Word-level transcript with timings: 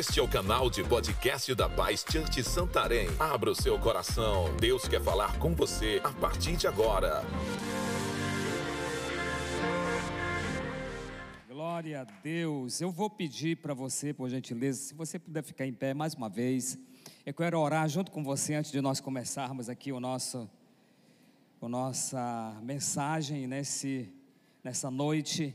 Este 0.00 0.18
é 0.18 0.22
o 0.22 0.26
canal 0.26 0.70
de 0.70 0.82
podcast 0.82 1.54
da 1.54 1.68
Paz 1.68 2.02
Church 2.10 2.42
Santarém. 2.42 3.06
Abra 3.18 3.50
o 3.50 3.54
seu 3.54 3.78
coração. 3.78 4.46
Deus 4.56 4.88
quer 4.88 5.02
falar 5.02 5.38
com 5.38 5.54
você 5.54 6.00
a 6.02 6.10
partir 6.10 6.56
de 6.56 6.66
agora. 6.66 7.22
Glória 11.46 12.00
a 12.00 12.04
Deus. 12.04 12.80
Eu 12.80 12.90
vou 12.90 13.10
pedir 13.10 13.58
para 13.58 13.74
você, 13.74 14.14
por 14.14 14.30
gentileza, 14.30 14.80
se 14.80 14.94
você 14.94 15.18
puder 15.18 15.42
ficar 15.42 15.66
em 15.66 15.72
pé 15.74 15.92
mais 15.92 16.14
uma 16.14 16.30
vez. 16.30 16.78
Eu 17.26 17.34
quero 17.34 17.60
orar 17.60 17.86
junto 17.86 18.10
com 18.10 18.24
você 18.24 18.54
antes 18.54 18.72
de 18.72 18.80
nós 18.80 19.00
começarmos 19.00 19.68
aqui 19.68 19.92
o 19.92 20.00
nosso, 20.00 20.48
a 21.60 21.68
nossa 21.68 22.58
mensagem 22.62 23.46
nesse, 23.46 24.10
nessa 24.64 24.90
noite. 24.90 25.54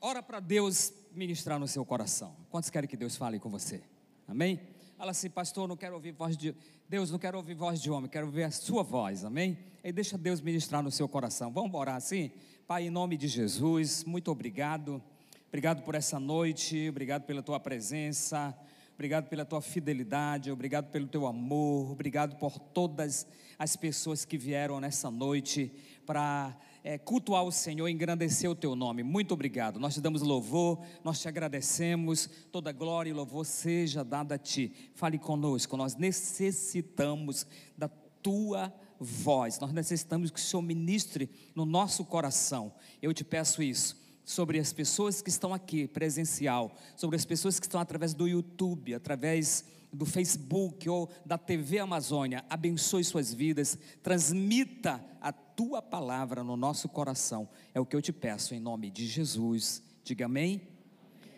Ora 0.00 0.22
para 0.22 0.38
Deus 0.38 0.92
ministrar 1.12 1.58
no 1.58 1.66
seu 1.66 1.84
coração. 1.84 2.41
Quantos 2.52 2.68
querem 2.68 2.86
que 2.86 2.98
Deus 2.98 3.16
fale 3.16 3.38
com 3.40 3.48
você? 3.48 3.80
Amém? 4.28 4.60
Fala 4.98 5.12
assim, 5.12 5.30
pastor, 5.30 5.66
não 5.66 5.74
quero 5.74 5.94
ouvir 5.94 6.12
voz 6.12 6.36
de 6.36 6.54
Deus, 6.86 7.10
não 7.10 7.18
quero 7.18 7.38
ouvir 7.38 7.54
voz 7.54 7.80
de 7.80 7.90
homem, 7.90 8.10
quero 8.10 8.26
ouvir 8.26 8.42
a 8.42 8.50
sua 8.50 8.82
voz, 8.82 9.24
amém? 9.24 9.56
E 9.82 9.90
deixa 9.90 10.18
Deus 10.18 10.38
ministrar 10.42 10.82
no 10.82 10.90
seu 10.90 11.08
coração. 11.08 11.50
Vamos 11.50 11.74
orar 11.74 11.96
assim? 11.96 12.30
Pai, 12.66 12.88
em 12.88 12.90
nome 12.90 13.16
de 13.16 13.26
Jesus, 13.26 14.04
muito 14.04 14.30
obrigado. 14.30 15.02
Obrigado 15.48 15.82
por 15.82 15.94
essa 15.94 16.20
noite, 16.20 16.90
obrigado 16.90 17.22
pela 17.22 17.42
tua 17.42 17.58
presença, 17.58 18.54
obrigado 18.92 19.30
pela 19.30 19.46
tua 19.46 19.62
fidelidade, 19.62 20.50
obrigado 20.50 20.90
pelo 20.90 21.06
teu 21.06 21.26
amor, 21.26 21.92
obrigado 21.92 22.36
por 22.36 22.58
todas 22.58 23.26
as 23.58 23.76
pessoas 23.76 24.26
que 24.26 24.36
vieram 24.36 24.78
nessa 24.78 25.10
noite 25.10 25.72
para 26.04 26.54
é, 26.84 26.98
cultuar 26.98 27.44
o 27.44 27.52
Senhor, 27.52 27.88
engrandecer 27.88 28.50
o 28.50 28.54
teu 28.54 28.74
nome. 28.74 29.02
Muito 29.02 29.32
obrigado. 29.34 29.78
Nós 29.78 29.94
te 29.94 30.00
damos 30.00 30.22
louvor, 30.22 30.80
nós 31.04 31.20
te 31.20 31.28
agradecemos. 31.28 32.28
Toda 32.50 32.72
glória 32.72 33.10
e 33.10 33.12
louvor 33.12 33.46
seja 33.46 34.04
dada 34.04 34.34
a 34.34 34.38
ti. 34.38 34.72
Fale 34.94 35.18
conosco, 35.18 35.76
nós 35.76 35.94
necessitamos 35.94 37.46
da 37.76 37.88
tua 37.88 38.72
voz. 38.98 39.58
Nós 39.60 39.72
necessitamos 39.72 40.30
que 40.30 40.38
o 40.38 40.42
Senhor 40.42 40.62
ministre 40.62 41.30
no 41.54 41.64
nosso 41.64 42.04
coração. 42.04 42.72
Eu 43.00 43.12
te 43.12 43.24
peço 43.24 43.62
isso 43.62 44.00
sobre 44.24 44.58
as 44.58 44.72
pessoas 44.72 45.20
que 45.20 45.28
estão 45.28 45.52
aqui 45.52 45.88
presencial, 45.88 46.76
sobre 46.96 47.16
as 47.16 47.24
pessoas 47.24 47.58
que 47.58 47.66
estão 47.66 47.80
através 47.80 48.14
do 48.14 48.28
YouTube, 48.28 48.94
através 48.94 49.64
do 49.92 50.06
Facebook 50.06 50.88
ou 50.88 51.10
da 51.24 51.36
TV 51.36 51.78
Amazônia. 51.78 52.44
Abençoe 52.48 53.04
suas 53.04 53.32
vidas, 53.34 53.78
transmita 54.02 55.04
a 55.20 55.32
tua 55.32 55.82
palavra 55.82 56.42
no 56.42 56.56
nosso 56.56 56.88
coração. 56.88 57.48
É 57.74 57.80
o 57.80 57.84
que 57.84 57.94
eu 57.94 58.00
te 58.00 58.12
peço 58.12 58.54
em 58.54 58.60
nome 58.60 58.90
de 58.90 59.06
Jesus. 59.06 59.82
Diga 60.02 60.24
amém. 60.24 60.62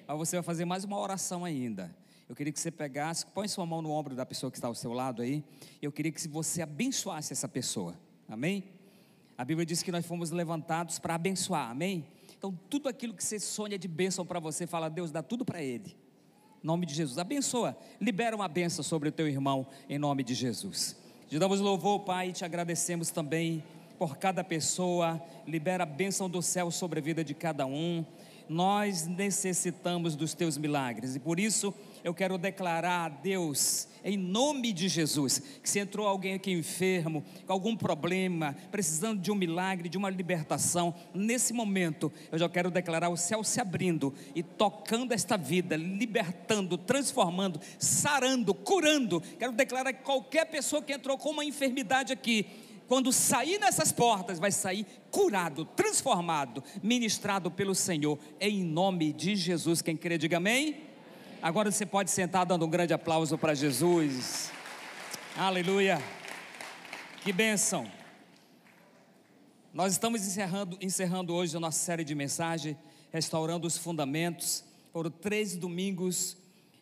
Mas 0.07 0.17
você 0.17 0.37
vai 0.37 0.43
fazer 0.43 0.65
mais 0.65 0.85
uma 0.85 0.99
oração 0.99 1.45
ainda. 1.45 1.95
Eu 2.29 2.35
queria 2.35 2.53
que 2.53 2.61
você 2.61 2.71
pegasse, 2.71 3.27
põe 3.27 3.49
sua 3.49 3.67
mão 3.67 3.83
no 3.83 3.91
ombro 3.91 4.15
da 4.15 4.25
pessoa 4.25 4.51
que 4.51 4.57
está 4.57 4.69
ao 4.69 4.75
seu 4.75 4.93
lado 4.93 5.21
aí. 5.21 5.45
Eu 5.83 5.93
queria 5.93 6.13
que 6.13 6.27
você 6.29 6.63
abençoasse 6.63 7.33
essa 7.33 7.49
pessoa. 7.49 7.99
Amém? 8.29 8.65
A 9.37 9.45
Bíblia 9.45 9.67
diz 9.67 9.83
que 9.83 9.91
nós 9.91 10.07
fomos 10.07 10.31
levantados 10.31 10.99
para 10.99 11.17
abençoar. 11.17 11.71
Amém? 11.71 12.07
Então, 12.37 12.57
tudo 12.71 12.89
aquilo 12.89 13.15
que 13.15 13.25
você 13.25 13.39
sonha 13.39 13.79
de 13.79 13.89
bênção 13.89 14.25
para 14.25 14.39
você, 14.39 14.67
fala, 14.67 14.89
Deus, 14.89 15.11
dá 15.11 15.23
tudo 15.23 15.45
para 15.45 15.63
ele. 15.63 15.97
Nome 16.65 16.87
de 16.87 16.95
Jesus. 16.95 17.19
Abençoa, 17.19 17.77
libera 18.01 18.35
uma 18.35 18.49
bênção 18.49 18.83
sobre 18.83 19.11
o 19.11 19.13
teu 19.13 19.29
irmão, 19.29 19.67
em 19.87 19.99
nome 19.99 20.25
de 20.25 20.33
Jesus. 20.33 20.97
Te 21.29 21.39
damos 21.39 21.61
louvor, 21.61 22.01
Pai, 22.01 22.31
e 22.31 22.33
te 22.33 22.43
agradecemos 22.43 23.11
também 23.11 23.63
por 23.99 24.17
cada 24.17 24.43
pessoa, 24.43 25.23
libera 25.47 25.83
a 25.83 25.87
bênção 25.87 26.27
do 26.27 26.41
céu 26.41 26.71
sobre 26.71 27.01
a 27.01 27.03
vida 27.03 27.23
de 27.23 27.35
cada 27.35 27.67
um. 27.67 28.03
Nós 28.49 29.07
necessitamos 29.07 30.17
dos 30.17 30.33
teus 30.33 30.57
milagres 30.57 31.15
e 31.15 31.21
por 31.21 31.39
isso 31.39 31.75
eu 32.05 32.13
quero 32.13 32.37
declarar 32.37 33.07
a 33.07 33.09
Deus, 33.09 33.89
em 34.05 34.15
nome 34.19 34.75
de 34.75 34.89
Jesus, 34.89 35.43
que 35.63 35.71
se 35.71 35.79
entrou 35.79 36.07
alguém 36.07 36.35
aqui 36.35 36.53
enfermo, 36.53 37.25
com 37.47 37.53
algum 37.53 37.75
problema, 37.75 38.55
precisando 38.71 39.23
de 39.23 39.33
um 39.33 39.35
milagre, 39.35 39.89
de 39.89 39.97
uma 39.97 40.11
libertação, 40.11 40.95
nesse 41.15 41.55
momento 41.55 42.13
eu 42.31 42.39
já 42.39 42.47
quero 42.47 42.71
declarar 42.71 43.09
o 43.09 43.17
céu 43.17 43.43
se 43.43 43.59
abrindo 43.59 44.13
e 44.35 44.43
tocando 44.43 45.13
esta 45.13 45.39
vida, 45.39 45.77
libertando, 45.77 46.77
transformando, 46.77 47.59
sarando, 47.79 48.53
curando. 48.53 49.23
Quero 49.39 49.53
declarar 49.53 49.95
que 49.95 50.05
qualquer 50.05 50.45
pessoa 50.45 50.83
que 50.83 50.93
entrou 50.93 51.17
com 51.17 51.31
uma 51.31 51.45
enfermidade 51.45 52.13
aqui, 52.13 52.47
quando 52.87 53.11
sair 53.15 53.59
nessas 53.59 53.91
portas, 53.91 54.39
vai 54.39 54.53
sair 54.53 54.87
curado, 55.11 55.65
transformado, 55.65 56.63
ministrado 56.83 57.51
pelo 57.51 57.75
Senhor, 57.75 58.19
em 58.39 58.63
nome 58.63 59.11
de 59.11 59.35
Jesus. 59.35 59.81
Quem 59.81 59.97
crê, 59.97 60.19
diga 60.19 60.37
amém. 60.37 60.93
Agora 61.45 61.71
você 61.71 61.85
pode 61.85 62.11
sentar 62.11 62.47
dando 62.47 62.65
um 62.65 62.71
grande 62.71 62.95
aplauso 62.95 63.37
para 63.37 63.55
Jesus. 63.55 64.51
Aleluia. 65.37 66.03
Que 67.23 67.35
bênção. 67.35 67.87
Nós 69.71 69.93
estamos 69.93 70.27
encerrando, 70.27 70.79
encerrando 70.81 71.35
hoje 71.35 71.55
a 71.55 71.61
nossa 71.61 71.79
série 71.79 72.03
de 72.03 72.15
mensagem, 72.15 72.75
restaurando 73.13 73.67
os 73.67 73.77
fundamentos. 73.77 74.65
Foram 74.91 75.11
três 75.11 75.55
domingos 75.55 76.35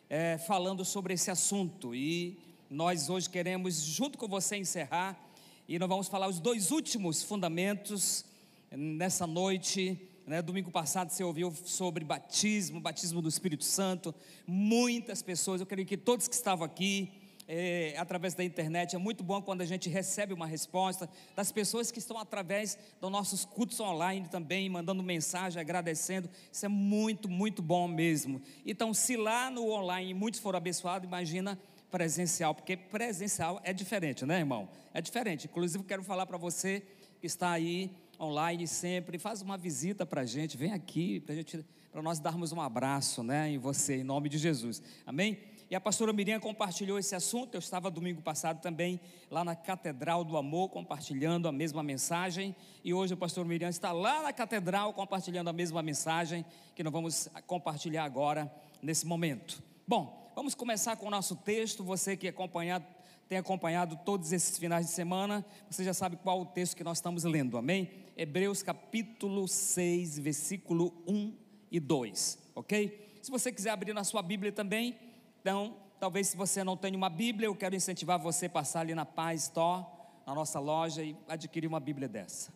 é, 0.09 0.37
falando 0.37 0.85
sobre 0.85 1.13
esse 1.13 1.29
assunto 1.29 1.93
e 1.93 2.39
nós 2.69 3.09
hoje 3.09 3.29
queremos, 3.29 3.81
junto 3.81 4.17
com 4.17 4.29
você, 4.29 4.55
encerrar 4.55 5.19
e 5.67 5.77
nós 5.77 5.89
vamos 5.89 6.07
falar 6.07 6.29
os 6.29 6.39
dois 6.39 6.71
últimos 6.71 7.21
fundamentos 7.21 8.23
nessa 8.71 9.27
noite. 9.27 9.99
Né? 10.25 10.41
Domingo 10.41 10.71
passado 10.71 11.09
você 11.09 11.23
ouviu 11.23 11.53
sobre 11.65 12.05
batismo, 12.05 12.79
batismo 12.79 13.21
do 13.21 13.27
Espírito 13.27 13.63
Santo. 13.63 14.15
Muitas 14.47 15.21
pessoas, 15.21 15.59
eu 15.59 15.67
creio 15.67 15.85
que 15.85 15.97
todos 15.97 16.29
que 16.29 16.35
estavam 16.35 16.65
aqui, 16.65 17.11
é, 17.45 17.93
através 17.97 18.33
da 18.33 18.43
internet, 18.43 18.95
é 18.95 18.97
muito 18.97 19.21
bom 19.21 19.41
quando 19.41 19.61
a 19.61 19.65
gente 19.65 19.89
recebe 19.89 20.33
uma 20.33 20.47
resposta 20.47 21.09
das 21.35 21.51
pessoas 21.51 21.91
que 21.91 21.99
estão 21.99 22.17
através 22.17 22.77
dos 23.01 23.11
nossos 23.11 23.43
cultos 23.43 23.77
online 23.81 24.29
também, 24.29 24.69
mandando 24.69 25.03
mensagem, 25.03 25.59
agradecendo. 25.59 26.29
Isso 26.49 26.65
é 26.65 26.69
muito, 26.69 27.27
muito 27.27 27.61
bom 27.61 27.85
mesmo. 27.85 28.41
Então, 28.65 28.93
se 28.93 29.17
lá 29.17 29.49
no 29.49 29.69
online 29.71 30.13
muitos 30.13 30.39
foram 30.39 30.57
abençoados, 30.57 31.05
imagina 31.05 31.59
presencial, 31.91 32.55
porque 32.55 32.77
presencial 32.77 33.59
é 33.63 33.73
diferente, 33.73 34.25
né, 34.25 34.39
irmão? 34.39 34.69
É 34.93 35.01
diferente. 35.01 35.47
Inclusive, 35.47 35.83
quero 35.83 36.01
falar 36.01 36.25
para 36.25 36.37
você 36.37 36.81
que 37.19 37.27
está 37.27 37.51
aí 37.51 37.91
online 38.23 38.67
sempre, 38.67 39.19
faz 39.19 39.41
uma 39.41 39.57
visita 39.57 40.05
para 40.05 40.21
a 40.21 40.25
gente, 40.25 40.57
vem 40.57 40.71
aqui 40.71 41.19
para 41.19 41.35
gente, 41.35 41.65
para 41.91 42.01
nós 42.01 42.19
darmos 42.19 42.51
um 42.51 42.61
abraço, 42.61 43.23
né, 43.23 43.49
em 43.49 43.57
você, 43.57 43.97
em 43.97 44.03
nome 44.03 44.29
de 44.29 44.37
Jesus. 44.37 44.81
Amém? 45.05 45.37
E 45.69 45.75
a 45.75 45.81
pastora 45.81 46.13
Miriam 46.13 46.39
compartilhou 46.39 46.99
esse 46.99 47.15
assunto. 47.15 47.55
Eu 47.55 47.59
estava 47.59 47.89
domingo 47.89 48.21
passado 48.21 48.61
também 48.61 48.99
lá 49.31 49.43
na 49.43 49.55
Catedral 49.55 50.23
do 50.23 50.37
Amor 50.37 50.69
compartilhando 50.69 51.47
a 51.47 51.51
mesma 51.51 51.81
mensagem. 51.81 52.55
E 52.83 52.93
hoje 52.93 53.15
o 53.15 53.17
pastor 53.17 53.43
Miriam 53.43 53.69
está 53.69 53.91
lá 53.91 54.21
na 54.21 54.31
Catedral 54.31 54.93
compartilhando 54.93 55.49
a 55.49 55.53
mesma 55.53 55.81
mensagem 55.81 56.45
que 56.75 56.83
nós 56.83 56.93
vamos 56.93 57.27
compartilhar 57.47 58.03
agora 58.03 58.53
nesse 58.81 59.07
momento. 59.07 59.63
Bom, 59.87 60.23
Vamos 60.35 60.55
começar 60.55 60.95
com 60.95 61.05
o 61.05 61.11
nosso 61.11 61.35
texto. 61.35 61.83
Você 61.83 62.17
que 62.17 62.27
acompanhado, 62.27 62.83
tem 63.27 63.37
acompanhado 63.37 63.97
todos 64.05 64.31
esses 64.31 64.57
finais 64.57 64.85
de 64.87 64.91
semana, 64.91 65.45
você 65.69 65.83
já 65.83 65.93
sabe 65.93 66.17
qual 66.17 66.41
o 66.41 66.45
texto 66.45 66.75
que 66.75 66.83
nós 66.83 66.97
estamos 66.97 67.23
lendo, 67.23 67.57
amém? 67.57 67.89
Hebreus 68.15 68.61
capítulo 68.61 69.47
6, 69.47 70.19
versículo 70.19 70.93
1 71.07 71.33
e 71.71 71.79
2, 71.79 72.39
ok? 72.55 73.17
Se 73.21 73.31
você 73.31 73.51
quiser 73.51 73.71
abrir 73.71 73.93
na 73.93 74.03
sua 74.03 74.21
Bíblia 74.21 74.51
também, 74.51 74.95
então, 75.41 75.75
talvez 75.99 76.27
se 76.27 76.37
você 76.37 76.63
não 76.63 76.77
tem 76.77 76.95
uma 76.95 77.09
Bíblia, 77.09 77.47
eu 77.47 77.55
quero 77.55 77.75
incentivar 77.75 78.19
você 78.19 78.45
a 78.45 78.49
passar 78.49 78.81
ali 78.81 78.93
na 78.93 79.05
Paz 79.05 79.43
Store, 79.43 79.85
na 80.25 80.35
nossa 80.35 80.59
loja, 80.59 81.03
e 81.03 81.17
adquirir 81.27 81.67
uma 81.67 81.79
Bíblia 81.79 82.07
dessa. 82.07 82.53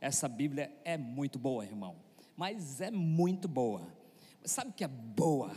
Essa 0.00 0.28
Bíblia 0.28 0.70
é 0.84 0.96
muito 0.96 1.38
boa, 1.38 1.64
irmão, 1.64 1.96
mas 2.36 2.80
é 2.80 2.90
muito 2.90 3.48
boa. 3.48 3.86
Sabe 4.44 4.70
o 4.70 4.72
que 4.72 4.84
é 4.84 4.88
boa? 4.88 5.50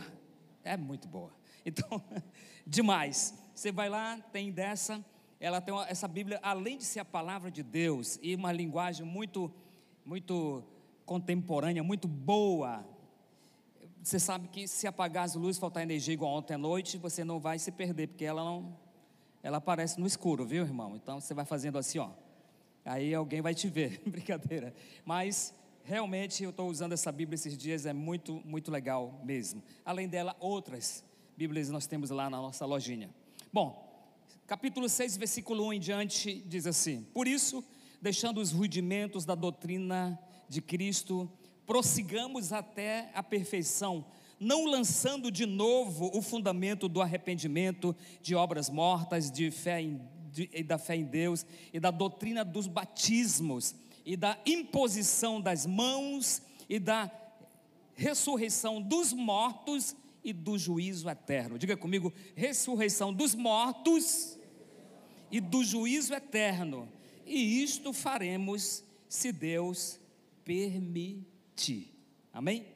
É 0.64 0.76
muito 0.76 1.06
boa. 1.06 1.32
Então, 1.66 2.02
demais. 2.66 3.34
Você 3.54 3.72
vai 3.72 3.88
lá, 3.88 4.18
tem 4.32 4.52
dessa, 4.52 5.04
ela 5.40 5.60
tem 5.60 5.74
essa 5.88 6.08
Bíblia, 6.08 6.38
além 6.42 6.78
de 6.78 6.84
ser 6.84 7.00
a 7.00 7.04
palavra 7.04 7.50
de 7.50 7.62
Deus 7.62 8.18
e 8.22 8.34
uma 8.34 8.52
linguagem 8.52 9.04
muito, 9.04 9.52
muito 10.04 10.64
contemporânea, 11.04 11.82
muito 11.82 12.08
boa. 12.08 12.84
Você 14.02 14.18
sabe 14.18 14.48
que 14.48 14.66
se 14.66 14.86
apagar 14.86 15.24
as 15.24 15.34
luzes, 15.34 15.58
faltar 15.58 15.82
energia 15.82 16.14
igual 16.14 16.34
ontem 16.34 16.54
à 16.54 16.58
noite, 16.58 16.98
você 16.98 17.24
não 17.24 17.38
vai 17.38 17.58
se 17.58 17.70
perder, 17.70 18.08
porque 18.08 18.24
ela 18.24 18.44
não, 18.44 18.76
ela 19.42 19.58
aparece 19.58 20.00
no 20.00 20.06
escuro, 20.06 20.44
viu, 20.44 20.64
irmão? 20.64 20.96
Então 20.96 21.20
você 21.20 21.34
vai 21.34 21.44
fazendo 21.44 21.78
assim, 21.78 21.98
ó. 21.98 22.10
Aí 22.84 23.14
alguém 23.14 23.40
vai 23.40 23.54
te 23.54 23.68
ver, 23.68 24.00
brincadeira. 24.06 24.74
Mas 25.04 25.54
realmente 25.84 26.42
eu 26.42 26.50
estou 26.50 26.68
usando 26.68 26.92
essa 26.92 27.12
Bíblia 27.12 27.34
esses 27.34 27.56
dias, 27.56 27.86
é 27.86 27.92
muito, 27.92 28.42
muito 28.44 28.70
legal 28.70 29.20
mesmo. 29.24 29.62
Além 29.84 30.08
dela, 30.08 30.36
outras 30.40 31.04
Bíblias 31.38 31.70
nós 31.70 31.86
temos 31.86 32.10
lá 32.10 32.28
na 32.28 32.38
nossa 32.38 32.66
lojinha. 32.66 33.08
Bom, 33.52 34.12
capítulo 34.44 34.88
6, 34.88 35.16
versículo 35.16 35.68
1 35.68 35.74
em 35.74 35.78
diante, 35.78 36.42
diz 36.44 36.66
assim: 36.66 37.06
Por 37.14 37.28
isso, 37.28 37.64
deixando 38.02 38.40
os 38.40 38.50
rudimentos 38.50 39.24
da 39.24 39.36
doutrina 39.36 40.18
de 40.48 40.60
Cristo, 40.60 41.30
prossigamos 41.64 42.52
até 42.52 43.12
a 43.14 43.22
perfeição, 43.22 44.04
não 44.40 44.66
lançando 44.66 45.30
de 45.30 45.46
novo 45.46 46.10
o 46.12 46.20
fundamento 46.20 46.88
do 46.88 47.00
arrependimento, 47.00 47.94
de 48.20 48.34
obras 48.34 48.68
mortas, 48.68 49.30
de 49.30 49.52
fé 49.52 49.80
em, 49.80 50.02
de, 50.32 50.50
e 50.52 50.64
da 50.64 50.76
fé 50.76 50.96
em 50.96 51.04
Deus 51.04 51.46
e 51.72 51.78
da 51.78 51.92
doutrina 51.92 52.44
dos 52.44 52.66
batismos 52.66 53.76
e 54.04 54.16
da 54.16 54.36
imposição 54.44 55.40
das 55.40 55.66
mãos 55.66 56.42
e 56.68 56.80
da 56.80 57.08
ressurreição 57.94 58.82
dos 58.82 59.12
mortos 59.12 59.94
e 60.22 60.32
do 60.32 60.58
juízo 60.58 61.08
eterno. 61.08 61.58
Diga 61.58 61.76
comigo: 61.76 62.12
ressurreição 62.34 63.12
dos 63.12 63.34
mortos 63.34 64.38
e 65.30 65.40
do 65.40 65.64
juízo 65.64 66.14
eterno. 66.14 66.88
E 67.26 67.62
isto 67.62 67.92
faremos 67.92 68.82
se 69.08 69.32
Deus 69.32 70.00
permitir 70.44 71.38
ti. 71.58 71.92
Amém? 72.32 72.66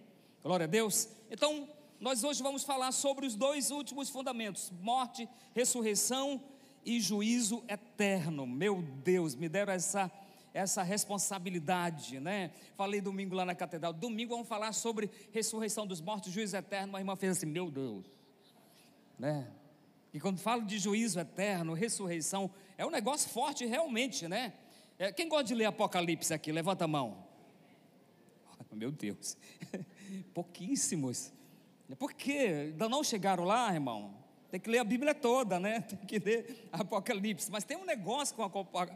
Glória 0.43 0.65
a 0.65 0.67
Deus. 0.69 1.09
Então, 1.31 1.69
nós 2.01 2.25
hoje 2.25 2.43
vamos 2.43 2.65
falar 2.65 2.91
sobre 2.91 3.25
os 3.25 3.37
dois 3.37 3.71
últimos 3.71 4.11
fundamentos: 4.11 4.73
morte, 4.81 5.29
ressurreição 5.55 6.43
e 6.85 7.01
juízo 7.01 7.63
eterno. 7.69 8.45
Meu 8.45 8.83
Deus, 8.83 9.37
me 9.37 9.49
deram 9.49 9.73
essa 9.73 10.11
essa 10.55 10.83
responsabilidade, 10.83 12.21
né? 12.21 12.51
Falei 12.77 13.01
domingo 13.01 13.35
lá 13.35 13.45
na 13.45 13.55
catedral. 13.55 13.93
Domingo 13.93 14.35
vamos 14.35 14.49
falar 14.49 14.73
sobre 14.73 15.11
ressurreição 15.33 15.87
dos 15.87 16.01
mortos, 16.01 16.33
juízo 16.33 16.57
eterno. 16.57 16.97
A 16.97 17.01
irmã 17.01 17.17
fez 17.17 17.39
assim, 17.39 17.47
meu 17.47 17.71
Deus, 17.71 18.05
né? 19.19 19.51
E 20.13 20.21
quando 20.21 20.39
falo 20.39 20.63
de 20.63 20.79
juízo 20.79 21.19
eterno, 21.19 21.73
ressurreição, 21.73 22.51
é 22.77 22.85
um 22.85 22.91
negócio 22.91 23.31
forte 23.31 23.65
realmente, 23.65 24.29
né? 24.29 24.53
É, 24.99 25.11
quem 25.11 25.29
gosta 25.29 25.45
de 25.45 25.55
ler 25.55 25.65
Apocalipse 25.65 26.35
aqui? 26.35 26.53
Levanta 26.53 26.85
a 26.85 26.89
mão. 26.89 27.27
Meu 28.71 28.93
Deus, 28.93 29.37
pouquíssimos. 30.35 31.33
Por 31.99 32.13
quê? 32.13 32.71
Ainda 32.73 32.89
não 32.89 33.03
chegaram 33.03 33.45
lá, 33.45 33.73
irmão? 33.73 34.22
Tem 34.53 34.61
que 34.61 34.69
ler 34.69 34.81
a 34.81 34.85
Bíblia 34.85 35.15
toda, 35.15 35.59
né? 35.59 35.81
Tem 35.89 35.99
que 36.01 36.19
ler 36.19 36.69
Apocalipse. 36.71 37.51
Mas 37.51 37.65
tem 37.65 37.75
um 37.75 37.87
negócio 37.87 38.37
com 38.37 38.43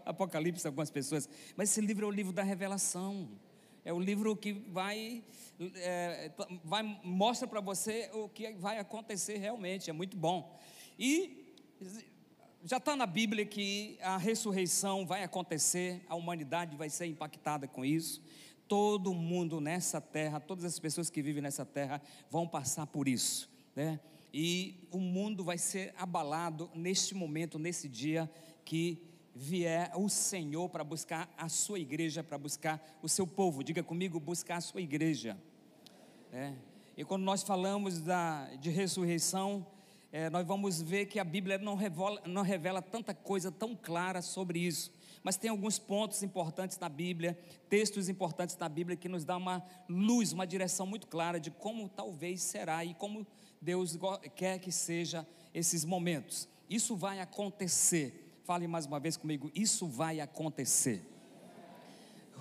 Apocalipse, 0.04 0.66
algumas 0.66 0.90
pessoas. 0.90 1.26
Mas 1.56 1.70
esse 1.70 1.80
livro 1.80 2.04
é 2.04 2.08
o 2.10 2.12
livro 2.12 2.30
da 2.30 2.42
revelação. 2.42 3.26
É 3.82 3.90
o 3.90 3.98
livro 3.98 4.36
que 4.36 4.52
vai, 4.52 5.24
é, 5.76 6.30
vai 6.62 6.82
mostra 7.02 7.48
para 7.48 7.62
você 7.62 8.10
o 8.12 8.28
que 8.28 8.52
vai 8.52 8.78
acontecer 8.78 9.38
realmente. 9.38 9.88
É 9.88 9.94
muito 9.94 10.14
bom. 10.14 10.60
E 10.98 11.54
já 12.62 12.76
está 12.76 12.94
na 12.94 13.06
Bíblia 13.06 13.46
que 13.46 13.96
a 14.02 14.18
ressurreição 14.18 15.06
vai 15.06 15.24
acontecer, 15.24 16.04
a 16.06 16.16
humanidade 16.16 16.76
vai 16.76 16.90
ser 16.90 17.06
impactada 17.06 17.66
com 17.66 17.82
isso. 17.82 18.22
Todo 18.68 19.14
mundo 19.14 19.58
nessa 19.58 20.02
terra, 20.02 20.38
todas 20.38 20.66
as 20.66 20.78
pessoas 20.78 21.08
que 21.08 21.22
vivem 21.22 21.40
nessa 21.40 21.64
terra 21.64 22.02
vão 22.30 22.46
passar 22.46 22.86
por 22.86 23.08
isso, 23.08 23.48
né? 23.74 23.98
E 24.38 24.86
o 24.90 24.98
mundo 24.98 25.42
vai 25.42 25.56
ser 25.56 25.94
abalado 25.96 26.70
neste 26.74 27.14
momento, 27.14 27.58
nesse 27.58 27.88
dia 27.88 28.30
que 28.66 29.02
vier 29.34 29.90
o 29.96 30.10
Senhor 30.10 30.68
para 30.68 30.84
buscar 30.84 31.32
a 31.38 31.48
sua 31.48 31.78
igreja, 31.78 32.22
para 32.22 32.36
buscar 32.36 32.98
o 33.02 33.08
seu 33.08 33.26
povo. 33.26 33.64
Diga 33.64 33.82
comigo, 33.82 34.20
buscar 34.20 34.56
a 34.56 34.60
sua 34.60 34.82
igreja. 34.82 35.38
É. 36.30 36.52
E 36.98 37.02
quando 37.02 37.22
nós 37.22 37.42
falamos 37.42 37.98
da, 38.02 38.54
de 38.56 38.68
ressurreição, 38.68 39.66
é, 40.12 40.28
nós 40.28 40.46
vamos 40.46 40.82
ver 40.82 41.06
que 41.06 41.18
a 41.18 41.24
Bíblia 41.24 41.56
não 41.56 41.74
revela, 41.74 42.20
não 42.26 42.42
revela 42.42 42.82
tanta 42.82 43.14
coisa 43.14 43.50
tão 43.50 43.74
clara 43.74 44.20
sobre 44.20 44.58
isso 44.58 44.92
mas 45.26 45.36
tem 45.36 45.50
alguns 45.50 45.76
pontos 45.76 46.22
importantes 46.22 46.78
na 46.78 46.88
Bíblia, 46.88 47.36
textos 47.68 48.08
importantes 48.08 48.56
na 48.56 48.68
Bíblia 48.68 48.96
que 48.96 49.08
nos 49.08 49.24
dá 49.24 49.36
uma 49.36 49.60
luz, 49.88 50.32
uma 50.32 50.46
direção 50.46 50.86
muito 50.86 51.08
clara 51.08 51.40
de 51.40 51.50
como 51.50 51.88
talvez 51.88 52.42
será 52.42 52.84
e 52.84 52.94
como 52.94 53.26
Deus 53.60 53.98
quer 54.34 54.58
que 54.58 54.70
seja 54.70 55.26
esses 55.52 55.84
momentos. 55.84 56.48
Isso 56.68 56.96
vai 56.96 57.20
acontecer. 57.20 58.40
Fale 58.44 58.66
mais 58.68 58.86
uma 58.86 59.00
vez 59.00 59.16
comigo, 59.16 59.50
isso 59.54 59.86
vai 59.86 60.20
acontecer. 60.20 61.02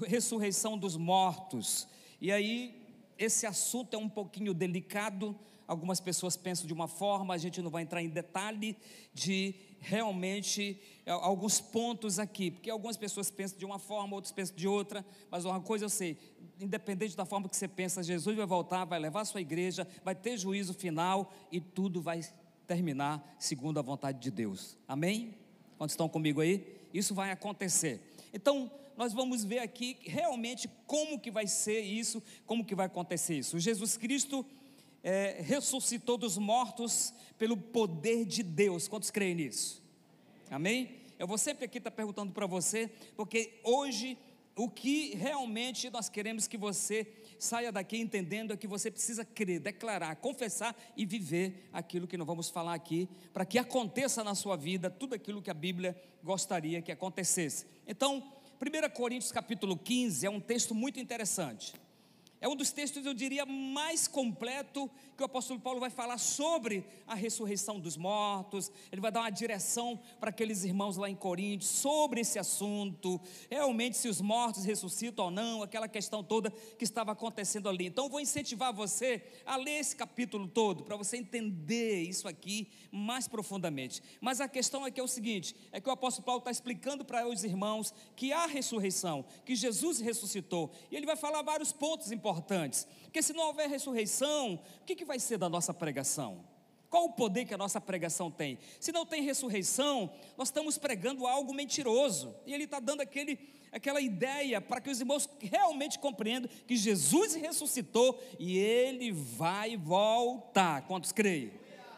Ressurreição 0.06 0.78
dos 0.78 0.98
mortos. 0.98 1.88
E 2.22 2.32
aí 2.32 2.86
esse 3.18 3.46
assunto 3.46 3.94
é 3.94 3.98
um 3.98 4.10
pouquinho 4.10 4.54
delicado, 4.54 5.38
algumas 5.68 6.00
pessoas 6.00 6.36
pensam 6.36 6.68
de 6.68 6.74
uma 6.74 6.88
forma, 6.88 7.34
a 7.34 7.38
gente 7.38 7.62
não 7.62 7.70
vai 7.70 7.84
entrar 7.84 8.02
em 8.02 8.10
detalhe 8.10 8.76
de 9.14 9.56
realmente 9.80 10.80
é, 11.06 11.12
alguns 11.12 11.62
pontos 11.62 12.20
aqui, 12.20 12.52
porque 12.52 12.70
algumas 12.70 12.98
pessoas 12.98 13.30
pensam 13.30 13.58
de 13.58 13.66
uma 13.66 13.80
forma, 13.80 14.16
outras 14.16 14.32
pensam 14.32 14.56
de 14.56 14.68
outra, 14.68 15.06
mas 15.30 15.46
uma 15.46 15.62
coisa 15.62 15.86
eu 15.86 15.90
sei, 15.90 16.18
independente 16.60 17.16
da 17.16 17.26
forma 17.26 17.50
que 17.50 17.56
você 17.56 17.68
pensa, 17.68 18.04
Jesus 18.04 18.36
vai 18.36 18.46
voltar, 18.46 18.86
vai 18.86 19.00
levar 19.00 19.22
a 19.22 19.26
sua 19.26 19.42
igreja, 19.42 19.88
vai 20.04 20.16
ter 20.16 20.38
juízo 20.38 20.74
final 20.74 21.34
e 21.52 21.60
tudo 21.60 22.02
vai 22.02 22.22
terminar 22.66 23.36
segundo 23.40 23.78
a 23.80 23.82
vontade 23.82 24.20
de 24.20 24.32
Deus. 24.32 24.78
Amém? 24.88 25.36
Quantos 25.78 25.94
estão 25.94 26.08
comigo 26.08 26.42
aí? 26.42 26.66
Isso 26.94 27.14
vai 27.14 27.32
acontecer. 27.32 28.02
Então, 28.34 28.72
nós 28.98 29.12
vamos 29.14 29.44
ver 29.44 29.60
aqui 29.60 29.98
realmente 30.02 30.70
como 30.88 31.20
que 31.20 31.30
vai 31.30 31.48
ser 31.48 31.82
isso, 31.82 32.24
como 32.46 32.64
que 32.64 32.74
vai 32.74 32.86
acontecer 32.86 33.38
isso. 33.38 33.60
Jesus 33.60 33.98
Cristo 33.98 34.46
é, 35.04 35.42
ressuscitou 35.42 36.18
dos 36.18 36.38
mortos 36.38 37.14
pelo 37.38 37.58
poder 37.58 38.26
de 38.26 38.42
Deus. 38.42 38.88
Quantos 38.88 39.12
creem 39.12 39.36
nisso? 39.36 39.84
Amém? 40.50 40.96
Eu 41.20 41.28
vou 41.28 41.38
sempre 41.38 41.66
aqui 41.66 41.78
estar 41.78 41.92
perguntando 41.92 42.32
para 42.34 42.46
você, 42.46 42.90
porque 43.16 43.60
hoje 43.64 44.18
o 44.56 44.70
que 44.70 45.16
realmente 45.16 45.90
nós 45.90 46.08
queremos 46.08 46.48
que 46.48 46.58
você 46.58 47.06
saia 47.38 47.72
daqui 47.72 47.98
entendendo 47.98 48.54
é 48.54 48.58
que 48.58 48.68
você 48.68 48.90
precisa 48.90 49.26
crer, 49.26 49.60
declarar, 49.60 50.16
confessar 50.16 50.74
e 50.96 51.06
viver 51.06 51.70
aquilo 51.74 52.08
que 52.08 52.18
nós 52.18 52.26
vamos 52.26 52.50
falar 52.50 52.74
aqui, 52.74 53.10
para 53.34 53.46
que 53.46 53.60
aconteça 53.60 54.24
na 54.24 54.34
sua 54.34 54.56
vida 54.56 54.90
tudo 54.90 55.14
aquilo 55.14 55.42
que 55.42 55.52
a 55.52 55.54
Bíblia 55.54 56.02
gostaria 56.24 56.82
que 56.82 56.92
acontecesse. 56.92 57.66
Então, 57.86 58.32
1 58.62 58.90
Coríntios 58.94 59.32
capítulo 59.32 59.78
15 59.78 60.26
é 60.26 60.30
um 60.30 60.40
texto 60.40 60.74
muito 60.74 61.00
interessante. 61.00 61.74
É 62.46 62.48
um 62.48 62.56
dos 62.56 62.72
textos, 62.72 63.04
eu 63.04 63.14
diria, 63.16 63.44
mais 63.44 64.08
completo 64.08 64.88
que 65.18 65.24
o 65.24 65.26
apóstolo 65.26 65.60
Paulo 65.60 65.80
vai 65.80 65.90
falar 65.90 66.20
sobre 66.20 66.86
a 67.08 67.16
ressurreição 67.16 67.80
dos 67.80 67.98
mortos. 67.98 68.72
Ele 68.92 69.02
vai 69.02 69.12
dar 69.12 69.22
uma 69.22 69.32
direção 69.32 70.00
para 70.20 70.30
aqueles 70.30 70.64
irmãos 70.64 70.96
lá 70.96 71.10
em 71.10 71.16
Coríntios 71.16 71.72
sobre 71.72 72.22
esse 72.22 72.38
assunto. 72.38 73.20
Realmente, 73.50 73.98
se 73.98 74.08
os 74.08 74.22
mortos 74.22 74.64
ressuscitam 74.64 75.26
ou 75.26 75.32
não, 75.32 75.64
aquela 75.64 75.88
questão 75.88 76.24
toda 76.24 76.52
que 76.52 76.84
estava 76.84 77.14
acontecendo 77.14 77.68
ali. 77.68 77.88
Então, 77.88 78.06
eu 78.06 78.12
vou 78.12 78.20
incentivar 78.20 78.72
você 78.72 79.24
a 79.44 79.56
ler 79.56 79.80
esse 79.80 79.96
capítulo 79.96 80.48
todo, 80.48 80.84
para 80.84 80.96
você 80.96 81.18
entender 81.18 82.04
isso 82.04 82.28
aqui 82.28 82.68
mais 82.92 83.28
profundamente. 83.28 84.04
Mas 84.22 84.40
a 84.40 84.48
questão 84.48 84.86
é 84.86 84.92
que 84.92 85.00
é 85.00 85.04
o 85.04 85.08
seguinte: 85.08 85.56
é 85.72 85.82
que 85.82 85.90
o 85.90 85.92
apóstolo 85.92 86.24
Paulo 86.24 86.40
está 86.40 86.52
explicando 86.52 87.04
para 87.04 87.28
os 87.28 87.44
irmãos 87.44 87.92
que 88.16 88.32
há 88.32 88.46
ressurreição, 88.46 89.26
que 89.44 89.56
Jesus 89.56 90.00
ressuscitou. 90.00 90.70
E 90.92 90.96
ele 90.96 91.08
vai 91.08 91.16
falar 91.16 91.42
vários 91.42 91.72
pontos 91.72 92.12
importantes 92.12 92.35
importantes. 92.36 92.88
Porque 93.04 93.22
se 93.22 93.34
não 93.34 93.48
houver 93.48 93.70
ressurreição, 93.70 94.56
o 94.82 94.86
que, 94.86 94.96
que 94.96 95.06
vai 95.06 95.20
ser 95.20 95.38
da 95.38 95.48
nossa 95.48 95.74
pregação? 95.74 96.44
Qual 96.90 97.06
o 97.06 97.14
poder 97.14 97.46
que 97.46 97.54
a 97.54 97.58
nossa 97.58 97.82
pregação 97.82 98.30
tem? 98.30 98.60
Se 98.80 98.92
não 98.92 99.06
tem 99.06 99.24
ressurreição, 99.24 100.12
nós 100.38 100.50
estamos 100.50 100.78
pregando 100.78 101.26
algo 101.26 101.54
mentiroso. 101.54 102.36
E 102.46 102.54
ele 102.54 102.66
está 102.66 102.80
dando 102.80 103.02
aquele, 103.02 103.40
aquela 103.72 104.02
ideia 104.02 104.62
para 104.62 104.80
que 104.80 104.90
os 104.90 105.00
irmãos 105.00 105.30
realmente 105.40 105.98
compreendam 105.98 106.50
que 106.68 106.76
Jesus 106.76 107.36
ressuscitou 107.36 108.22
e 108.40 108.58
ele 108.58 109.12
vai 109.12 109.76
voltar. 109.78 110.86
Quantos 110.88 111.12
creem? 111.12 111.52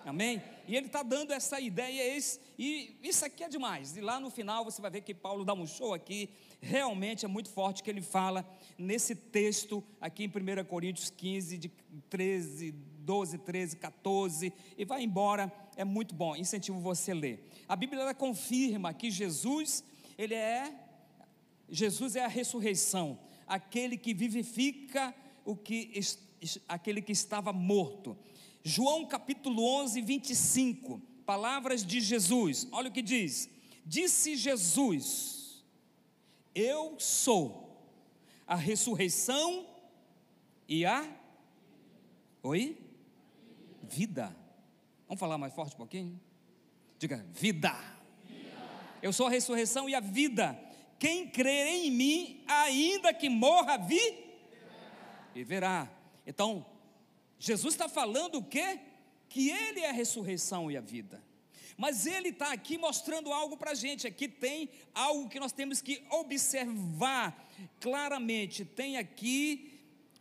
Amém? 0.05 0.41
E 0.67 0.75
ele 0.75 0.87
está 0.87 1.01
dando 1.01 1.31
essa 1.31 1.59
ideia, 1.59 2.15
esse, 2.15 2.39
e 2.59 2.97
isso 3.01 3.23
aqui 3.23 3.43
é 3.43 3.49
demais. 3.49 3.95
E 3.95 4.01
lá 4.01 4.19
no 4.19 4.29
final 4.29 4.65
você 4.65 4.81
vai 4.81 4.91
ver 4.91 5.01
que 5.01 5.13
Paulo 5.13 5.45
dá 5.45 5.53
um 5.53 5.65
show 5.65 5.93
aqui, 5.93 6.29
realmente 6.59 7.23
é 7.23 7.27
muito 7.27 7.49
forte 7.49 7.81
que 7.81 7.89
ele 7.89 8.01
fala 8.01 8.45
nesse 8.77 9.15
texto 9.15 9.83
aqui 10.01 10.25
em 10.25 10.27
1 10.27 10.65
Coríntios 10.65 11.09
15, 11.09 11.57
de 11.57 11.69
13, 12.09 12.71
12, 12.71 13.37
13, 13.37 13.77
14, 13.77 14.53
e 14.77 14.83
vai 14.83 15.03
embora, 15.03 15.51
é 15.77 15.85
muito 15.85 16.13
bom, 16.13 16.35
incentivo 16.35 16.79
você 16.79 17.11
a 17.11 17.15
ler. 17.15 17.49
A 17.67 17.75
Bíblia 17.75 18.13
confirma 18.13 18.93
que 18.93 19.09
Jesus, 19.09 19.83
ele 20.17 20.33
é, 20.33 20.73
Jesus 21.69 22.17
é 22.17 22.25
a 22.25 22.27
ressurreição, 22.27 23.17
aquele 23.47 23.97
que 23.97 24.13
vivifica 24.13 25.15
o 25.45 25.55
que 25.55 25.93
aquele 26.67 27.01
que 27.01 27.11
estava 27.11 27.51
morto. 27.51 28.17
João 28.67 29.05
capítulo 29.05 29.63
11, 29.63 30.01
25, 30.01 31.01
palavras 31.25 31.85
de 31.85 32.01
Jesus, 32.01 32.67
olha 32.69 32.89
o 32.89 32.91
que 32.91 33.01
diz: 33.01 33.49
Disse 33.85 34.35
Jesus, 34.35 35.63
Eu 36.53 36.99
sou 36.99 37.81
a 38.45 38.55
ressurreição 38.55 39.65
e 40.67 40.85
a. 40.85 41.09
Oi? 42.43 42.77
Vida. 43.83 44.35
Vamos 45.07 45.21
falar 45.21 45.37
mais 45.37 45.53
forte 45.53 45.73
um 45.73 45.77
pouquinho? 45.77 46.19
Diga, 46.99 47.25
vida. 47.31 47.73
Eu 49.01 49.13
sou 49.13 49.27
a 49.27 49.29
ressurreição 49.29 49.87
e 49.87 49.95
a 49.95 50.01
vida. 50.01 50.59
Quem 50.99 51.29
crer 51.29 51.67
em 51.67 51.89
mim, 51.89 52.43
ainda 52.45 53.13
que 53.13 53.29
morra, 53.29 53.77
vi, 53.77 54.35
viverá. 55.33 55.89
Então, 56.25 56.65
Jesus 57.39 57.73
está 57.73 57.87
falando 57.87 58.35
o 58.35 58.43
quê? 58.43 58.79
Que 59.29 59.49
Ele 59.49 59.81
é 59.81 59.89
a 59.89 59.93
ressurreição 59.93 60.71
e 60.71 60.77
a 60.77 60.81
vida. 60.81 61.23
Mas 61.77 62.07
Ele 62.07 62.29
está 62.29 62.51
aqui 62.51 62.77
mostrando 62.77 63.31
algo 63.31 63.55
para 63.55 63.71
a 63.71 63.75
gente. 63.75 64.07
Aqui 64.07 64.27
tem 64.27 64.69
algo 64.93 65.29
que 65.29 65.39
nós 65.39 65.51
temos 65.51 65.79
que 65.79 66.03
observar 66.09 67.47
claramente. 67.79 68.65
Tem 68.65 68.97
aqui 68.97 69.79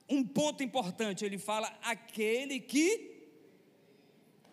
um 0.08 0.23
ponto 0.23 0.62
importante. 0.62 1.25
Ele 1.25 1.38
fala: 1.38 1.75
aquele 1.82 2.61
que 2.61 3.16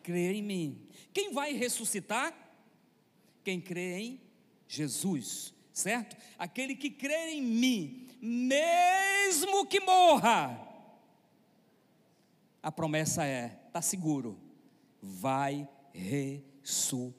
crê 0.01 0.34
em 0.34 0.41
mim. 0.41 0.88
Quem 1.13 1.34
vai 1.34 1.53
ressuscitar? 1.53 2.34
Quem 3.43 3.60
crê 3.60 3.98
em 4.00 4.22
Jesus, 4.67 5.53
certo? 5.74 6.15
Aquele 6.38 6.75
que 6.75 6.89
crê 6.89 7.32
em 7.32 7.41
mim, 7.41 8.08
mesmo 8.22 9.65
que 9.65 9.82
morra, 9.82 10.73
a 12.63 12.72
promessa 12.72 13.25
é: 13.25 13.60
está 13.67 13.82
seguro, 13.82 14.39
vai 15.01 15.67
ressuscitar. 15.93 17.13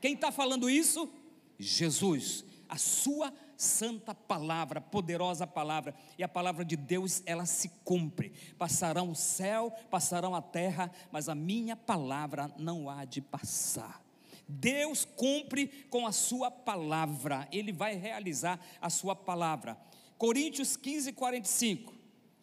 Quem 0.00 0.14
está 0.14 0.32
falando 0.32 0.70
isso? 0.70 1.12
Jesus, 1.58 2.44
a 2.68 2.78
sua 2.78 3.32
santa 3.56 4.14
palavra, 4.14 4.80
poderosa 4.80 5.46
palavra, 5.46 5.94
e 6.18 6.24
a 6.24 6.28
palavra 6.28 6.64
de 6.64 6.76
Deus, 6.76 7.22
ela 7.26 7.46
se 7.46 7.68
cumpre. 7.84 8.32
Passarão 8.58 9.10
o 9.10 9.14
céu, 9.14 9.70
passarão 9.90 10.34
a 10.34 10.42
terra, 10.42 10.90
mas 11.10 11.28
a 11.28 11.34
minha 11.34 11.76
palavra 11.76 12.50
não 12.58 12.88
há 12.88 13.04
de 13.04 13.20
passar. 13.20 14.02
Deus 14.48 15.04
cumpre 15.04 15.66
com 15.90 16.06
a 16.06 16.12
sua 16.12 16.50
palavra, 16.50 17.48
ele 17.50 17.72
vai 17.72 17.96
realizar 17.96 18.60
a 18.80 18.88
sua 18.88 19.16
palavra. 19.16 19.76
Coríntios 20.16 20.76
15, 20.76 21.12
45, 21.12 21.95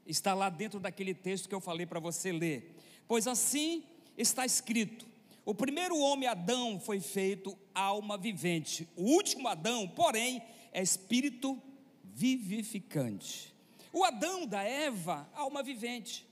está 0.06 0.34
lá 0.34 0.50
dentro 0.50 0.80
daquele 0.80 1.14
texto 1.14 1.48
que 1.48 1.56
eu 1.56 1.62
falei 1.62 1.86
para 1.86 2.00
você 2.00 2.32
ler. 2.32 2.76
Pois 3.08 3.28
assim 3.28 3.84
está 4.18 4.46
escrito: 4.46 5.06
o 5.46 5.54
primeiro 5.54 5.98
homem, 5.98 6.28
Adão, 6.28 6.80
foi 6.80 7.00
feito 7.00 7.58
alma 7.74 8.18
vivente, 8.18 8.88
o 8.96 9.04
último 9.04 9.48
Adão, 9.48 9.88
porém, 9.88 10.42
é 10.72 10.82
espírito 10.82 11.62
vivificante. 12.04 13.54
O 13.92 14.04
Adão 14.04 14.46
da 14.46 14.64
Eva, 14.64 15.30
alma 15.34 15.62
vivente, 15.62 16.26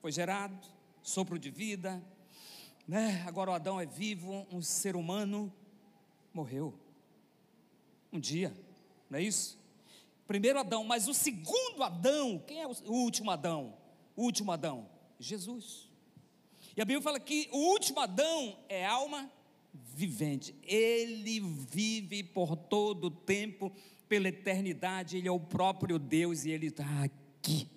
foi 0.00 0.10
gerado, 0.10 0.66
sopro 1.02 1.38
de 1.38 1.50
vida, 1.50 2.02
né? 2.86 3.24
Agora 3.26 3.50
o 3.50 3.54
Adão 3.54 3.80
é 3.80 3.86
vivo, 3.86 4.46
um 4.50 4.62
ser 4.62 4.96
humano, 4.96 5.52
morreu. 6.32 6.74
Um 8.12 8.18
dia, 8.18 8.56
não 9.10 9.18
é 9.18 9.22
isso? 9.22 9.58
Primeiro 10.26 10.58
Adão, 10.58 10.82
mas 10.84 11.06
o 11.08 11.14
segundo 11.14 11.82
Adão, 11.82 12.42
quem 12.46 12.60
é 12.60 12.66
o 12.66 12.92
último 12.92 13.30
Adão? 13.30 13.74
O 14.16 14.22
último 14.22 14.50
Adão, 14.50 14.88
Jesus. 15.20 15.88
E 16.76 16.82
a 16.82 16.84
Bíblia 16.84 17.02
fala 17.02 17.20
que 17.20 17.48
o 17.52 17.58
último 17.70 18.00
Adão 18.00 18.58
é 18.68 18.84
alma 18.84 19.30
vivente. 19.94 20.54
Ele 20.62 21.40
vive 21.40 22.22
por 22.22 22.56
todo 22.56 23.04
o 23.04 23.10
tempo, 23.10 23.72
pela 24.08 24.28
eternidade. 24.28 25.16
Ele 25.16 25.28
é 25.28 25.32
o 25.32 25.40
próprio 25.40 25.98
Deus 25.98 26.44
e 26.44 26.50
ele 26.50 26.66
está 26.66 26.84
aqui, 27.02 27.68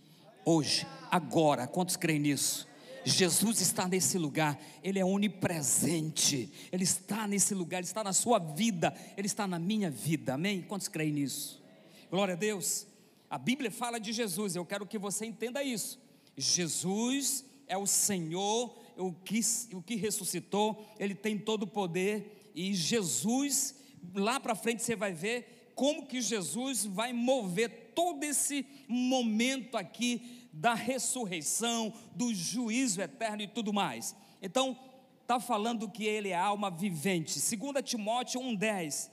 hoje, 0.44 0.88
agora. 1.12 1.68
Quantos 1.68 1.96
creem 1.96 2.20
nisso? 2.20 2.68
Jesus 3.06 3.62
está 3.62 3.88
nesse 3.88 4.18
lugar, 4.18 4.60
Ele 4.84 5.00
é 5.00 5.06
onipresente, 5.06 6.52
Ele 6.72 6.84
está 6.84 7.28
nesse 7.28 7.56
lugar, 7.56 7.78
Ele 7.78 7.88
está 7.88 8.04
na 8.04 8.14
sua 8.14 8.40
vida, 8.40 8.94
Ele 9.16 9.26
está 9.26 9.48
na 9.48 9.58
minha 9.58 9.90
vida, 9.90 10.34
amém? 10.34 10.62
Quantos 10.62 10.88
creem 10.88 11.14
nisso? 11.14 11.62
Glória 12.10 12.34
a 12.34 12.38
Deus. 12.38 12.88
A 13.30 13.38
Bíblia 13.38 13.70
fala 13.70 14.00
de 14.00 14.12
Jesus, 14.12 14.56
eu 14.56 14.66
quero 14.66 14.88
que 14.88 14.98
você 14.98 15.26
entenda 15.28 15.64
isso. 15.64 16.00
Jesus 16.36 17.46
é 17.68 17.78
o 17.78 17.86
Senhor, 17.86 18.76
o 18.98 19.14
que, 19.14 19.40
o 19.74 19.82
que 19.82 19.96
ressuscitou, 19.96 20.84
Ele 20.98 21.14
tem 21.14 21.38
todo 21.38 21.64
o 21.64 21.68
poder, 21.68 22.52
e 22.56 22.74
Jesus, 22.74 23.76
lá 24.16 24.40
para 24.40 24.56
frente 24.56 24.82
você 24.82 24.96
vai 24.96 25.14
ver 25.14 25.72
como 25.76 26.08
que 26.08 26.20
Jesus 26.20 26.84
vai 26.84 27.14
mover 27.14 27.92
todo 27.94 28.24
esse 28.24 28.66
momento 28.88 29.78
aqui 29.78 30.50
da 30.52 30.74
ressurreição, 30.74 31.94
do 32.16 32.34
juízo 32.34 33.02
eterno 33.02 33.44
e 33.44 33.48
tudo 33.48 33.72
mais. 33.72 34.16
Então, 34.42 34.78
está 35.22 35.40
falando 35.40 35.88
que 35.88 36.06
ele 36.06 36.30
é 36.30 36.36
alma 36.36 36.72
vivente. 36.72 37.40
2 37.40 37.84
Timóteo 37.84 38.42
1,10. 38.42 39.12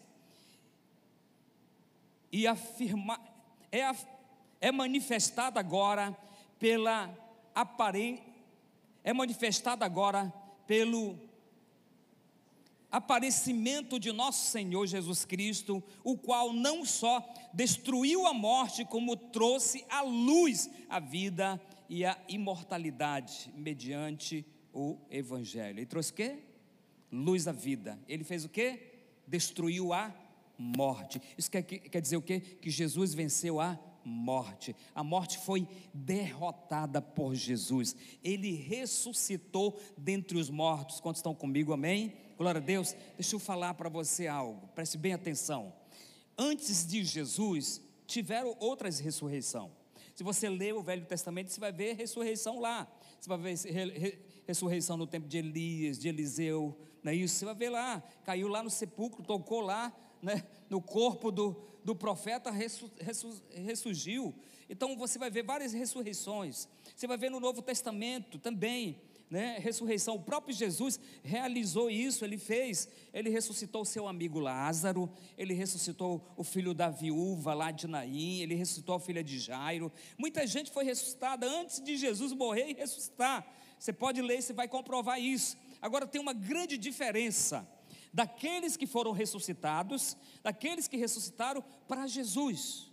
E 2.37 2.47
afirma, 2.47 3.19
é, 3.73 3.81
é 4.61 4.71
manifestada 4.71 5.59
agora 5.59 6.15
pela 6.59 7.11
aparência, 7.55 8.23
é 9.03 9.11
manifestada 9.11 9.87
agora 9.87 10.31
pelo 10.67 11.19
aparecimento 12.93 13.99
de 13.99 14.13
nosso 14.13 14.51
Senhor 14.51 14.87
Jesus 14.87 15.25
Cristo, 15.25 15.83
o 16.05 16.15
qual 16.15 16.53
não 16.53 16.85
só 16.85 17.27
destruiu 17.55 18.27
a 18.27 18.35
morte, 18.35 18.85
como 18.85 19.17
trouxe 19.17 19.87
à 19.89 20.03
luz 20.03 20.69
a 20.91 21.01
vida 21.01 21.59
e 21.89 22.05
a 22.05 22.19
imortalidade 22.29 23.51
mediante 23.57 24.45
o 24.75 24.99
Evangelho. 25.11 25.79
Ele 25.79 25.87
trouxe 25.87 26.13
o 26.13 26.15
quê? 26.15 26.39
Luz 27.11 27.49
à 27.49 27.53
vida. 27.53 27.99
Ele 28.07 28.25
fez 28.25 28.45
o 28.45 28.51
quê? 28.51 28.93
Destruiu 29.27 29.95
a 29.95 30.15
morte. 30.59 31.21
Isso 31.37 31.51
quer, 31.51 31.63
quer 31.63 32.01
dizer 32.01 32.17
o 32.17 32.23
quê? 32.23 32.41
Que 32.41 32.71
Jesus 32.71 33.15
venceu 33.15 33.61
a 33.61 33.79
morte. 34.05 34.75
A 34.95 35.03
morte 35.03 35.39
foi 35.39 35.67
derrotada 35.93 37.03
por 37.03 37.35
Jesus. 37.35 37.97
Ele 38.23 38.53
ressuscitou 38.53 39.79
dentre 39.99 40.39
os 40.39 40.49
mortos. 40.49 41.01
Quantos 41.01 41.19
estão 41.19 41.35
comigo? 41.35 41.73
Amém? 41.73 42.15
Glória 42.39 42.61
a 42.61 42.65
Deus. 42.65 42.95
Deixa 43.17 43.35
eu 43.35 43.41
falar 43.41 43.75
para 43.75 43.89
você 43.89 44.27
algo. 44.27 44.69
Preste 44.69 44.97
bem 44.97 45.13
atenção. 45.13 45.73
Antes 46.39 46.87
de 46.87 47.03
Jesus, 47.05 47.81
tiveram 48.07 48.57
outras 48.61 48.99
ressurreições. 48.99 49.73
Se 50.15 50.23
você 50.23 50.49
ler 50.49 50.75
o 50.75 50.83
Velho 50.83 51.05
Testamento, 51.05 51.51
você 51.51 51.61
vai 51.61 51.73
ver 51.73 51.95
ressurreição 51.95 52.59
lá. 52.61 52.87
Você 53.21 53.29
vai 53.29 53.39
ver 53.39 54.43
ressurreição 54.47 54.97
no 54.97 55.07
tempo 55.07 55.29
de 55.29 55.39
Elias, 55.39 55.99
de 55.99 56.09
Eliseu, 56.09 56.79
não 57.03 57.13
é 57.13 57.15
isso? 57.15 57.37
Você 57.37 57.45
vai 57.45 57.55
ver 57.55 57.71
lá, 57.71 58.03
caiu 58.25 58.49
lá 58.49 58.63
no 58.63 58.71
sepulcro, 58.71 59.23
tocou 59.23 59.61
lá, 59.61 59.93
né, 60.23 60.45
no 60.69 60.81
corpo 60.81 61.31
do, 61.31 61.57
do 61.85 61.95
profeta, 61.95 62.51
ressurgiu. 63.51 64.35
Então 64.69 64.97
você 64.97 65.19
vai 65.19 65.31
ver 65.31 65.43
várias 65.45 65.73
ressurreições. 65.73 66.69
Você 66.95 67.07
vai 67.07 67.17
ver 67.17 67.31
no 67.31 67.39
Novo 67.39 67.63
Testamento 67.63 68.39
também, 68.39 69.01
né, 69.31 69.59
ressurreição. 69.59 70.17
O 70.17 70.23
próprio 70.23 70.55
Jesus 70.55 70.99
realizou 71.23 71.91
isso, 71.91 72.25
ele 72.25 72.39
fez. 72.39 72.89
Ele 73.13 73.31
ressuscitou 73.31 73.85
seu 73.85 74.09
amigo 74.09 74.39
Lázaro, 74.39 75.11
ele 75.37 75.55
ressuscitou 75.55 76.27
o 76.37 76.43
filho 76.43 76.75
da 76.75 76.89
viúva 76.89 77.55
lá 77.55 77.71
de 77.71 77.87
Naim, 77.87 78.41
ele 78.41 78.55
ressuscitou 78.55 78.97
a 78.97 79.01
filha 79.01 79.23
de 79.23 79.39
Jairo. 79.39 79.93
Muita 80.19 80.47
gente 80.47 80.71
foi 80.71 80.85
ressuscitada 80.85 81.47
antes 81.47 81.81
de 81.81 81.97
Jesus 81.97 82.33
morrer 82.33 82.71
e 82.71 82.75
ressuscitar. 82.75 83.47
Você 83.79 83.93
pode 83.93 84.23
ler, 84.23 84.43
você 84.43 84.53
vai 84.53 84.67
comprovar 84.67 85.21
isso. 85.21 85.57
Agora 85.81 86.07
tem 86.07 86.21
uma 86.21 86.33
grande 86.33 86.79
diferença 86.79 87.69
daqueles 88.13 88.77
que 88.77 88.87
foram 88.87 89.13
ressuscitados, 89.13 90.17
daqueles 90.43 90.89
que 90.89 90.97
ressuscitaram 90.97 91.63
para 91.89 92.07
Jesus. 92.07 92.91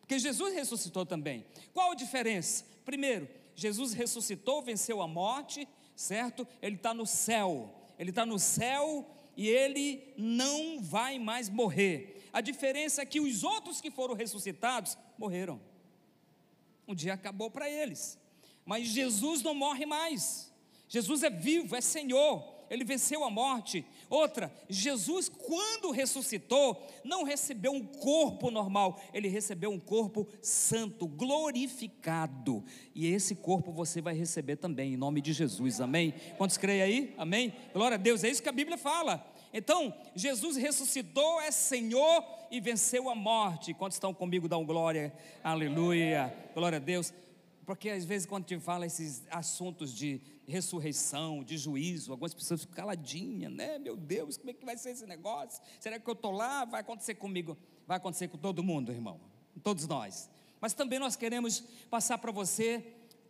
Porque 0.00 0.18
Jesus 0.18 0.54
ressuscitou 0.54 1.06
também. 1.06 1.46
Qual 1.72 1.92
a 1.92 1.94
diferença? 1.94 2.64
Primeiro, 2.84 3.28
Jesus 3.54 3.92
ressuscitou, 3.92 4.62
venceu 4.62 5.00
a 5.00 5.08
morte, 5.08 5.66
certo? 5.94 6.46
Ele 6.60 6.76
está 6.76 6.92
no 6.92 7.06
céu, 7.06 7.74
ele 7.98 8.10
está 8.10 8.26
no 8.26 8.38
céu 8.38 9.08
e 9.36 9.48
ele 9.48 10.12
não 10.16 10.80
vai 10.80 11.18
mais 11.18 11.48
morrer. 11.48 12.28
A 12.32 12.40
diferença 12.40 13.02
é 13.02 13.06
que 13.06 13.20
os 13.20 13.44
outros 13.44 13.80
que 13.80 13.90
foram 13.90 14.14
ressuscitados 14.14 14.98
morreram. 15.16 15.60
Um 16.86 16.94
dia 16.94 17.14
acabou 17.14 17.50
para 17.50 17.70
eles, 17.70 18.18
mas 18.64 18.88
Jesus 18.88 19.42
não 19.42 19.54
morre 19.54 19.86
mais. 19.86 20.52
Jesus 20.88 21.22
é 21.22 21.30
vivo, 21.30 21.74
é 21.74 21.80
Senhor. 21.80 22.52
ele 22.68 22.84
venceu 22.84 23.24
a 23.24 23.30
morte. 23.30 23.84
Outra, 24.14 24.54
Jesus, 24.68 25.28
quando 25.28 25.90
ressuscitou, 25.90 26.86
não 27.02 27.24
recebeu 27.24 27.72
um 27.72 27.84
corpo 27.84 28.48
normal, 28.48 29.02
ele 29.12 29.26
recebeu 29.26 29.72
um 29.72 29.80
corpo 29.80 30.28
santo, 30.40 31.08
glorificado. 31.08 32.64
E 32.94 33.08
esse 33.08 33.34
corpo 33.34 33.72
você 33.72 34.00
vai 34.00 34.14
receber 34.14 34.54
também, 34.54 34.94
em 34.94 34.96
nome 34.96 35.20
de 35.20 35.32
Jesus, 35.32 35.80
amém? 35.80 36.14
Quantos 36.38 36.56
creem 36.56 36.80
aí? 36.80 37.14
Amém? 37.18 37.52
Glória 37.72 37.96
a 37.96 37.98
Deus, 37.98 38.22
é 38.22 38.30
isso 38.30 38.40
que 38.40 38.48
a 38.48 38.52
Bíblia 38.52 38.78
fala. 38.78 39.26
Então, 39.52 39.92
Jesus 40.14 40.56
ressuscitou, 40.56 41.40
é 41.40 41.50
Senhor 41.50 42.24
e 42.52 42.60
venceu 42.60 43.10
a 43.10 43.16
morte. 43.16 43.74
Quantos 43.74 43.96
estão 43.96 44.14
comigo, 44.14 44.46
dão 44.46 44.64
glória, 44.64 45.12
aleluia, 45.42 46.32
glória 46.54 46.76
a 46.76 46.80
Deus. 46.80 47.12
Porque 47.66 47.90
às 47.90 48.04
vezes, 48.04 48.28
quando 48.28 48.44
te 48.44 48.60
fala 48.60 48.86
esses 48.86 49.24
assuntos 49.28 49.92
de 49.92 50.20
ressurreição, 50.46 51.42
de 51.42 51.56
juízo, 51.56 52.12
algumas 52.12 52.34
pessoas 52.34 52.60
ficam 52.60 52.76
caladinhas, 52.76 53.52
né? 53.52 53.78
Meu 53.78 53.96
Deus, 53.96 54.36
como 54.36 54.50
é 54.50 54.52
que 54.54 54.64
vai 54.64 54.76
ser 54.76 54.90
esse 54.90 55.06
negócio? 55.06 55.62
Será 55.80 55.98
que 55.98 56.08
eu 56.08 56.12
estou 56.14 56.30
lá? 56.30 56.64
Vai 56.64 56.80
acontecer 56.80 57.14
comigo? 57.14 57.56
Vai 57.86 57.96
acontecer 57.96 58.28
com 58.28 58.38
todo 58.38 58.62
mundo, 58.62 58.92
irmão, 58.92 59.20
todos 59.62 59.86
nós. 59.86 60.30
Mas 60.60 60.72
também 60.72 60.98
nós 60.98 61.16
queremos 61.16 61.60
passar 61.90 62.18
para 62.18 62.32
você 62.32 62.84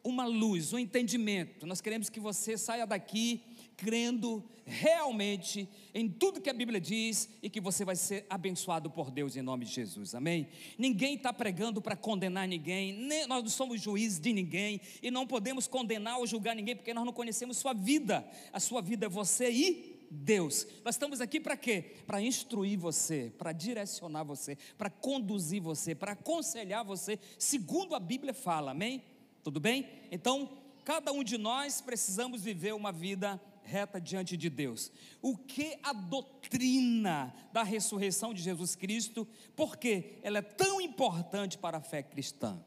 uma 0.04 0.26
luz, 0.26 0.73
um 0.73 0.78
entendimento. 0.78 1.66
Nós 1.66 1.80
queremos 1.80 2.09
que 2.09 2.21
você 2.21 2.59
saia 2.59 2.87
daqui 2.87 3.42
crendo 3.76 4.45
realmente 4.64 5.69
em 5.93 6.09
tudo 6.09 6.40
que 6.40 6.49
a 6.49 6.54
Bíblia 6.54 6.81
diz 6.81 7.28
e 7.43 7.50
que 7.50 7.61
você 7.61 7.85
vai 7.85 7.97
ser 7.97 8.26
abençoado 8.31 8.90
por 8.90 9.11
Deus 9.11 9.37
em 9.37 9.43
nome 9.43 9.64
de 9.64 9.73
Jesus, 9.73 10.14
amém? 10.14 10.49
Ninguém 10.78 11.16
está 11.16 11.33
pregando 11.33 11.81
para 11.83 11.97
condenar 11.97 12.49
ninguém, 12.49 12.93
nem, 12.93 13.26
nós 13.26 13.43
não 13.43 13.50
somos 13.50 13.81
juízes 13.81 14.19
de 14.19 14.33
ninguém 14.33 14.81
e 15.02 15.11
não 15.11 15.26
podemos 15.26 15.66
condenar 15.66 16.19
ou 16.19 16.26
julgar 16.26 16.57
ninguém 16.57 16.75
porque 16.76 16.95
nós 16.95 17.04
não 17.04 17.12
conhecemos 17.12 17.59
sua 17.59 17.73
vida, 17.73 18.26
a 18.52 18.61
sua 18.61 18.81
vida 18.81 19.07
é 19.07 19.09
você 19.09 19.50
e 19.50 19.95
Deus. 20.11 20.66
Nós 20.85 20.95
estamos 20.95 21.21
aqui 21.21 21.40
para 21.40 21.57
quê? 21.57 21.97
Para 22.07 22.23
instruir 22.23 22.78
você, 22.78 23.33
para 23.37 23.52
direcionar 23.52 24.23
você, 24.23 24.57
para 24.78 24.88
conduzir 24.88 25.61
você, 25.61 25.95
para 25.95 26.12
aconselhar 26.12 26.85
você, 26.85 27.19
segundo 27.38 27.95
a 27.95 28.00
Bíblia 28.00 28.33
fala, 28.33 28.71
amém? 28.71 29.02
Tudo 29.43 29.61
bem? 29.61 29.88
Então, 30.11 30.49
cada 30.85 31.12
um 31.12 31.25
de 31.25 31.37
nós 31.37 31.81
precisamos 31.81 32.43
viver 32.43 32.75
uma 32.75 32.93
vida 32.93 33.40
reta 33.64 34.00
diante 34.00 34.37
de 34.37 34.49
Deus. 34.49 34.92
O 35.21 35.37
que 35.37 35.78
a 35.83 35.92
doutrina 35.92 37.35
da 37.52 37.62
ressurreição 37.62 38.33
de 38.35 38.42
Jesus 38.42 38.75
Cristo, 38.75 39.26
por 39.56 39.76
que 39.76 40.18
ela 40.23 40.38
é 40.38 40.42
tão 40.42 40.80
importante 40.80 41.59
para 41.59 41.78
a 41.78 41.83
fé 41.83 42.02
cristã? 42.02 42.62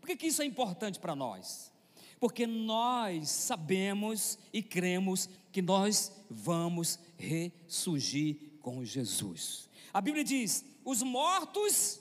Por 0.00 0.06
que, 0.06 0.16
que 0.16 0.26
isso 0.26 0.42
é 0.42 0.44
importante 0.44 0.98
para 0.98 1.14
nós? 1.14 1.72
Porque 2.18 2.46
nós 2.46 3.28
sabemos 3.30 4.38
e 4.52 4.62
cremos 4.62 5.28
que 5.52 5.62
nós 5.62 6.12
vamos 6.28 6.98
ressurgir 7.16 8.36
com 8.60 8.84
Jesus. 8.84 9.68
A 9.92 10.00
Bíblia 10.00 10.24
diz: 10.24 10.64
os 10.84 11.02
mortos 11.02 12.00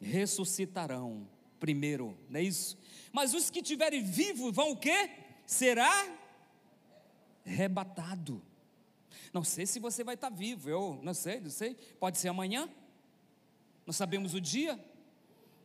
ressuscitarão 0.00 1.28
primeiro, 1.58 2.18
não 2.28 2.40
é 2.40 2.42
isso? 2.42 2.76
Mas 3.12 3.34
os 3.34 3.48
que 3.48 3.60
estiverem 3.60 4.02
vivos 4.02 4.54
vão 4.54 4.72
o 4.72 4.76
quê? 4.76 5.10
Será 5.46 6.21
arrebatado. 7.46 8.42
Não 9.32 9.42
sei 9.42 9.66
se 9.66 9.78
você 9.78 10.04
vai 10.04 10.14
estar 10.14 10.30
vivo, 10.30 10.68
eu 10.68 10.98
não 11.02 11.14
sei, 11.14 11.40
não 11.40 11.50
sei. 11.50 11.74
Pode 11.98 12.18
ser 12.18 12.28
amanhã. 12.28 12.68
Não 13.86 13.92
sabemos 13.92 14.34
o 14.34 14.40
dia. 14.40 14.78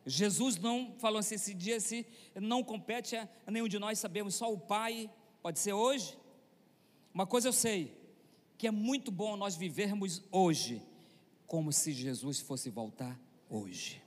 Jesus 0.05 0.57
não 0.57 0.95
falou 0.99 1.19
assim, 1.19 1.35
esse 1.35 1.53
dia 1.53 1.79
se 1.79 2.05
não 2.35 2.63
compete 2.63 3.15
a 3.17 3.27
nenhum 3.47 3.67
de 3.67 3.77
nós 3.77 3.99
sabemos, 3.99 4.35
só 4.35 4.51
o 4.51 4.57
Pai. 4.57 5.09
Pode 5.41 5.59
ser 5.59 5.73
hoje. 5.73 6.17
Uma 7.13 7.27
coisa 7.27 7.49
eu 7.49 7.53
sei, 7.53 7.95
que 8.57 8.67
é 8.67 8.71
muito 8.71 9.11
bom 9.11 9.35
nós 9.35 9.55
vivermos 9.55 10.23
hoje 10.31 10.81
como 11.45 11.73
se 11.73 11.91
Jesus 11.91 12.39
fosse 12.39 12.69
voltar 12.69 13.19
hoje. 13.49 14.01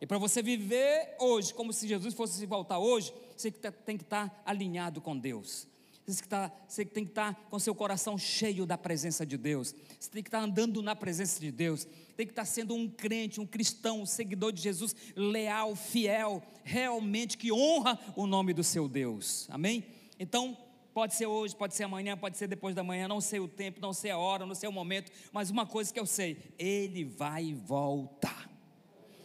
E 0.00 0.06
para 0.06 0.18
você 0.18 0.42
viver 0.42 1.16
hoje 1.18 1.54
como 1.54 1.72
se 1.72 1.88
Jesus 1.88 2.14
fosse 2.14 2.44
voltar 2.44 2.78
hoje, 2.78 3.14
você 3.34 3.50
tem 3.50 3.96
que 3.96 4.04
estar 4.04 4.42
alinhado 4.44 5.00
com 5.00 5.16
Deus. 5.16 5.66
Você, 6.06 6.22
que 6.22 6.28
tá, 6.28 6.52
você 6.68 6.84
tem 6.84 7.04
que 7.04 7.10
estar 7.10 7.34
com 7.50 7.58
seu 7.58 7.74
coração 7.74 8.16
cheio 8.16 8.64
da 8.64 8.78
presença 8.78 9.26
de 9.26 9.36
Deus. 9.36 9.74
Você 9.98 10.08
tem 10.08 10.22
que 10.22 10.28
estar 10.28 10.40
andando 10.40 10.80
na 10.80 10.94
presença 10.94 11.40
de 11.40 11.50
Deus. 11.50 11.84
Tem 12.16 12.24
que 12.24 12.32
estar 12.32 12.44
sendo 12.44 12.74
um 12.74 12.88
crente, 12.88 13.40
um 13.40 13.46
cristão, 13.46 14.02
um 14.02 14.06
seguidor 14.06 14.52
de 14.52 14.62
Jesus, 14.62 14.94
leal, 15.16 15.74
fiel, 15.74 16.42
realmente 16.62 17.36
que 17.36 17.52
honra 17.52 17.98
o 18.14 18.26
nome 18.26 18.54
do 18.54 18.62
seu 18.62 18.88
Deus. 18.88 19.48
Amém? 19.50 19.84
Então, 20.18 20.56
pode 20.94 21.14
ser 21.14 21.26
hoje, 21.26 21.56
pode 21.56 21.74
ser 21.74 21.84
amanhã, 21.84 22.16
pode 22.16 22.38
ser 22.38 22.46
depois 22.46 22.74
da 22.74 22.84
manhã, 22.84 23.08
não 23.08 23.20
sei 23.20 23.40
o 23.40 23.48
tempo, 23.48 23.80
não 23.80 23.92
sei 23.92 24.12
a 24.12 24.18
hora, 24.18 24.46
não 24.46 24.54
sei 24.54 24.68
o 24.68 24.72
momento, 24.72 25.10
mas 25.32 25.50
uma 25.50 25.66
coisa 25.66 25.92
que 25.92 25.98
eu 25.98 26.06
sei: 26.06 26.54
Ele 26.56 27.04
vai 27.04 27.52
voltar. 27.52 28.48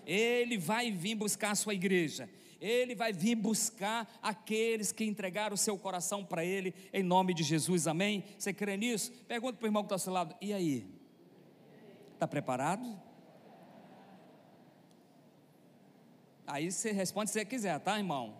Ele 0.05 0.57
vai 0.57 0.91
vir 0.91 1.13
buscar 1.13 1.51
a 1.51 1.55
sua 1.55 1.75
igreja. 1.75 2.27
Ele 2.61 2.93
vai 2.93 3.11
vir 3.11 3.33
buscar 3.33 4.07
aqueles 4.21 4.91
que 4.91 5.03
entregaram 5.03 5.55
o 5.55 5.57
seu 5.57 5.75
coração 5.79 6.23
para 6.23 6.45
Ele, 6.45 6.75
em 6.93 7.01
nome 7.01 7.33
de 7.33 7.41
Jesus, 7.41 7.87
amém? 7.87 8.23
Você 8.37 8.53
crê 8.53 8.77
nisso? 8.77 9.11
Pergunta 9.27 9.57
para 9.57 9.65
o 9.65 9.67
irmão 9.67 9.81
que 9.81 9.87
está 9.87 9.95
ao 9.95 9.99
seu 9.99 10.13
lado, 10.13 10.35
e 10.39 10.53
aí? 10.53 10.87
Está 12.13 12.27
preparado? 12.27 13.01
Aí 16.45 16.71
você 16.71 16.91
responde 16.91 17.31
se 17.31 17.39
você 17.39 17.45
quiser, 17.45 17.79
tá, 17.79 17.97
irmão? 17.97 18.37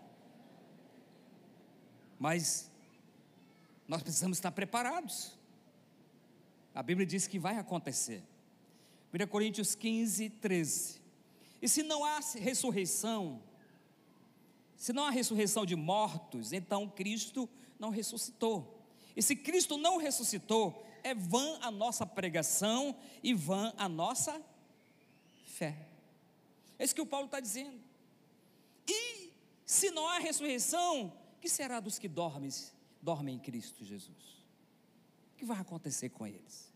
Mas 2.16 2.70
nós 3.88 4.04
precisamos 4.04 4.38
estar 4.38 4.52
preparados. 4.52 5.36
A 6.72 6.82
Bíblia 6.82 7.04
diz 7.04 7.26
que 7.26 7.40
vai 7.40 7.58
acontecer. 7.58 8.22
1 9.12 9.26
Coríntios 9.26 9.74
15, 9.74 10.30
13. 10.30 11.02
E 11.60 11.68
se 11.68 11.82
não 11.82 12.04
há 12.04 12.20
ressurreição, 12.38 13.42
se 14.82 14.92
não 14.92 15.04
há 15.04 15.10
ressurreição 15.10 15.64
de 15.64 15.76
mortos, 15.76 16.52
então 16.52 16.88
Cristo 16.88 17.48
não 17.78 17.88
ressuscitou. 17.88 18.84
E 19.14 19.22
se 19.22 19.36
Cristo 19.36 19.78
não 19.78 19.96
ressuscitou, 19.96 20.84
é 21.04 21.14
vã 21.14 21.56
a 21.60 21.70
nossa 21.70 22.04
pregação 22.04 22.96
e 23.22 23.32
vã 23.32 23.72
a 23.76 23.88
nossa 23.88 24.44
fé. 25.46 25.88
É 26.76 26.84
isso 26.84 26.96
que 26.96 27.00
o 27.00 27.06
Paulo 27.06 27.26
está 27.26 27.38
dizendo. 27.38 27.80
E 28.88 29.32
se 29.64 29.92
não 29.92 30.08
há 30.08 30.18
ressurreição, 30.18 31.16
que 31.40 31.48
será 31.48 31.78
dos 31.78 31.96
que 31.96 32.08
dormem, 32.08 32.50
dormem 33.00 33.36
em 33.36 33.38
Cristo 33.38 33.84
Jesus? 33.84 34.44
O 35.32 35.36
que 35.36 35.44
vai 35.44 35.60
acontecer 35.60 36.08
com 36.08 36.26
eles? 36.26 36.74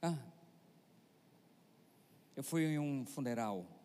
Ah, 0.00 0.16
eu 2.34 2.42
fui 2.42 2.64
em 2.64 2.78
um 2.78 3.04
funeral 3.04 3.75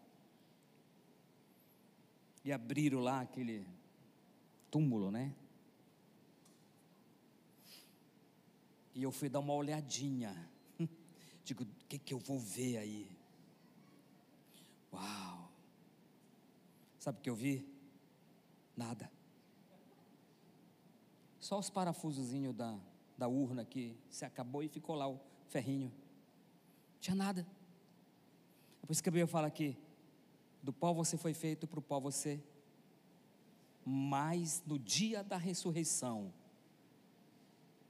e 2.43 2.51
abriram 2.51 2.99
lá 2.99 3.21
aquele 3.21 3.67
túmulo, 4.69 5.11
né? 5.11 5.33
E 8.93 9.03
eu 9.03 9.11
fui 9.11 9.29
dar 9.29 9.39
uma 9.39 9.53
olhadinha. 9.53 10.35
Digo, 11.45 11.63
o 11.63 11.67
que, 11.87 11.97
que 11.97 12.13
eu 12.13 12.19
vou 12.19 12.39
ver 12.39 12.77
aí? 12.77 13.09
Uau! 14.91 15.51
Sabe 16.99 17.19
o 17.19 17.21
que 17.21 17.29
eu 17.29 17.35
vi? 17.35 17.67
Nada. 18.75 19.11
Só 21.39 21.57
os 21.57 21.69
parafusozinhos 21.69 22.55
da, 22.55 22.77
da 23.17 23.27
urna 23.27 23.65
que 23.65 23.97
se 24.09 24.25
acabou 24.25 24.61
e 24.61 24.67
ficou 24.67 24.95
lá 24.95 25.07
o 25.07 25.19
ferrinho. 25.47 25.89
Não 26.93 26.99
tinha 26.99 27.15
nada. 27.15 27.47
É 28.83 28.85
por 28.85 28.91
isso 28.91 29.01
que 29.01 29.09
a 29.09 29.11
Bíblia 29.11 29.27
fala 29.27 29.47
aqui, 29.47 29.77
do 30.61 30.71
pó 30.71 30.93
você 30.93 31.17
foi 31.17 31.33
feito, 31.33 31.67
para 31.67 31.79
o 31.79 31.81
pó 31.81 31.99
você. 31.99 32.39
Mas 33.83 34.61
no 34.65 34.77
dia 34.77 35.23
da 35.23 35.37
ressurreição, 35.37 36.31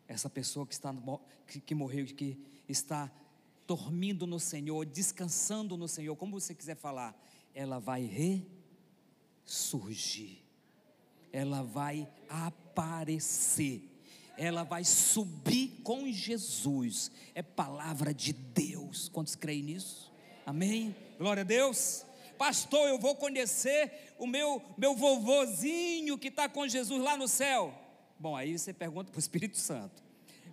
essa 0.08 0.30
pessoa 0.30 0.66
que 0.66 0.74
está 0.74 0.94
que, 1.48 1.60
que 1.60 1.76
morreu, 1.76 2.06
que 2.06 2.40
está 2.68 3.12
dormindo 3.68 4.26
no 4.26 4.40
Senhor, 4.40 4.86
descansando 4.86 5.76
no 5.78 5.88
Senhor, 5.88 6.16
como 6.16 6.40
você 6.40 6.56
quiser 6.56 6.76
falar, 6.76 7.20
ela 7.54 7.80
vai 7.80 8.10
ressurgir, 9.46 10.40
ela 11.32 11.62
vai 11.64 12.10
aparecer, 12.30 13.90
ela 14.38 14.64
vai 14.64 14.86
subir 14.86 15.82
com 15.84 16.10
Jesus, 16.10 17.12
é 17.36 17.42
palavra 17.42 18.14
de 18.14 18.32
Deus. 18.32 19.10
Quantos 19.10 19.36
creem 19.36 19.64
nisso? 19.64 20.12
Amém? 20.46 20.96
Glória 21.18 21.42
a 21.42 21.46
Deus 21.46 22.06
pastor, 22.42 22.90
eu 22.90 22.98
vou 22.98 23.16
conhecer 23.16 24.16
o 24.18 24.26
meu, 24.26 24.60
meu 24.76 24.96
vovozinho 24.96 26.18
que 26.18 26.30
está 26.30 26.50
com 26.50 26.68
Jesus 26.68 27.00
lá 27.00 27.16
no 27.16 27.28
céu. 27.28 27.72
Bom, 28.18 28.36
aí 28.36 28.58
você 28.58 28.74
pergunta 28.74 29.12
para 29.12 29.18
o 29.18 29.20
Espírito 29.20 29.60
Santo, 29.60 30.02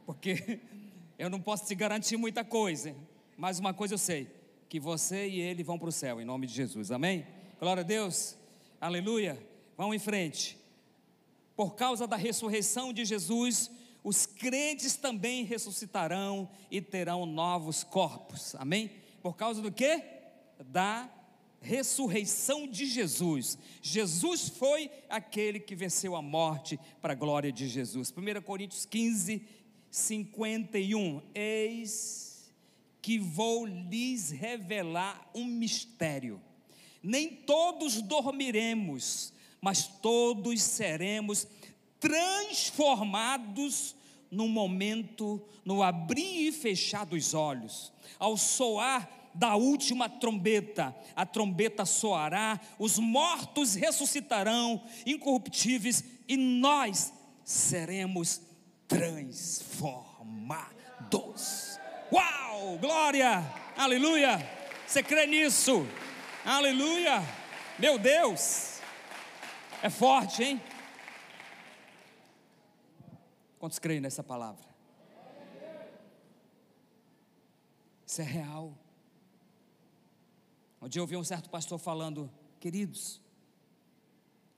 porque 0.04 0.60
eu 1.18 1.30
não 1.30 1.40
posso 1.40 1.64
te 1.64 1.74
garantir 1.74 2.18
muita 2.18 2.44
coisa, 2.44 2.94
mas 3.38 3.58
uma 3.58 3.72
coisa 3.72 3.94
eu 3.94 3.98
sei: 3.98 4.30
que 4.68 4.78
você 4.78 5.28
e 5.28 5.40
ele 5.40 5.64
vão 5.64 5.78
para 5.78 5.88
o 5.88 5.92
céu, 5.92 6.20
em 6.20 6.26
nome 6.26 6.46
de 6.46 6.52
Jesus, 6.52 6.92
amém? 6.92 7.26
Glória 7.58 7.80
a 7.80 7.86
Deus, 7.86 8.36
aleluia. 8.78 9.42
Vamos 9.74 9.96
em 9.96 9.98
frente. 9.98 10.58
por 11.56 11.74
causa 11.74 12.06
da 12.06 12.16
ressurreição 12.16 12.92
de 12.92 13.06
Jesus, 13.06 13.70
os 14.04 14.26
crentes 14.26 14.94
também 14.94 15.42
ressuscitarão 15.42 16.50
e 16.70 16.82
terão 16.82 17.24
novos 17.24 17.82
corpos. 17.82 18.54
Amém? 18.56 18.90
Por 19.22 19.36
causa 19.36 19.62
do 19.62 19.72
que? 19.72 20.04
Da 20.66 21.08
ressurreição 21.60 22.66
de 22.66 22.86
Jesus. 22.86 23.58
Jesus 23.82 24.48
foi 24.48 24.90
aquele 25.08 25.60
que 25.60 25.74
venceu 25.74 26.14
a 26.16 26.22
morte 26.22 26.78
para 27.00 27.12
a 27.12 27.16
glória 27.16 27.52
de 27.52 27.68
Jesus. 27.68 28.12
1 28.16 28.42
Coríntios 28.42 28.84
15, 28.84 29.42
51. 29.90 31.22
Eis 31.34 32.28
que 33.00 33.18
vou 33.18 33.64
lhes 33.64 34.30
revelar 34.30 35.30
um 35.34 35.44
mistério. 35.44 36.40
Nem 37.02 37.28
todos 37.28 38.02
dormiremos, 38.02 39.32
mas 39.60 39.86
todos 39.86 40.60
seremos 40.60 41.46
transformados 41.98 43.96
no 44.30 44.46
momento, 44.46 45.42
no 45.64 45.82
abrir 45.82 46.48
e 46.48 46.52
fechar 46.52 47.06
dos 47.06 47.34
olhos, 47.34 47.92
ao 48.18 48.36
soar 48.36 49.08
da 49.34 49.56
última 49.56 50.08
trombeta, 50.08 50.96
a 51.14 51.26
trombeta 51.26 51.84
soará, 51.84 52.58
os 52.78 52.98
mortos 52.98 53.74
ressuscitarão, 53.74 54.82
incorruptíveis, 55.06 56.02
e 56.26 56.36
nós 56.36 57.12
seremos 57.44 58.40
transformados. 58.86 61.78
Uau! 62.12 62.78
Glória! 62.78 63.44
Aleluia! 63.76 64.38
Você 64.86 65.02
crê 65.02 65.26
nisso? 65.26 65.86
Aleluia! 66.44 67.22
Meu 67.78 67.98
Deus! 67.98 68.80
É 69.82 69.90
forte, 69.90 70.42
hein? 70.42 70.62
Quantos 73.58 73.78
creem 73.78 74.00
nessa 74.00 74.22
palavra? 74.22 74.66
Isso 78.06 78.22
é 78.22 78.24
real. 78.24 78.72
Um 80.80 80.88
dia 80.88 81.00
eu 81.00 81.04
ouvi 81.04 81.16
um 81.16 81.24
certo 81.24 81.50
pastor 81.50 81.78
falando, 81.78 82.30
queridos, 82.60 83.20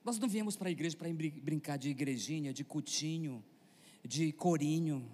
nós 0.04 0.18
não 0.18 0.28
viemos 0.28 0.56
para 0.56 0.68
a 0.68 0.70
igreja 0.70 0.96
para 0.96 1.08
brincar 1.12 1.76
de 1.76 1.90
igrejinha, 1.90 2.52
de 2.52 2.64
cutinho, 2.64 3.42
de 4.04 4.32
corinho. 4.32 5.10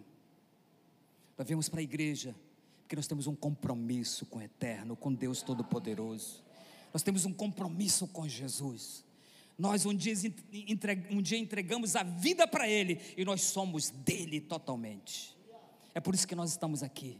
Nós 1.36 1.46
viemos 1.46 1.68
para 1.68 1.80
a 1.80 1.82
igreja 1.82 2.34
porque 2.82 2.94
nós 2.94 3.08
temos 3.08 3.26
um 3.26 3.34
compromisso 3.34 4.24
com 4.26 4.38
o 4.38 4.42
eterno, 4.42 4.94
com 4.94 5.12
Deus 5.12 5.42
Todo-Poderoso. 5.42 6.44
Nós 6.92 7.02
temos 7.02 7.24
um 7.24 7.32
compromisso 7.32 8.06
com 8.06 8.28
Jesus. 8.28 9.04
Nós 9.58 9.84
um 9.86 9.94
dia, 9.94 10.14
um 11.10 11.20
dia 11.20 11.38
entregamos 11.38 11.96
a 11.96 12.04
vida 12.04 12.46
para 12.46 12.68
Ele 12.68 13.00
e 13.16 13.24
nós 13.24 13.42
somos 13.42 13.90
dele 13.90 14.40
totalmente. 14.40 15.36
É 15.94 16.00
por 16.00 16.14
isso 16.14 16.28
que 16.28 16.34
nós 16.36 16.50
estamos 16.50 16.82
aqui. 16.82 17.18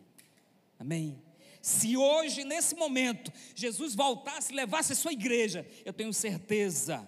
Amém? 0.79 1.21
Se 1.67 1.97
hoje, 1.97 2.45
nesse 2.45 2.77
momento, 2.77 3.33
Jesus 3.53 3.93
voltasse 3.93 4.53
e 4.53 4.55
levasse 4.55 4.93
a 4.93 4.95
sua 4.95 5.13
igreja, 5.13 5.67
eu 5.85 5.93
tenho 5.93 6.15
certeza 6.15 7.05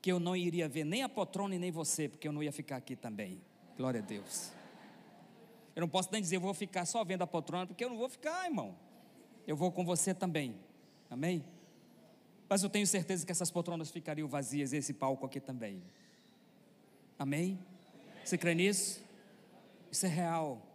que 0.00 0.10
eu 0.10 0.18
não 0.18 0.34
iria 0.34 0.66
ver 0.66 0.82
nem 0.82 1.02
a 1.02 1.10
poltrona 1.10 1.54
e 1.54 1.58
nem 1.58 1.70
você, 1.70 2.08
porque 2.08 2.26
eu 2.26 2.32
não 2.32 2.42
ia 2.42 2.50
ficar 2.50 2.76
aqui 2.76 2.96
também. 2.96 3.42
Glória 3.76 4.00
a 4.00 4.02
Deus. 4.02 4.50
Eu 5.76 5.82
não 5.82 5.88
posso 5.90 6.08
nem 6.10 6.22
dizer, 6.22 6.36
eu 6.36 6.40
vou 6.40 6.54
ficar 6.54 6.86
só 6.86 7.04
vendo 7.04 7.20
a 7.20 7.26
poltrona, 7.26 7.66
porque 7.66 7.84
eu 7.84 7.90
não 7.90 7.98
vou 7.98 8.08
ficar, 8.08 8.46
irmão. 8.46 8.74
Eu 9.46 9.56
vou 9.56 9.70
com 9.70 9.84
você 9.84 10.14
também. 10.14 10.58
Amém? 11.10 11.44
Mas 12.48 12.62
eu 12.62 12.70
tenho 12.70 12.86
certeza 12.86 13.26
que 13.26 13.32
essas 13.32 13.50
poltronas 13.50 13.90
ficariam 13.90 14.26
vazias 14.26 14.72
esse 14.72 14.94
palco 14.94 15.26
aqui 15.26 15.38
também. 15.38 15.82
Amém? 17.18 17.58
Você 18.24 18.38
crê 18.38 18.54
nisso? 18.54 19.04
Isso 19.92 20.06
é 20.06 20.08
real. 20.08 20.66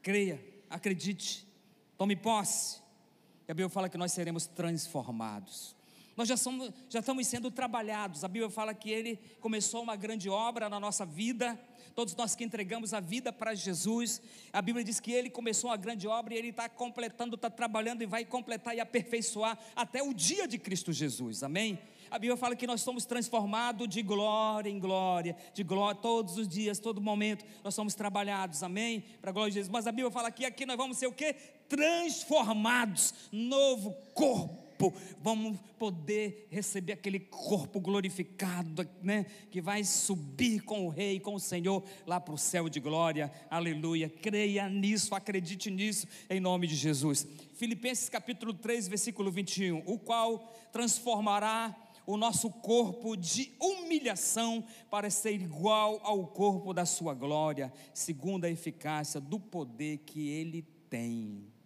Creia, 0.00 0.40
acredite. 0.70 1.49
Tome 2.00 2.16
posse. 2.16 2.80
E 3.46 3.52
a 3.52 3.54
Bíblia 3.54 3.68
fala 3.68 3.86
que 3.86 3.98
nós 3.98 4.10
seremos 4.12 4.46
transformados. 4.46 5.76
Nós 6.16 6.26
já, 6.26 6.34
somos, 6.34 6.72
já 6.88 7.00
estamos 7.00 7.26
sendo 7.26 7.50
trabalhados. 7.50 8.24
A 8.24 8.28
Bíblia 8.28 8.48
fala 8.48 8.72
que 8.72 8.90
Ele 8.90 9.18
começou 9.38 9.82
uma 9.82 9.96
grande 9.96 10.26
obra 10.26 10.70
na 10.70 10.80
nossa 10.80 11.04
vida. 11.04 11.60
Todos 11.94 12.16
nós 12.16 12.34
que 12.34 12.42
entregamos 12.42 12.94
a 12.94 13.00
vida 13.00 13.30
para 13.34 13.54
Jesus, 13.54 14.22
a 14.50 14.62
Bíblia 14.62 14.82
diz 14.82 14.98
que 14.98 15.12
Ele 15.12 15.28
começou 15.28 15.68
uma 15.68 15.76
grande 15.76 16.08
obra 16.08 16.32
e 16.32 16.38
Ele 16.38 16.48
está 16.48 16.70
completando, 16.70 17.34
está 17.34 17.50
trabalhando 17.50 18.00
e 18.00 18.06
vai 18.06 18.24
completar 18.24 18.74
e 18.74 18.80
aperfeiçoar 18.80 19.58
até 19.76 20.02
o 20.02 20.14
dia 20.14 20.48
de 20.48 20.58
Cristo 20.58 20.94
Jesus. 20.94 21.42
Amém? 21.42 21.78
A 22.10 22.18
Bíblia 22.18 22.38
fala 22.38 22.56
que 22.56 22.66
nós 22.66 22.80
somos 22.80 23.04
transformados 23.04 23.86
de 23.86 24.00
glória 24.00 24.70
em 24.70 24.78
glória, 24.78 25.36
de 25.52 25.62
glória 25.62 26.00
todos 26.00 26.38
os 26.38 26.48
dias, 26.48 26.78
todo 26.78 26.98
momento, 26.98 27.44
nós 27.62 27.74
somos 27.74 27.94
trabalhados, 27.94 28.62
amém? 28.62 29.04
Para 29.20 29.28
a 29.28 29.32
glória 29.34 29.50
de 29.50 29.56
Jesus. 29.56 29.70
Mas 29.70 29.86
a 29.86 29.92
Bíblia 29.92 30.10
fala 30.10 30.30
que 30.30 30.46
aqui 30.46 30.64
nós 30.64 30.78
vamos 30.78 30.96
ser 30.96 31.06
o 31.06 31.12
quê? 31.12 31.36
Transformados, 31.70 33.14
novo 33.32 33.92
corpo 34.12 34.60
vamos 35.20 35.58
poder 35.78 36.46
receber 36.50 36.94
aquele 36.94 37.20
corpo 37.20 37.80
glorificado, 37.80 38.88
né? 39.02 39.26
Que 39.50 39.60
vai 39.60 39.84
subir 39.84 40.62
com 40.62 40.86
o 40.86 40.88
Rei, 40.88 41.20
com 41.20 41.34
o 41.34 41.40
Senhor, 41.40 41.84
lá 42.06 42.18
para 42.20 42.34
o 42.34 42.38
céu 42.38 42.68
de 42.68 42.80
glória, 42.80 43.30
aleluia. 43.50 44.08
Creia 44.08 44.68
nisso, 44.68 45.14
acredite 45.14 45.70
nisso, 45.70 46.06
em 46.30 46.40
nome 46.40 46.66
de 46.66 46.76
Jesus. 46.76 47.26
Filipenses 47.54 48.08
capítulo 48.08 48.54
3, 48.54 48.88
versículo 48.88 49.30
21, 49.30 49.82
o 49.84 49.98
qual 49.98 50.52
transformará 50.72 51.76
o 52.06 52.16
nosso 52.16 52.48
corpo 52.50 53.16
de 53.16 53.52
humilhação 53.60 54.64
para 54.90 55.10
ser 55.10 55.34
igual 55.34 56.00
ao 56.02 56.26
corpo 56.26 56.72
da 56.72 56.86
sua 56.86 57.12
glória, 57.14 57.72
segundo 57.92 58.46
a 58.46 58.50
eficácia 58.50 59.20
do 59.20 59.38
poder 59.38 59.98
que 59.98 60.28
ele 60.28 60.62
tem. 60.88 61.59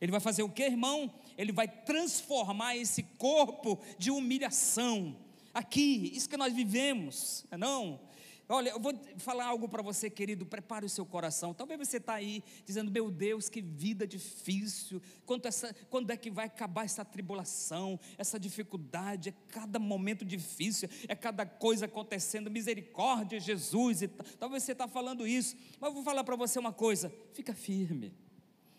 Ele 0.00 0.12
vai 0.12 0.20
fazer 0.20 0.42
o 0.42 0.48
que, 0.48 0.62
irmão? 0.62 1.12
Ele 1.36 1.52
vai 1.52 1.68
transformar 1.68 2.76
esse 2.76 3.02
corpo 3.02 3.80
de 3.98 4.10
humilhação. 4.10 5.16
Aqui, 5.52 6.10
isso 6.14 6.28
que 6.28 6.36
nós 6.36 6.52
vivemos, 6.52 7.46
não? 7.58 8.00
Olha, 8.48 8.70
eu 8.70 8.78
vou 8.78 8.94
falar 9.16 9.46
algo 9.46 9.68
para 9.68 9.82
você, 9.82 10.08
querido. 10.08 10.46
Prepare 10.46 10.86
o 10.86 10.88
seu 10.88 11.04
coração. 11.04 11.52
Talvez 11.52 11.80
você 11.80 11.96
está 11.96 12.14
aí 12.14 12.44
dizendo: 12.64 12.92
Meu 12.92 13.10
Deus, 13.10 13.48
que 13.48 13.60
vida 13.60 14.06
difícil. 14.06 15.02
Quando, 15.24 15.46
essa, 15.46 15.74
quando 15.90 16.12
é 16.12 16.16
que 16.16 16.30
vai 16.30 16.46
acabar 16.46 16.84
essa 16.84 17.04
tribulação, 17.04 17.98
essa 18.16 18.38
dificuldade? 18.38 19.30
É 19.30 19.34
cada 19.48 19.80
momento 19.80 20.24
difícil, 20.24 20.88
é 21.08 21.16
cada 21.16 21.44
coisa 21.44 21.86
acontecendo. 21.86 22.48
Misericórdia, 22.48 23.40
Jesus. 23.40 24.02
E 24.02 24.08
talvez 24.08 24.62
você 24.62 24.72
está 24.72 24.86
falando 24.86 25.26
isso. 25.26 25.56
Mas 25.80 25.88
eu 25.88 25.94
vou 25.94 26.04
falar 26.04 26.22
para 26.22 26.36
você 26.36 26.56
uma 26.56 26.72
coisa: 26.72 27.12
fica 27.32 27.52
firme. 27.52 28.14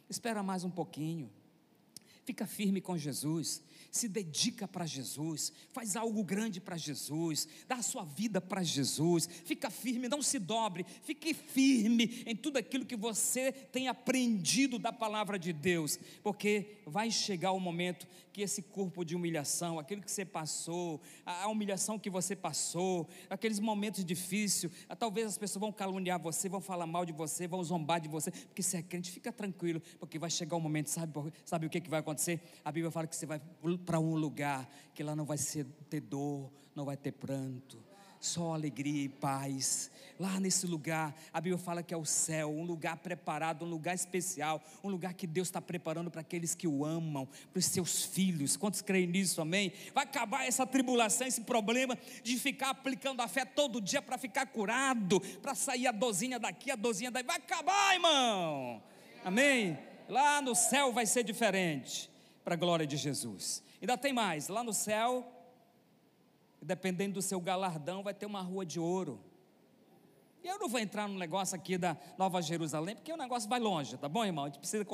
Espera 0.09 0.41
mais 0.41 0.63
um 0.63 0.69
pouquinho. 0.69 1.29
Fica 2.23 2.45
firme 2.45 2.81
com 2.81 2.97
Jesus. 2.97 3.61
Se 3.89 4.07
dedica 4.07 4.67
para 4.67 4.85
Jesus, 4.85 5.51
faz 5.71 5.95
algo 5.95 6.23
grande 6.23 6.59
para 6.59 6.75
Jesus, 6.75 7.47
dá 7.67 7.77
a 7.77 7.81
sua 7.81 8.03
vida 8.03 8.41
para 8.41 8.61
Jesus, 8.61 9.27
fica 9.45 9.69
firme, 9.69 10.09
não 10.09 10.21
se 10.21 10.37
dobre, 10.37 10.85
fique 11.03 11.33
firme 11.33 12.23
em 12.25 12.35
tudo 12.35 12.57
aquilo 12.57 12.85
que 12.85 12.97
você 12.97 13.51
tem 13.51 13.87
aprendido 13.87 14.77
da 14.77 14.91
palavra 14.91 15.39
de 15.39 15.53
Deus, 15.53 15.97
porque 16.21 16.81
vai 16.85 17.09
chegar 17.09 17.53
o 17.53 17.59
momento 17.59 18.05
que 18.37 18.43
esse 18.43 18.61
corpo 18.61 19.03
de 19.03 19.15
humilhação, 19.15 19.79
aquilo 19.79 19.99
que 19.99 20.11
você 20.11 20.23
passou, 20.23 21.01
a 21.25 21.47
humilhação 21.47 21.97
que 21.97 22.07
você 22.07 22.35
passou, 22.35 23.07
aqueles 23.31 23.59
momentos 23.59 24.05
difíceis, 24.05 24.71
talvez 24.99 25.25
as 25.25 25.39
pessoas 25.39 25.59
vão 25.59 25.71
caluniar 25.71 26.21
você, 26.21 26.47
vão 26.47 26.61
falar 26.61 26.85
mal 26.85 27.03
de 27.03 27.11
você, 27.11 27.47
vão 27.47 27.63
zombar 27.63 27.99
de 27.99 28.07
você, 28.07 28.29
porque 28.29 28.61
você 28.61 28.77
é 28.77 28.83
crente, 28.83 29.09
fica 29.09 29.31
tranquilo, 29.33 29.81
porque 29.99 30.19
vai 30.19 30.29
chegar 30.29 30.55
o 30.55 30.59
momento, 30.59 30.85
sabe, 30.91 31.33
sabe 31.43 31.65
o 31.65 31.69
que, 31.69 31.81
que 31.81 31.89
vai 31.89 31.99
acontecer? 31.99 32.39
A 32.63 32.71
Bíblia 32.71 32.91
fala 32.91 33.07
que 33.07 33.15
você 33.15 33.25
vai 33.25 33.41
para 33.83 33.99
um 33.99 34.13
lugar 34.13 34.69
que 34.93 35.01
lá 35.01 35.15
não 35.15 35.25
vai 35.25 35.39
ser, 35.39 35.65
ter 35.89 36.01
dor, 36.01 36.51
não 36.75 36.85
vai 36.85 36.95
ter 36.95 37.13
pranto, 37.13 37.86
só 38.19 38.53
alegria 38.53 39.03
e 39.03 39.09
paz. 39.09 39.91
Lá 40.19 40.39
nesse 40.39 40.65
lugar, 40.65 41.15
a 41.31 41.39
Bíblia 41.39 41.63
fala 41.63 41.83
que 41.83 41.93
é 41.93 41.97
o 41.97 42.05
céu, 42.05 42.49
um 42.49 42.63
lugar 42.63 42.97
preparado, 42.97 43.63
um 43.63 43.69
lugar 43.69 43.93
especial, 43.93 44.59
um 44.83 44.89
lugar 44.89 45.13
que 45.13 45.27
Deus 45.27 45.47
está 45.47 45.61
preparando 45.61 46.09
para 46.09 46.21
aqueles 46.21 46.55
que 46.55 46.67
o 46.67 46.83
amam, 46.83 47.27
para 47.53 47.59
os 47.59 47.65
seus 47.65 48.03
filhos. 48.03 48.57
Quantos 48.57 48.81
creem 48.81 49.05
nisso, 49.05 49.39
amém? 49.41 49.71
Vai 49.93 50.05
acabar 50.05 50.47
essa 50.47 50.65
tribulação, 50.65 51.27
esse 51.27 51.41
problema 51.41 51.95
de 52.23 52.35
ficar 52.37 52.71
aplicando 52.71 53.21
a 53.21 53.27
fé 53.27 53.45
todo 53.45 53.79
dia 53.79 54.01
para 54.01 54.17
ficar 54.17 54.47
curado, 54.47 55.19
para 55.41 55.53
sair 55.53 55.85
a 55.85 55.91
dozinha 55.91 56.39
daqui, 56.39 56.71
a 56.71 56.75
dozinha 56.75 57.11
daí. 57.11 57.23
Vai 57.23 57.37
acabar, 57.37 57.93
irmão, 57.93 58.81
amém? 59.23 59.77
Lá 60.09 60.41
no 60.41 60.55
céu 60.55 60.91
vai 60.91 61.05
ser 61.05 61.23
diferente, 61.23 62.09
para 62.43 62.55
a 62.55 62.57
glória 62.57 62.87
de 62.87 62.97
Jesus. 62.97 63.61
Ainda 63.79 63.95
tem 63.95 64.13
mais, 64.13 64.47
lá 64.47 64.63
no 64.63 64.73
céu, 64.73 65.36
dependendo 66.61 67.15
do 67.15 67.21
seu 67.21 67.39
galardão, 67.39 68.03
vai 68.03 68.13
ter 68.13 68.25
uma 68.25 68.41
rua 68.41 68.65
de 68.65 68.79
ouro. 68.79 69.19
E 70.43 70.47
eu 70.47 70.59
não 70.59 70.69
vou 70.69 70.79
entrar 70.79 71.07
no 71.07 71.17
negócio 71.17 71.55
aqui 71.55 71.77
da 71.77 71.97
Nova 72.17 72.41
Jerusalém, 72.41 72.95
porque 72.95 73.11
o 73.11 73.17
negócio 73.17 73.49
vai 73.49 73.59
longe, 73.59 73.97
tá 73.97 74.07
bom, 74.07 74.23
irmão? 74.23 74.45
A 74.45 74.47
gente 74.47 74.59
precisa 74.59 74.85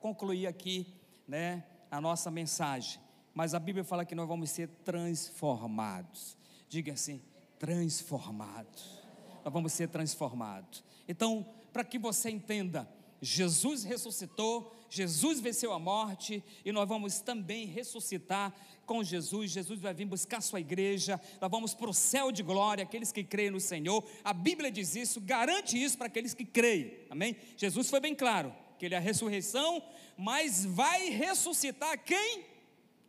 concluir 0.00 0.46
aqui, 0.46 0.86
né, 1.26 1.64
a 1.90 2.00
nossa 2.00 2.30
mensagem. 2.30 3.00
Mas 3.34 3.52
a 3.52 3.58
Bíblia 3.58 3.84
fala 3.84 4.04
que 4.04 4.14
nós 4.14 4.28
vamos 4.28 4.50
ser 4.50 4.68
transformados. 4.84 6.36
Diga 6.68 6.92
assim: 6.92 7.20
transformados. 7.58 9.02
Nós 9.44 9.52
vamos 9.52 9.72
ser 9.72 9.88
transformados. 9.88 10.84
Então, 11.08 11.46
para 11.72 11.84
que 11.84 11.98
você 11.98 12.30
entenda, 12.30 12.88
Jesus 13.20 13.84
ressuscitou, 13.84 14.74
Jesus 14.90 15.40
venceu 15.40 15.72
a 15.72 15.78
morte 15.78 16.42
e 16.64 16.70
nós 16.70 16.88
vamos 16.88 17.20
também 17.20 17.66
ressuscitar 17.66 18.54
com 18.84 19.02
Jesus. 19.02 19.50
Jesus 19.50 19.80
vai 19.80 19.94
vir 19.94 20.04
buscar 20.04 20.40
sua 20.40 20.60
igreja. 20.60 21.20
Nós 21.40 21.50
vamos 21.50 21.74
para 21.74 21.90
o 21.90 21.94
céu 21.94 22.30
de 22.30 22.42
glória, 22.42 22.84
aqueles 22.84 23.10
que 23.10 23.24
creem 23.24 23.50
no 23.50 23.60
Senhor. 23.60 24.04
A 24.22 24.32
Bíblia 24.32 24.70
diz 24.70 24.94
isso, 24.94 25.20
garante 25.20 25.82
isso 25.82 25.96
para 25.96 26.06
aqueles 26.06 26.34
que 26.34 26.44
creem. 26.44 26.98
Amém? 27.10 27.36
Jesus 27.56 27.90
foi 27.90 28.00
bem 28.00 28.14
claro 28.14 28.54
que 28.78 28.86
ele 28.86 28.94
é 28.94 28.98
a 28.98 29.00
ressurreição, 29.00 29.82
mas 30.16 30.64
vai 30.64 31.08
ressuscitar 31.10 31.98
quem 32.04 32.44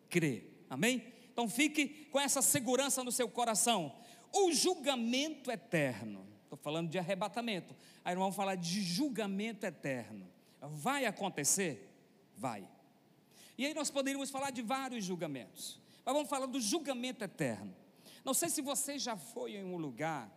crê. 0.09 0.43
Amém? 0.69 1.03
Então 1.31 1.49
fique 1.49 2.07
com 2.11 2.19
essa 2.19 2.41
segurança 2.41 3.03
no 3.03 3.11
seu 3.11 3.27
coração. 3.27 3.93
O 4.31 4.51
julgamento 4.51 5.51
eterno. 5.51 6.34
Falando 6.65 6.89
de 6.89 6.97
arrebatamento. 6.97 7.75
Aí 8.03 8.15
nós 8.15 8.23
vamos 8.23 8.35
falar 8.35 8.55
de 8.55 8.81
julgamento 8.81 9.67
eterno. 9.67 10.27
Vai 10.59 11.05
acontecer? 11.05 11.95
Vai. 12.35 12.67
E 13.55 13.67
aí 13.67 13.73
nós 13.75 13.91
poderíamos 13.91 14.31
falar 14.31 14.49
de 14.49 14.63
vários 14.63 15.05
julgamentos. 15.05 15.79
Mas 16.03 16.15
vamos 16.15 16.27
falar 16.27 16.47
do 16.47 16.59
julgamento 16.59 17.23
eterno. 17.23 17.71
Não 18.23 18.33
sei 18.33 18.49
se 18.49 18.63
você 18.63 18.97
já 18.97 19.15
foi 19.15 19.57
em 19.57 19.63
um 19.63 19.77
lugar, 19.77 20.27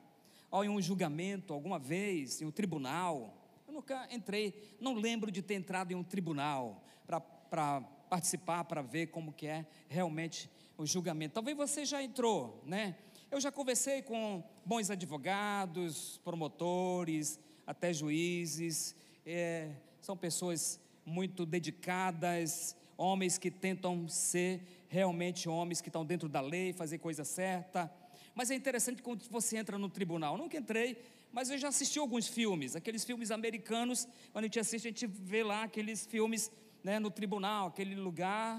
ou 0.51 0.63
em 0.63 0.69
um 0.69 0.83
julgamento, 0.83 1.55
alguma 1.55 1.79
vez, 1.79 2.43
em 2.43 2.45
um 2.45 2.51
tribunal. 2.51 3.35
Eu 3.67 3.73
nunca 3.73 4.07
entrei, 4.11 4.77
não 4.79 4.93
lembro 4.93 5.31
de 5.31 5.41
ter 5.41 5.55
entrado 5.55 5.93
em 5.93 5.95
um 5.95 6.05
tribunal 6.05 6.85
para 7.07 7.81
participar, 8.11 8.65
para 8.65 8.83
ver 8.83 9.07
como 9.07 9.33
que 9.33 9.47
é 9.47 9.67
realmente 9.89 10.51
o 10.77 10.85
julgamento. 10.85 11.33
Talvez 11.33 11.57
você 11.57 11.87
já 11.87 12.03
entrou, 12.03 12.63
né? 12.67 12.97
Eu 13.31 13.39
já 13.43 13.53
conversei 13.53 14.01
com 14.01 14.43
bons 14.65 14.91
advogados, 14.91 16.19
promotores, 16.25 17.39
até 17.67 17.93
juízes. 17.93 18.97
É, 19.27 19.71
são 20.01 20.17
pessoas 20.17 20.81
muito 21.05 21.45
dedicadas, 21.45 22.75
homens 22.97 23.37
que 23.37 23.51
tentam 23.51 24.09
ser 24.09 24.63
realmente 24.89 25.47
homens 25.47 25.83
que 25.83 25.91
estão 25.91 26.07
dentro 26.07 26.27
da 26.27 26.41
lei, 26.41 26.73
fazer 26.73 26.97
coisa 26.97 27.23
certa. 27.23 27.93
Mas 28.35 28.51
é 28.51 28.55
interessante 28.55 29.03
quando 29.03 29.23
você 29.29 29.59
entra 29.59 29.77
no 29.77 29.91
tribunal. 29.91 30.35
Eu 30.35 30.39
nunca 30.39 30.57
entrei, 30.57 30.97
mas 31.31 31.51
eu 31.51 31.59
já 31.59 31.69
assisti 31.69 31.99
alguns 31.99 32.27
filmes, 32.27 32.75
aqueles 32.75 33.05
filmes 33.05 33.31
americanos, 33.31 34.09
quando 34.33 34.45
a 34.45 34.47
gente 34.47 34.59
assiste, 34.59 34.87
a 34.87 34.91
gente 34.91 35.07
vê 35.07 35.45
lá 35.45 35.65
aqueles 35.65 36.07
filmes 36.07 36.51
né, 36.83 36.99
no 36.99 37.11
tribunal, 37.11 37.67
aquele 37.67 37.95
lugar 37.95 38.59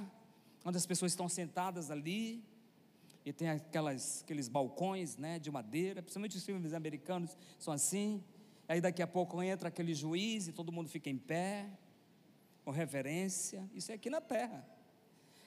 onde 0.63 0.77
as 0.77 0.85
pessoas 0.85 1.11
estão 1.11 1.27
sentadas 1.27 1.89
ali, 1.89 2.43
e 3.29 3.33
tem 3.33 3.47
aquelas, 3.47 4.23
aqueles 4.23 4.47
balcões 4.47 5.15
né, 5.15 5.37
de 5.37 5.51
madeira, 5.51 6.01
principalmente 6.01 6.35
os 6.35 6.43
filmes 6.43 6.73
americanos 6.73 7.37
são 7.59 7.71
assim. 7.71 8.23
Aí 8.67 8.81
daqui 8.81 9.03
a 9.03 9.07
pouco 9.07 9.39
entra 9.43 9.69
aquele 9.69 9.93
juiz 9.93 10.47
e 10.47 10.51
todo 10.51 10.71
mundo 10.71 10.89
fica 10.89 11.11
em 11.11 11.17
pé, 11.17 11.69
com 12.65 12.71
reverência. 12.71 13.69
Isso 13.71 13.91
é 13.91 13.95
aqui 13.95 14.09
na 14.09 14.19
terra. 14.19 14.67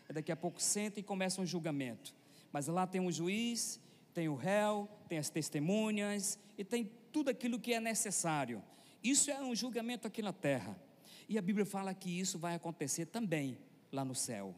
Aí 0.09 0.14
daqui 0.14 0.31
a 0.31 0.37
pouco 0.37 0.62
senta 0.62 1.01
e 1.01 1.03
começa 1.03 1.40
um 1.40 1.45
julgamento. 1.45 2.14
Mas 2.53 2.68
lá 2.68 2.87
tem 2.87 3.01
um 3.01 3.11
juiz, 3.11 3.81
tem 4.14 4.29
o 4.29 4.37
réu, 4.37 4.88
tem 5.09 5.18
as 5.18 5.29
testemunhas 5.29 6.38
e 6.57 6.62
tem 6.62 6.88
tudo 7.11 7.31
aquilo 7.31 7.59
que 7.59 7.75
é 7.75 7.81
necessário. 7.81 8.62
Isso 9.03 9.29
é 9.29 9.42
um 9.42 9.57
julgamento 9.57 10.07
aqui 10.07 10.23
na 10.23 10.33
terra. 10.33 10.81
E 11.29 11.37
a 11.37 11.42
Bíblia 11.42 11.66
fala 11.66 11.92
que 11.92 12.21
isso 12.21 12.38
vai 12.38 12.55
acontecer 12.55 13.07
também 13.07 13.59
lá 13.90 14.05
no 14.05 14.14
céu, 14.14 14.55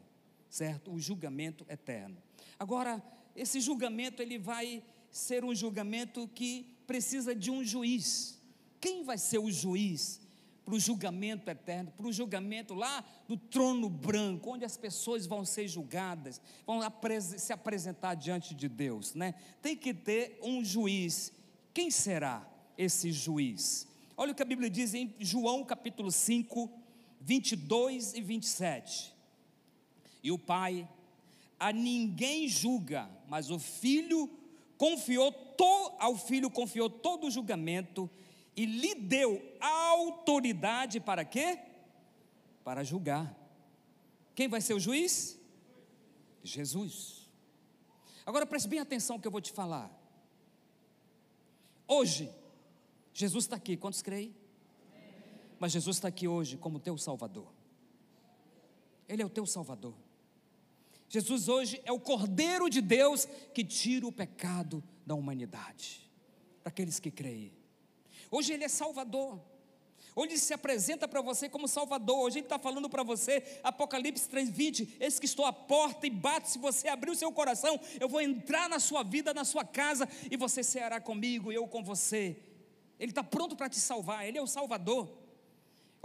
certo? 0.55 0.89
O 0.93 0.99
julgamento 0.99 1.65
eterno. 1.67 2.15
Agora, 2.57 3.03
esse 3.35 3.59
julgamento 3.59 4.21
ele 4.21 4.39
vai 4.39 4.81
ser 5.11 5.43
um 5.43 5.53
julgamento 5.53 6.29
que 6.29 6.65
precisa 6.87 7.35
de 7.35 7.51
um 7.51 7.61
juiz. 7.61 8.41
Quem 8.79 9.03
vai 9.03 9.17
ser 9.17 9.37
o 9.37 9.51
juiz 9.51 10.21
para 10.63 10.73
o 10.73 10.79
julgamento 10.79 11.51
eterno, 11.51 11.91
para 11.91 12.07
o 12.07 12.13
julgamento 12.13 12.73
lá 12.73 13.03
do 13.27 13.35
trono 13.35 13.89
branco, 13.89 14.51
onde 14.51 14.63
as 14.63 14.77
pessoas 14.77 15.27
vão 15.27 15.43
ser 15.43 15.67
julgadas, 15.67 16.39
vão 16.65 16.79
se 17.19 17.51
apresentar 17.51 18.15
diante 18.15 18.55
de 18.55 18.69
Deus, 18.69 19.13
né? 19.13 19.35
Tem 19.61 19.75
que 19.75 19.93
ter 19.93 20.39
um 20.41 20.63
juiz. 20.63 21.33
Quem 21.73 21.91
será 21.91 22.49
esse 22.77 23.11
juiz? 23.11 23.87
Olha 24.15 24.31
o 24.31 24.35
que 24.35 24.41
a 24.41 24.45
Bíblia 24.45 24.69
diz 24.69 24.93
em 24.93 25.13
João 25.19 25.65
capítulo 25.65 26.09
5, 26.09 26.71
22 27.19 28.13
e 28.13 28.21
27. 28.21 29.14
E 30.25 30.31
o 30.31 30.39
Pai 30.39 30.89
a 31.59 31.71
ninguém 31.71 32.47
julga, 32.47 33.07
mas 33.27 33.51
o 33.51 33.59
Filho 33.59 34.27
confiou 34.75 35.31
to, 35.31 35.93
ao 35.99 36.17
Filho 36.17 36.49
confiou 36.49 36.89
todo 36.89 37.27
o 37.27 37.31
julgamento 37.31 38.09
e 38.57 38.65
lhe 38.65 38.95
deu 38.95 39.39
autoridade 39.61 40.99
para 40.99 41.23
quê? 41.23 41.59
Para 42.63 42.83
julgar. 42.83 43.37
Quem 44.33 44.47
vai 44.47 44.61
ser 44.61 44.73
o 44.73 44.79
juiz? 44.79 45.39
Jesus. 46.43 47.29
Agora 48.25 48.47
preste 48.47 48.67
bem 48.67 48.79
atenção 48.79 49.19
que 49.19 49.27
eu 49.27 49.31
vou 49.31 49.41
te 49.41 49.51
falar. 49.51 49.95
Hoje, 51.87 52.31
Jesus 53.13 53.43
está 53.43 53.57
aqui, 53.57 53.77
quantos 53.77 54.01
creem? 54.01 54.35
Mas 55.59 55.71
Jesus 55.71 55.97
está 55.97 56.07
aqui 56.07 56.27
hoje 56.27 56.57
como 56.57 56.79
teu 56.79 56.97
Salvador. 56.97 57.45
Ele 59.07 59.21
é 59.21 59.25
o 59.25 59.29
teu 59.29 59.45
Salvador. 59.45 59.93
Jesus 61.07 61.47
hoje 61.47 61.81
é 61.85 61.91
o 61.91 61.99
Cordeiro 61.99 62.69
de 62.69 62.81
Deus 62.81 63.27
que 63.53 63.63
tira 63.63 64.07
o 64.07 64.11
pecado 64.11 64.83
da 65.05 65.13
humanidade, 65.13 66.09
para 66.61 66.69
aqueles 66.69 66.99
que 66.99 67.11
creem. 67.11 67.53
Hoje 68.31 68.53
Ele 68.53 68.63
é 68.63 68.67
Salvador. 68.67 69.39
Hoje 70.15 70.31
Ele 70.31 70.39
se 70.39 70.53
apresenta 70.53 71.07
para 71.07 71.21
você 71.21 71.47
como 71.49 71.67
Salvador. 71.67 72.19
Hoje 72.19 72.39
Ele 72.39 72.45
está 72.45 72.57
falando 72.57 72.89
para 72.89 73.03
você, 73.03 73.43
Apocalipse 73.63 74.29
3,20: 74.29 74.95
Eis 74.99 75.19
que 75.19 75.25
estou 75.25 75.45
à 75.45 75.53
porta 75.53 76.07
e 76.07 76.09
bato. 76.09 76.49
Se 76.49 76.57
você 76.57 76.87
abrir 76.87 77.11
o 77.11 77.15
seu 77.15 77.31
coração, 77.31 77.79
eu 77.99 78.09
vou 78.09 78.21
entrar 78.21 78.69
na 78.69 78.79
sua 78.79 79.03
vida, 79.03 79.33
na 79.33 79.43
sua 79.43 79.63
casa, 79.63 80.07
e 80.31 80.37
você 80.37 80.63
ceará 80.63 80.99
comigo, 80.99 81.51
eu 81.51 81.67
com 81.67 81.83
você. 81.83 82.37
Ele 82.99 83.11
está 83.11 83.23
pronto 83.23 83.55
para 83.55 83.69
te 83.69 83.79
salvar, 83.79 84.25
Ele 84.25 84.37
é 84.37 84.41
o 84.41 84.47
Salvador. 84.47 85.24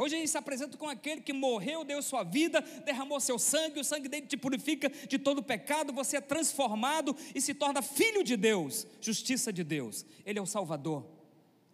Hoje 0.00 0.16
ele 0.16 0.26
se 0.26 0.38
apresenta 0.38 0.78
com 0.78 0.88
aquele 0.88 1.20
que 1.20 1.30
morreu, 1.30 1.84
deu 1.84 2.00
sua 2.00 2.22
vida, 2.22 2.62
derramou 2.86 3.20
seu 3.20 3.38
sangue, 3.38 3.80
o 3.80 3.84
sangue 3.84 4.08
dele 4.08 4.26
te 4.26 4.34
purifica 4.34 4.88
de 4.88 5.18
todo 5.18 5.42
pecado, 5.42 5.92
você 5.92 6.16
é 6.16 6.22
transformado 6.22 7.14
e 7.34 7.40
se 7.40 7.52
torna 7.52 7.82
filho 7.82 8.24
de 8.24 8.34
Deus, 8.34 8.86
justiça 8.98 9.52
de 9.52 9.62
Deus. 9.62 10.06
Ele 10.24 10.38
é 10.38 10.42
o 10.42 10.46
Salvador. 10.46 11.06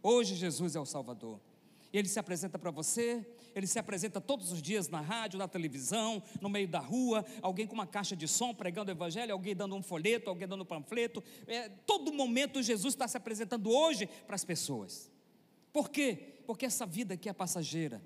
Hoje 0.03 0.35
Jesus 0.35 0.75
é 0.75 0.81
o 0.81 0.85
Salvador. 0.85 1.39
E 1.93 1.99
ele 1.99 2.09
se 2.09 2.19
apresenta 2.19 2.59
para 2.59 2.73
você, 2.73 3.25
ele 3.55 3.69
se 3.69 3.79
apresenta 3.79 4.21
todos 4.21 4.51
os 4.51 4.61
dias 4.61 4.89
na 4.89 5.01
rádio, 5.01 5.39
na 5.39 5.47
televisão, 5.47 6.21
no 6.41 6.49
meio 6.49 6.67
da 6.67 6.81
rua, 6.81 7.25
alguém 7.41 7.65
com 7.65 7.75
uma 7.75 7.87
caixa 7.87 8.17
de 8.17 8.27
som 8.27 8.53
pregando 8.53 8.91
o 8.91 8.93
evangelho, 8.93 9.33
alguém 9.33 9.55
dando 9.55 9.77
um 9.77 9.83
folheto, 9.85 10.29
alguém 10.29 10.49
dando 10.49 10.63
um 10.63 10.67
panfleto. 10.67 11.23
É, 11.47 11.69
todo 11.69 12.13
momento 12.13 12.61
Jesus 12.61 12.93
está 12.93 13.07
se 13.07 13.17
apresentando 13.17 13.71
hoje 13.71 14.09
para 14.27 14.35
as 14.35 14.45
pessoas. 14.45 15.13
Por 15.73 15.91
quê? 15.91 16.41
Porque 16.45 16.67
essa 16.67 16.85
vida 16.85 17.15
aqui 17.15 17.29
é 17.29 17.33
passageira. 17.33 18.03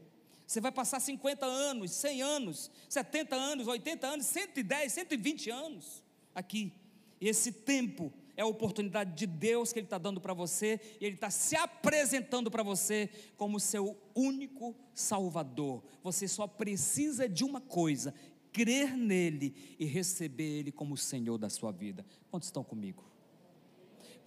Você 0.50 0.60
vai 0.60 0.72
passar 0.72 0.98
50 0.98 1.46
anos, 1.46 1.92
100 1.92 2.22
anos, 2.22 2.72
70 2.88 3.36
anos, 3.36 3.68
80 3.68 4.04
anos, 4.04 4.26
110, 4.26 4.92
120 4.92 5.48
anos 5.48 6.02
aqui. 6.34 6.72
E 7.20 7.28
esse 7.28 7.52
tempo 7.52 8.12
é 8.36 8.42
a 8.42 8.46
oportunidade 8.46 9.14
de 9.14 9.28
Deus 9.28 9.72
que 9.72 9.78
Ele 9.78 9.86
está 9.86 9.96
dando 9.96 10.20
para 10.20 10.34
você, 10.34 10.80
e 11.00 11.06
Ele 11.06 11.14
está 11.14 11.30
se 11.30 11.54
apresentando 11.54 12.50
para 12.50 12.64
você 12.64 13.08
como 13.36 13.60
seu 13.60 13.96
único 14.12 14.74
Salvador. 14.92 15.84
Você 16.02 16.26
só 16.26 16.48
precisa 16.48 17.28
de 17.28 17.44
uma 17.44 17.60
coisa: 17.60 18.12
crer 18.50 18.96
nele 18.96 19.54
e 19.78 19.84
receber 19.84 20.58
Ele 20.58 20.72
como 20.72 20.96
Senhor 20.96 21.38
da 21.38 21.48
sua 21.48 21.70
vida. 21.70 22.04
Quantos 22.28 22.48
estão 22.48 22.64
comigo? 22.64 23.04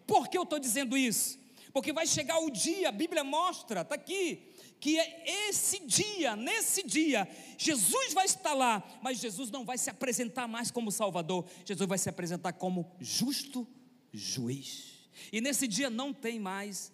Por 0.07 0.29
que 0.29 0.37
eu 0.37 0.43
estou 0.43 0.57
dizendo 0.57 0.95
isso? 0.95 1.43
Porque 1.73 1.91
vai 1.91 2.05
chegar 2.05 2.37
o 2.37 2.51
dia, 2.51 2.89
a 2.89 2.91
Bíblia 2.91 3.23
mostra, 3.23 3.81
está 3.81 3.95
aqui, 3.95 4.53
que 4.83 4.99
é 4.99 5.47
esse 5.47 5.79
dia, 5.87 6.35
nesse 6.35 6.83
dia, 6.83 7.25
Jesus 7.57 8.13
vai 8.13 8.25
estar 8.25 8.53
lá, 8.53 8.83
mas 9.01 9.17
Jesus 9.17 9.49
não 9.49 9.63
vai 9.63 9.77
se 9.77 9.89
apresentar 9.89 10.45
mais 10.45 10.69
como 10.69 10.91
Salvador, 10.91 11.49
Jesus 11.63 11.87
vai 11.87 11.97
se 11.97 12.09
apresentar 12.09 12.51
como 12.51 12.91
justo 12.99 13.65
juiz. 14.11 15.07
E 15.31 15.39
nesse 15.39 15.69
dia 15.69 15.89
não 15.89 16.13
tem 16.13 16.37
mais 16.37 16.91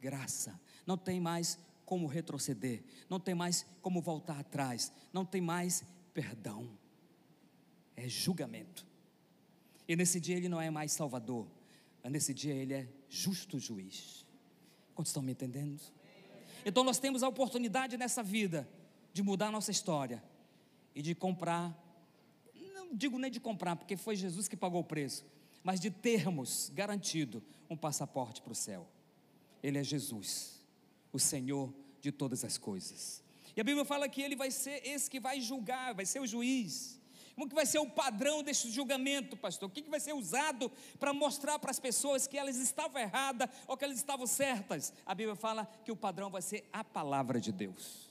graça, 0.00 0.56
não 0.86 0.96
tem 0.96 1.18
mais 1.18 1.58
como 1.84 2.06
retroceder, 2.06 2.84
não 3.10 3.18
tem 3.18 3.34
mais 3.34 3.66
como 3.80 4.00
voltar 4.00 4.38
atrás, 4.38 4.92
não 5.12 5.24
tem 5.24 5.40
mais 5.40 5.82
perdão. 6.14 6.70
É 7.96 8.08
julgamento. 8.08 8.86
E 9.88 9.96
nesse 9.96 10.20
dia 10.20 10.36
ele 10.36 10.48
não 10.48 10.60
é 10.60 10.70
mais 10.70 10.92
salvador, 10.92 11.48
mas 12.04 12.12
nesse 12.12 12.32
dia 12.32 12.54
ele 12.54 12.74
é 12.74 12.88
justo 13.08 13.58
juiz. 13.58 14.24
Quantos 14.94 15.10
estão 15.10 15.24
me 15.24 15.32
entendendo? 15.32 15.82
Então 16.64 16.84
nós 16.84 16.98
temos 16.98 17.22
a 17.22 17.28
oportunidade 17.28 17.96
nessa 17.96 18.22
vida 18.22 18.68
de 19.12 19.22
mudar 19.22 19.48
a 19.48 19.50
nossa 19.50 19.70
história 19.70 20.22
e 20.94 21.02
de 21.02 21.14
comprar, 21.14 21.76
não 22.74 22.94
digo 22.94 23.18
nem 23.18 23.30
de 23.30 23.40
comprar, 23.40 23.76
porque 23.76 23.96
foi 23.96 24.16
Jesus 24.16 24.48
que 24.48 24.56
pagou 24.56 24.80
o 24.80 24.84
preço, 24.84 25.24
mas 25.62 25.80
de 25.80 25.90
termos 25.90 26.70
garantido 26.74 27.42
um 27.68 27.76
passaporte 27.76 28.40
para 28.40 28.52
o 28.52 28.56
céu. 28.56 28.86
Ele 29.62 29.78
é 29.78 29.84
Jesus, 29.84 30.60
o 31.12 31.18
Senhor 31.18 31.72
de 32.00 32.10
todas 32.10 32.44
as 32.44 32.58
coisas. 32.58 33.22
E 33.56 33.60
a 33.60 33.64
Bíblia 33.64 33.84
fala 33.84 34.08
que 34.08 34.22
ele 34.22 34.34
vai 34.34 34.50
ser 34.50 34.86
esse 34.86 35.10
que 35.10 35.20
vai 35.20 35.40
julgar, 35.40 35.94
vai 35.94 36.06
ser 36.06 36.20
o 36.20 36.26
juiz. 36.26 36.98
Como 37.42 37.48
que 37.48 37.56
vai 37.56 37.66
ser 37.66 37.80
o 37.80 37.90
padrão 37.90 38.40
desse 38.40 38.70
julgamento, 38.70 39.36
pastor? 39.36 39.68
O 39.68 39.72
que, 39.72 39.82
que 39.82 39.90
vai 39.90 39.98
ser 39.98 40.12
usado 40.12 40.70
para 41.00 41.12
mostrar 41.12 41.58
para 41.58 41.72
as 41.72 41.80
pessoas 41.80 42.24
que 42.24 42.38
elas 42.38 42.54
estavam 42.54 43.02
erradas 43.02 43.50
ou 43.66 43.76
que 43.76 43.84
elas 43.84 43.96
estavam 43.96 44.28
certas? 44.28 44.92
A 45.04 45.12
Bíblia 45.12 45.34
fala 45.34 45.66
que 45.84 45.90
o 45.90 45.96
padrão 45.96 46.30
vai 46.30 46.40
ser 46.40 46.68
a 46.72 46.84
palavra 46.84 47.40
de 47.40 47.50
Deus. 47.50 48.08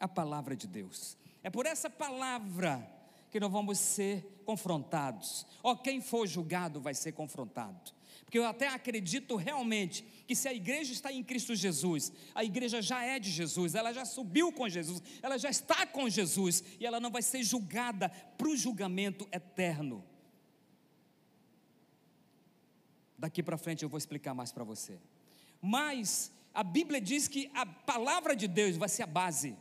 A 0.00 0.08
palavra 0.08 0.56
de 0.56 0.66
Deus. 0.66 1.16
É 1.44 1.48
por 1.48 1.64
essa 1.64 1.88
palavra 1.88 2.84
que 3.30 3.38
nós 3.38 3.52
vamos 3.52 3.78
ser 3.78 4.42
confrontados. 4.44 5.46
Ou 5.62 5.76
quem 5.76 6.00
for 6.00 6.26
julgado 6.26 6.80
vai 6.80 6.94
ser 6.94 7.12
confrontado. 7.12 7.92
Porque 8.28 8.38
eu 8.38 8.44
até 8.44 8.68
acredito 8.68 9.36
realmente 9.36 10.04
que 10.26 10.36
se 10.36 10.46
a 10.46 10.52
igreja 10.52 10.92
está 10.92 11.10
em 11.10 11.24
Cristo 11.24 11.54
Jesus, 11.54 12.12
a 12.34 12.44
igreja 12.44 12.82
já 12.82 13.02
é 13.02 13.18
de 13.18 13.30
Jesus, 13.30 13.74
ela 13.74 13.90
já 13.90 14.04
subiu 14.04 14.52
com 14.52 14.68
Jesus, 14.68 15.02
ela 15.22 15.38
já 15.38 15.48
está 15.48 15.86
com 15.86 16.06
Jesus 16.10 16.62
e 16.78 16.84
ela 16.84 17.00
não 17.00 17.10
vai 17.10 17.22
ser 17.22 17.42
julgada 17.42 18.10
para 18.10 18.46
o 18.46 18.54
julgamento 18.54 19.26
eterno. 19.32 20.04
Daqui 23.16 23.42
para 23.42 23.56
frente 23.56 23.82
eu 23.82 23.88
vou 23.88 23.96
explicar 23.96 24.34
mais 24.34 24.52
para 24.52 24.62
você. 24.62 24.98
Mas 25.62 26.30
a 26.52 26.62
Bíblia 26.62 27.00
diz 27.00 27.28
que 27.28 27.50
a 27.54 27.64
palavra 27.64 28.36
de 28.36 28.46
Deus 28.46 28.76
vai 28.76 28.90
ser 28.90 29.04
a 29.04 29.06
base 29.06 29.56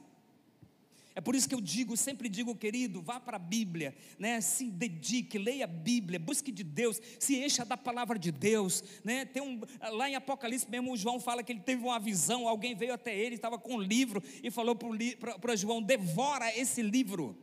é 1.17 1.19
por 1.19 1.33
isso 1.33 1.49
que 1.49 1.55
eu 1.55 1.59
digo, 1.59 1.97
sempre 1.97 2.29
digo, 2.29 2.53
querido, 2.53 3.01
vá 3.01 3.19
para 3.19 3.37
a 3.37 3.39
Bíblia, 3.39 3.95
né? 4.19 4.39
Se 4.39 4.69
dedique, 4.69 5.39
leia 5.39 5.63
a 5.63 5.67
Bíblia, 5.67 6.19
busque 6.19 6.51
de 6.51 6.63
Deus, 6.63 7.01
se 7.17 7.43
encha 7.43 7.65
da 7.65 7.75
palavra 7.75 8.19
de 8.19 8.31
Deus, 8.31 8.83
né? 9.03 9.25
Tem 9.25 9.41
um 9.41 9.59
lá 9.93 10.07
em 10.07 10.13
Apocalipse 10.13 10.69
mesmo, 10.69 10.93
o 10.93 10.95
João 10.95 11.19
fala 11.19 11.41
que 11.41 11.51
ele 11.51 11.61
teve 11.61 11.81
uma 11.81 11.99
visão, 11.99 12.47
alguém 12.47 12.75
veio 12.75 12.93
até 12.93 13.17
ele, 13.17 13.33
estava 13.33 13.57
com 13.57 13.77
um 13.77 13.81
livro 13.81 14.21
e 14.43 14.51
falou 14.51 14.75
para 14.75 15.55
João: 15.55 15.81
devora 15.81 16.55
esse 16.55 16.83
livro. 16.83 17.35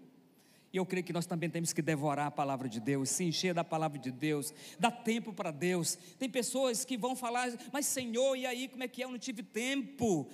E 0.72 0.76
eu 0.76 0.86
creio 0.86 1.02
que 1.02 1.12
nós 1.12 1.26
também 1.26 1.50
temos 1.50 1.72
que 1.72 1.82
devorar 1.82 2.28
a 2.28 2.30
palavra 2.30 2.68
de 2.68 2.78
Deus, 2.78 3.10
se 3.10 3.24
encher 3.24 3.54
da 3.54 3.64
palavra 3.64 3.98
de 3.98 4.12
Deus, 4.12 4.54
dar 4.78 4.92
tempo 4.92 5.32
para 5.32 5.50
Deus. 5.50 5.98
Tem 6.16 6.30
pessoas 6.30 6.84
que 6.84 6.96
vão 6.96 7.16
falar, 7.16 7.48
mas 7.72 7.86
Senhor, 7.86 8.36
e 8.36 8.46
aí 8.46 8.68
como 8.68 8.84
é 8.84 8.86
que 8.86 9.02
é? 9.02 9.04
Eu 9.04 9.10
não 9.10 9.18
tive 9.18 9.42
tempo. 9.42 10.28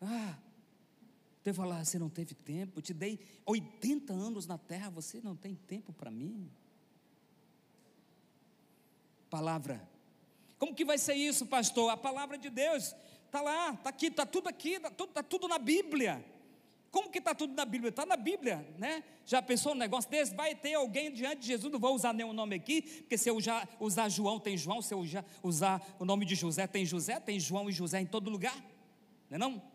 Ah, 0.00 0.36
Deus 1.44 1.56
falar, 1.56 1.84
você 1.84 1.98
não 1.98 2.08
teve 2.08 2.34
tempo, 2.34 2.78
eu 2.78 2.82
te 2.82 2.94
dei 2.94 3.18
80 3.44 4.12
anos 4.12 4.46
na 4.46 4.56
terra, 4.56 4.90
você 4.90 5.20
não 5.20 5.34
tem 5.34 5.54
tempo 5.54 5.92
para 5.92 6.10
mim. 6.10 6.48
Palavra. 9.28 9.88
Como 10.58 10.74
que 10.74 10.84
vai 10.84 10.98
ser 10.98 11.14
isso, 11.14 11.46
pastor? 11.46 11.90
A 11.90 11.96
palavra 11.96 12.38
de 12.38 12.48
Deus 12.48 12.94
está 13.26 13.40
lá, 13.40 13.72
está 13.72 13.90
aqui, 13.90 14.06
está 14.06 14.24
tudo 14.24 14.48
aqui, 14.48 14.74
está 14.74 14.90
tudo, 14.90 15.12
tá 15.12 15.22
tudo 15.22 15.48
na 15.48 15.58
Bíblia. 15.58 16.24
Como 16.92 17.10
que 17.10 17.18
está 17.18 17.34
tudo 17.34 17.54
na 17.54 17.64
Bíblia? 17.64 17.88
Está 17.88 18.04
na 18.04 18.16
Bíblia, 18.16 18.64
né? 18.78 19.02
Já 19.24 19.40
pensou 19.40 19.72
um 19.72 19.74
negócio 19.74 20.10
desse? 20.10 20.34
Vai 20.34 20.54
ter 20.54 20.74
alguém 20.74 21.10
diante 21.10 21.40
de 21.40 21.46
Jesus, 21.46 21.72
não 21.72 21.80
vou 21.80 21.94
usar 21.94 22.12
nenhum 22.12 22.34
nome 22.34 22.54
aqui, 22.54 22.82
porque 22.82 23.16
se 23.16 23.30
eu 23.30 23.40
já 23.40 23.66
usar 23.80 24.10
João, 24.10 24.38
tem 24.38 24.56
João, 24.56 24.82
se 24.82 24.92
eu 24.92 25.04
já 25.06 25.24
usar 25.42 25.82
o 25.98 26.04
nome 26.04 26.26
de 26.26 26.34
José, 26.34 26.66
tem 26.66 26.84
José, 26.84 27.18
tem 27.18 27.40
João 27.40 27.68
e 27.70 27.72
José 27.72 28.00
em 28.00 28.06
todo 28.06 28.28
lugar, 28.28 28.54
não 29.30 29.36
é 29.36 29.38
não? 29.38 29.71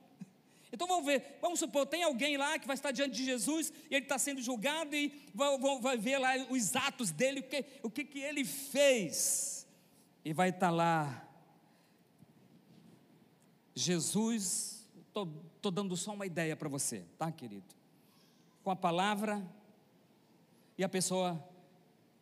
Então 0.71 0.88
vamos 0.88 1.06
ver, 1.06 1.38
vamos 1.41 1.60
supor, 1.60 1.86
tem 1.86 2.03
alguém 2.03 2.38
lá 2.38 2.60
que 2.60 2.67
vai 2.67 2.75
estar 2.75 2.91
diante 2.91 3.15
de 3.15 3.23
Jesus 3.23 3.71
e 3.89 3.95
ele 3.95 4.06
está 4.06 4.17
sendo 4.17 4.41
julgado 4.41 4.95
e 4.95 5.13
vai, 5.34 5.58
vai, 5.80 5.97
ver 5.97 6.17
lá 6.17 6.36
os 6.49 6.75
atos 6.75 7.12
dele, 7.12 7.39
o 7.39 7.43
que, 7.43 7.65
o 7.84 7.89
que, 7.89 8.03
que 8.03 8.19
ele 8.19 8.43
fez. 8.43 9.67
E 10.25 10.34
vai 10.34 10.49
estar 10.49 10.69
lá, 10.69 11.25
Jesus, 13.73 14.86
estou 15.08 15.71
dando 15.71 15.95
só 15.95 16.13
uma 16.13 16.25
ideia 16.25 16.56
para 16.56 16.67
você, 16.67 17.06
tá 17.17 17.32
querido? 17.32 17.75
Com 18.63 18.71
a 18.71 18.75
palavra, 18.75 19.45
e 20.77 20.84
a 20.84 20.89
pessoa 20.89 21.41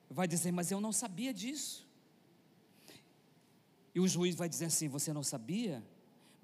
vai 0.09 0.27
dizer, 0.27 0.51
mas 0.51 0.71
eu 0.71 0.79
não 0.79 0.91
sabia 0.91 1.33
disso. 1.33 1.85
E 3.95 3.99
o 4.01 4.07
juiz 4.07 4.35
vai 4.35 4.49
dizer 4.49 4.65
assim: 4.65 4.89
Você 4.89 5.13
não 5.13 5.23
sabia? 5.23 5.81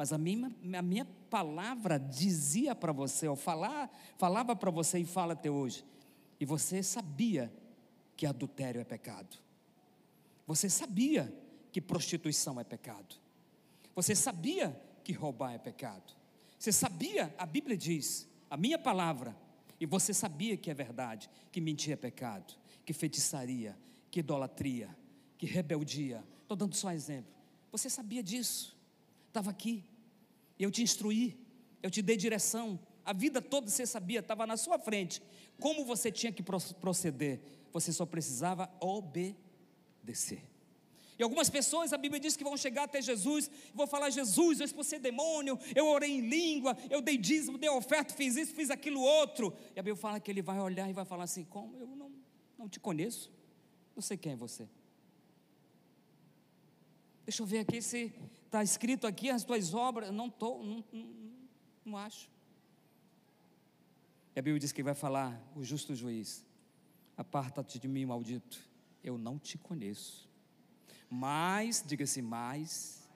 Mas 0.01 0.11
a 0.11 0.17
minha, 0.17 0.51
a 0.79 0.81
minha 0.81 1.05
palavra 1.29 1.99
dizia 1.99 2.73
para 2.73 2.91
você, 2.91 3.27
ou 3.27 3.35
falar, 3.35 3.87
falava 4.17 4.55
para 4.55 4.71
você 4.71 4.97
e 4.97 5.05
fala 5.05 5.33
até 5.33 5.51
hoje. 5.51 5.85
E 6.39 6.43
você 6.43 6.81
sabia 6.81 7.53
que 8.17 8.25
adultério 8.25 8.81
é 8.81 8.83
pecado. 8.83 9.37
Você 10.47 10.71
sabia 10.71 11.31
que 11.71 11.79
prostituição 11.79 12.59
é 12.59 12.63
pecado. 12.63 13.15
Você 13.93 14.15
sabia 14.15 14.75
que 15.03 15.13
roubar 15.13 15.53
é 15.53 15.59
pecado. 15.59 16.15
Você 16.57 16.71
sabia, 16.71 17.31
a 17.37 17.45
Bíblia 17.45 17.77
diz, 17.77 18.27
a 18.49 18.57
minha 18.57 18.79
palavra, 18.79 19.37
e 19.79 19.85
você 19.85 20.15
sabia 20.15 20.57
que 20.57 20.71
é 20.71 20.73
verdade, 20.73 21.29
que 21.51 21.61
mentir 21.61 21.93
é 21.93 21.95
pecado, 21.95 22.55
que 22.83 22.91
feitiçaria, 22.91 23.77
que 24.09 24.21
idolatria, 24.21 24.89
que 25.37 25.45
rebeldia. 25.45 26.23
Estou 26.41 26.57
dando 26.57 26.73
só 26.73 26.91
exemplo. 26.91 27.31
Você 27.71 27.87
sabia 27.87 28.23
disso, 28.23 28.75
estava 29.27 29.51
aqui, 29.51 29.85
eu 30.63 30.71
te 30.71 30.81
instruí, 30.81 31.37
eu 31.81 31.89
te 31.89 32.01
dei 32.01 32.17
direção, 32.17 32.79
a 33.03 33.13
vida 33.13 33.41
toda 33.41 33.69
você 33.69 33.85
sabia, 33.85 34.19
estava 34.19 34.45
na 34.45 34.57
sua 34.57 34.77
frente, 34.77 35.21
como 35.59 35.85
você 35.85 36.11
tinha 36.11 36.31
que 36.31 36.43
proceder, 36.43 37.41
você 37.71 37.91
só 37.91 38.05
precisava 38.05 38.71
obedecer. 38.79 40.43
E 41.17 41.23
algumas 41.23 41.51
pessoas, 41.51 41.93
a 41.93 41.97
Bíblia 41.97 42.19
diz 42.19 42.35
que 42.35 42.43
vão 42.43 42.57
chegar 42.57 42.85
até 42.85 42.99
Jesus 42.99 43.47
e 43.47 43.75
vão 43.75 43.85
falar: 43.85 44.09
Jesus, 44.09 44.59
eu 44.59 44.65
expulsei 44.65 44.97
demônio, 44.97 45.59
eu 45.75 45.85
orei 45.87 46.11
em 46.11 46.21
língua, 46.21 46.75
eu 46.89 46.99
dei 46.99 47.15
dízimo, 47.15 47.59
dei 47.59 47.69
oferta, 47.69 48.11
fiz 48.11 48.35
isso, 48.35 48.55
fiz 48.55 48.71
aquilo 48.71 48.99
outro. 48.99 49.53
E 49.75 49.79
a 49.79 49.83
Bíblia 49.83 49.95
fala 49.95 50.19
que 50.19 50.31
ele 50.31 50.41
vai 50.41 50.59
olhar 50.59 50.89
e 50.89 50.93
vai 50.93 51.05
falar 51.05 51.25
assim: 51.25 51.43
Como? 51.43 51.77
Eu 51.77 51.85
não, 51.95 52.11
não 52.57 52.67
te 52.67 52.79
conheço, 52.79 53.31
não 53.95 54.01
sei 54.01 54.17
quem 54.17 54.31
é 54.31 54.35
você. 54.35 54.67
Deixa 57.23 57.43
eu 57.43 57.45
ver 57.45 57.59
aqui 57.59 57.83
se 57.83 58.11
está 58.51 58.61
escrito 58.61 59.07
aqui 59.07 59.29
as 59.29 59.45
tuas 59.45 59.73
obras. 59.73 60.11
Não 60.11 60.27
estou, 60.27 60.61
não, 60.61 60.83
não, 60.91 61.09
não 61.85 61.97
acho. 61.97 62.29
E 64.35 64.39
a 64.39 64.41
Bíblia 64.41 64.59
diz 64.59 64.73
que 64.73 64.83
vai 64.83 64.93
falar 64.93 65.41
o 65.55 65.63
justo 65.63 65.95
juiz: 65.95 66.45
Aparta-te 67.15 67.79
de 67.79 67.87
mim, 67.87 68.05
maldito, 68.05 68.59
eu 69.01 69.17
não 69.17 69.39
te 69.39 69.57
conheço. 69.57 70.29
Mas, 71.09 71.81
diga-se 71.85 72.21
mais, 72.21 73.09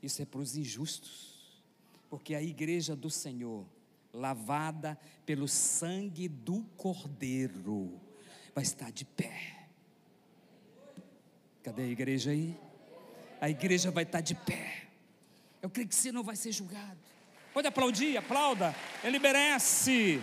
isso 0.00 0.22
é 0.22 0.24
para 0.24 0.40
os 0.40 0.56
injustos, 0.56 1.60
porque 2.08 2.32
a 2.34 2.42
igreja 2.42 2.94
do 2.94 3.10
Senhor, 3.10 3.66
lavada 4.12 4.96
pelo 5.24 5.48
sangue 5.48 6.28
do 6.28 6.62
Cordeiro, 6.76 8.00
vai 8.54 8.62
estar 8.62 8.92
de 8.92 9.04
pé. 9.04 9.68
Cadê 11.64 11.82
a 11.82 11.86
igreja 11.86 12.30
aí? 12.30 12.56
A 13.40 13.48
igreja 13.50 13.90
vai 13.90 14.04
estar 14.04 14.20
de 14.20 14.34
pé. 14.34 14.82
Eu 15.60 15.70
creio 15.70 15.88
que 15.88 15.94
você 15.94 16.12
não 16.12 16.22
vai 16.22 16.36
ser 16.36 16.52
julgado. 16.52 16.98
Pode 17.52 17.68
aplaudir, 17.68 18.16
aplauda, 18.16 18.74
ele 19.02 19.18
merece. 19.18 20.20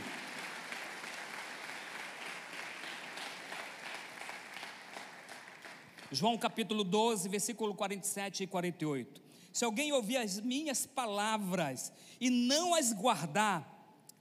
João 6.11 6.37
capítulo 6.37 6.83
12, 6.83 7.27
versículo 7.27 7.73
47 7.73 8.43
e 8.43 8.47
48. 8.47 9.21
Se 9.51 9.65
alguém 9.65 9.91
ouvir 9.91 10.17
as 10.17 10.39
minhas 10.39 10.85
palavras 10.85 11.91
e 12.19 12.29
não 12.29 12.75
as 12.75 12.93
guardar, 12.93 13.67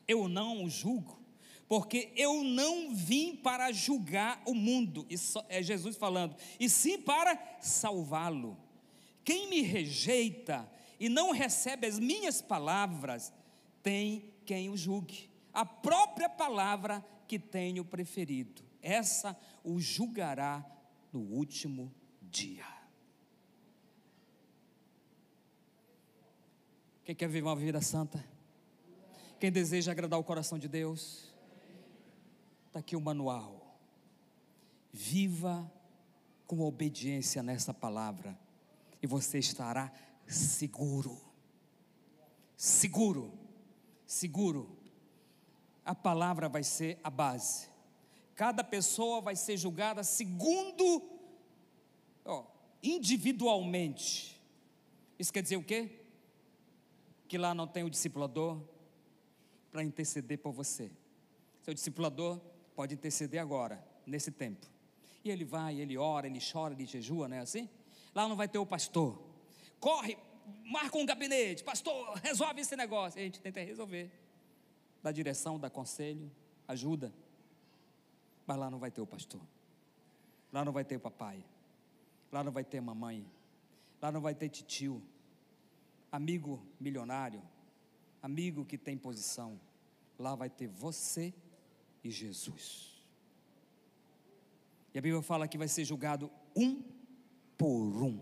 eu 0.08 0.26
não 0.28 0.64
o 0.64 0.70
julgo, 0.70 1.20
porque 1.68 2.10
eu 2.16 2.42
não 2.42 2.94
vim 2.94 3.36
para 3.36 3.72
julgar 3.72 4.42
o 4.46 4.54
mundo, 4.54 5.06
isso 5.08 5.42
é 5.48 5.62
Jesus 5.62 5.96
falando, 5.96 6.34
e 6.58 6.68
sim 6.68 6.98
para 6.98 7.38
salvá-lo. 7.60 8.58
Quem 9.24 9.48
me 9.48 9.62
rejeita 9.62 10.68
e 10.98 11.08
não 11.08 11.32
recebe 11.32 11.86
as 11.86 11.98
minhas 11.98 12.40
palavras, 12.40 13.32
tem 13.82 14.32
quem 14.44 14.70
o 14.70 14.76
julgue. 14.76 15.30
A 15.52 15.64
própria 15.64 16.28
palavra 16.28 17.04
que 17.26 17.38
tenho 17.38 17.84
preferido, 17.84 18.62
essa 18.80 19.36
o 19.64 19.80
julgará 19.80 20.64
no 21.12 21.20
último 21.20 21.92
dia. 22.22 22.66
Quem 27.04 27.14
quer 27.14 27.26
viver 27.26 27.42
uma 27.42 27.56
vida 27.56 27.80
santa? 27.80 28.24
Quem 29.40 29.50
deseja 29.50 29.90
agradar 29.90 30.18
o 30.18 30.24
coração 30.24 30.56
de 30.56 30.68
Deus? 30.68 31.32
Está 32.68 32.78
aqui 32.78 32.94
o 32.94 33.00
manual. 33.00 33.76
Viva 34.92 35.70
com 36.46 36.60
obediência 36.60 37.42
nessa 37.42 37.74
palavra 37.74 38.38
e 39.02 39.06
você 39.06 39.38
estará 39.38 39.92
seguro. 40.26 41.20
Seguro, 42.56 43.32
seguro. 44.06 44.78
A 45.84 45.94
palavra 45.94 46.48
vai 46.48 46.62
ser 46.62 47.00
a 47.02 47.10
base. 47.10 47.68
Cada 48.36 48.62
pessoa 48.62 49.20
vai 49.20 49.34
ser 49.34 49.56
julgada 49.56 50.04
segundo 50.04 51.02
ó, 52.24 52.44
individualmente. 52.82 54.40
Isso 55.18 55.32
quer 55.32 55.42
dizer 55.42 55.56
o 55.56 55.64
quê? 55.64 55.90
Que 57.26 57.36
lá 57.36 57.54
não 57.54 57.66
tem 57.66 57.82
o 57.82 57.90
discipulador 57.90 58.60
para 59.70 59.82
interceder 59.82 60.38
por 60.38 60.52
você. 60.52 60.90
Seu 61.62 61.74
discipulador 61.74 62.40
pode 62.74 62.94
interceder 62.94 63.40
agora, 63.40 63.84
nesse 64.06 64.30
tempo. 64.30 64.66
E 65.24 65.30
ele 65.30 65.44
vai, 65.44 65.80
ele 65.80 65.96
ora, 65.96 66.26
ele 66.26 66.40
chora, 66.40 66.74
ele 66.74 66.86
jejua, 66.86 67.28
não 67.28 67.36
é 67.36 67.40
assim? 67.40 67.68
Lá 68.14 68.28
não 68.28 68.36
vai 68.36 68.48
ter 68.48 68.58
o 68.58 68.66
pastor. 68.66 69.20
Corre, 69.80 70.16
marca 70.64 70.96
um 70.98 71.06
gabinete, 71.06 71.64
pastor, 71.64 72.14
resolve 72.22 72.60
esse 72.60 72.76
negócio. 72.76 73.18
E 73.18 73.22
a 73.22 73.24
gente 73.24 73.40
tenta 73.40 73.60
resolver. 73.60 74.10
Dá 75.02 75.10
direção, 75.10 75.58
dá 75.58 75.68
conselho, 75.68 76.30
ajuda. 76.68 77.12
Mas 78.46 78.56
lá 78.56 78.70
não 78.70 78.78
vai 78.78 78.90
ter 78.90 79.00
o 79.00 79.06
pastor. 79.06 79.40
Lá 80.52 80.64
não 80.64 80.72
vai 80.72 80.84
ter 80.84 80.96
o 80.96 81.00
papai. 81.00 81.44
Lá 82.30 82.44
não 82.44 82.52
vai 82.52 82.64
ter 82.64 82.80
mamãe. 82.80 83.26
Lá 84.00 84.12
não 84.12 84.20
vai 84.20 84.34
ter 84.34 84.48
titio. 84.48 85.02
Amigo 86.10 86.62
milionário. 86.78 87.42
Amigo 88.22 88.64
que 88.64 88.76
tem 88.76 88.96
posição. 88.96 89.58
Lá 90.18 90.34
vai 90.34 90.50
ter 90.50 90.68
você 90.68 91.32
e 92.04 92.10
Jesus. 92.10 92.92
E 94.94 94.98
a 94.98 95.02
Bíblia 95.02 95.22
fala 95.22 95.48
que 95.48 95.56
vai 95.56 95.68
ser 95.68 95.84
julgado 95.84 96.30
um 96.54 96.82
por 97.62 98.02
um. 98.02 98.20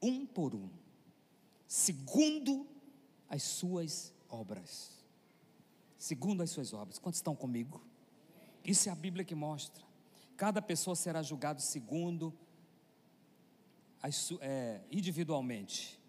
Um 0.00 0.24
por 0.24 0.54
um. 0.54 0.70
Segundo 1.68 2.66
as 3.28 3.42
suas 3.42 4.14
obras. 4.30 5.04
Segundo 5.98 6.42
as 6.42 6.48
suas 6.48 6.72
obras. 6.72 6.98
Quantos 6.98 7.18
estão 7.18 7.36
comigo? 7.36 7.84
Isso 8.64 8.88
é 8.88 8.92
a 8.92 8.94
Bíblia 8.94 9.26
que 9.26 9.34
mostra. 9.34 9.84
Cada 10.38 10.62
pessoa 10.62 10.96
será 10.96 11.22
julgado 11.22 11.60
segundo 11.60 12.32
as, 14.02 14.32
é, 14.40 14.80
individualmente. 14.90 16.00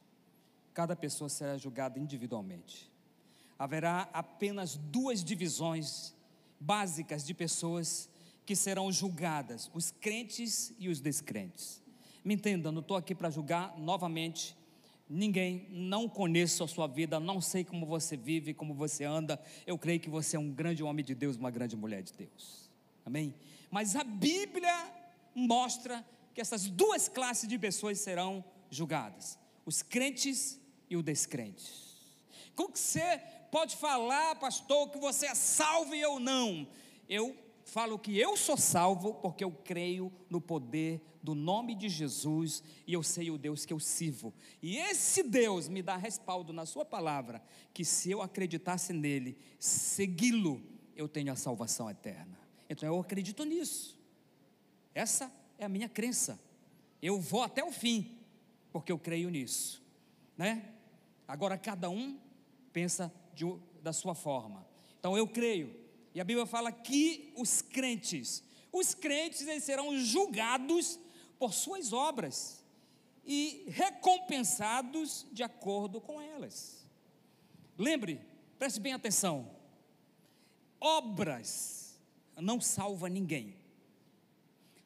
Cada 0.73 0.95
pessoa 0.95 1.27
será 1.27 1.57
julgada 1.57 1.99
individualmente. 1.99 2.89
Haverá 3.59 4.09
apenas 4.13 4.77
duas 4.77 5.21
divisões 5.21 6.15
básicas 6.57 7.25
de 7.25 7.33
pessoas 7.33 8.09
que 8.45 8.55
serão 8.55 8.91
julgadas: 8.91 9.69
os 9.73 9.91
crentes 9.91 10.73
e 10.79 10.89
os 10.89 10.99
descrentes. 10.99 11.81
Me 12.23 12.35
entenda, 12.35 12.71
não 12.71 12.81
estou 12.81 12.97
aqui 12.97 13.15
para 13.15 13.29
julgar 13.29 13.77
novamente 13.79 14.55
ninguém, 15.09 15.67
não 15.69 16.07
conheço 16.07 16.63
a 16.63 16.67
sua 16.67 16.87
vida, 16.87 17.19
não 17.19 17.41
sei 17.41 17.65
como 17.65 17.85
você 17.85 18.15
vive, 18.15 18.53
como 18.53 18.73
você 18.73 19.03
anda. 19.03 19.41
Eu 19.67 19.77
creio 19.77 19.99
que 19.99 20.09
você 20.09 20.37
é 20.37 20.39
um 20.39 20.49
grande 20.49 20.81
homem 20.83 21.03
de 21.03 21.13
Deus, 21.13 21.35
uma 21.35 21.51
grande 21.51 21.75
mulher 21.75 22.01
de 22.01 22.13
Deus. 22.13 22.69
Amém? 23.05 23.35
Mas 23.69 23.95
a 23.95 24.03
Bíblia 24.03 24.89
mostra 25.35 26.05
que 26.33 26.39
essas 26.39 26.69
duas 26.69 27.09
classes 27.09 27.47
de 27.47 27.59
pessoas 27.59 27.99
serão 27.99 28.43
julgadas: 28.69 29.37
os 29.65 29.81
crentes 29.81 30.59
e 30.89 30.95
os 30.95 31.03
descrentes. 31.03 31.91
Como 32.55 32.71
que 32.71 32.79
você 32.79 33.21
pode 33.51 33.75
falar, 33.75 34.35
pastor, 34.35 34.89
que 34.89 34.97
você 34.97 35.25
é 35.25 35.35
salvo 35.35 35.93
e 35.93 35.99
eu 35.99 36.19
não? 36.19 36.67
Eu 37.09 37.35
falo 37.71 37.97
que 37.97 38.19
eu 38.19 38.35
sou 38.35 38.57
salvo 38.57 39.13
porque 39.13 39.45
eu 39.45 39.51
creio 39.51 40.11
no 40.29 40.41
poder 40.41 41.01
do 41.23 41.33
nome 41.33 41.73
de 41.73 41.87
Jesus 41.87 42.61
e 42.85 42.91
eu 42.91 43.01
sei 43.01 43.31
o 43.31 43.37
Deus 43.37 43.65
que 43.65 43.71
eu 43.71 43.79
sirvo. 43.79 44.33
E 44.61 44.75
esse 44.75 45.23
Deus 45.23 45.69
me 45.69 45.81
dá 45.81 45.95
respaldo 45.95 46.51
na 46.51 46.65
Sua 46.65 46.83
palavra, 46.83 47.41
que 47.73 47.85
se 47.85 48.11
eu 48.11 48.21
acreditasse 48.21 48.91
nele, 48.91 49.37
segui-lo, 49.57 50.61
eu 50.97 51.07
tenho 51.07 51.31
a 51.31 51.35
salvação 51.37 51.89
eterna. 51.89 52.37
Então 52.69 52.89
eu 52.89 52.99
acredito 52.99 53.45
nisso. 53.45 53.97
Essa 54.93 55.31
é 55.57 55.63
a 55.63 55.69
minha 55.69 55.87
crença. 55.87 56.37
Eu 57.01 57.21
vou 57.21 57.41
até 57.41 57.63
o 57.63 57.71
fim, 57.71 58.19
porque 58.73 58.91
eu 58.91 58.99
creio 58.99 59.29
nisso, 59.29 59.81
né? 60.37 60.73
Agora 61.25 61.57
cada 61.57 61.89
um 61.89 62.19
pensa 62.73 63.13
de, 63.33 63.45
da 63.81 63.93
sua 63.93 64.13
forma. 64.13 64.67
Então 64.99 65.17
eu 65.17 65.25
creio 65.25 65.80
e 66.13 66.19
a 66.19 66.23
Bíblia 66.23 66.45
fala 66.45 66.71
que 66.71 67.31
os 67.35 67.61
crentes, 67.61 68.43
os 68.71 68.93
crentes 68.93 69.47
eles 69.47 69.63
serão 69.63 69.97
julgados 69.97 70.99
por 71.39 71.53
suas 71.53 71.93
obras 71.93 72.63
e 73.25 73.65
recompensados 73.67 75.25
de 75.31 75.43
acordo 75.43 76.01
com 76.01 76.21
elas. 76.21 76.85
Lembre, 77.77 78.21
preste 78.59 78.79
bem 78.79 78.93
atenção. 78.93 79.49
Obras 80.79 81.99
não 82.35 82.59
salva 82.59 83.07
ninguém. 83.07 83.55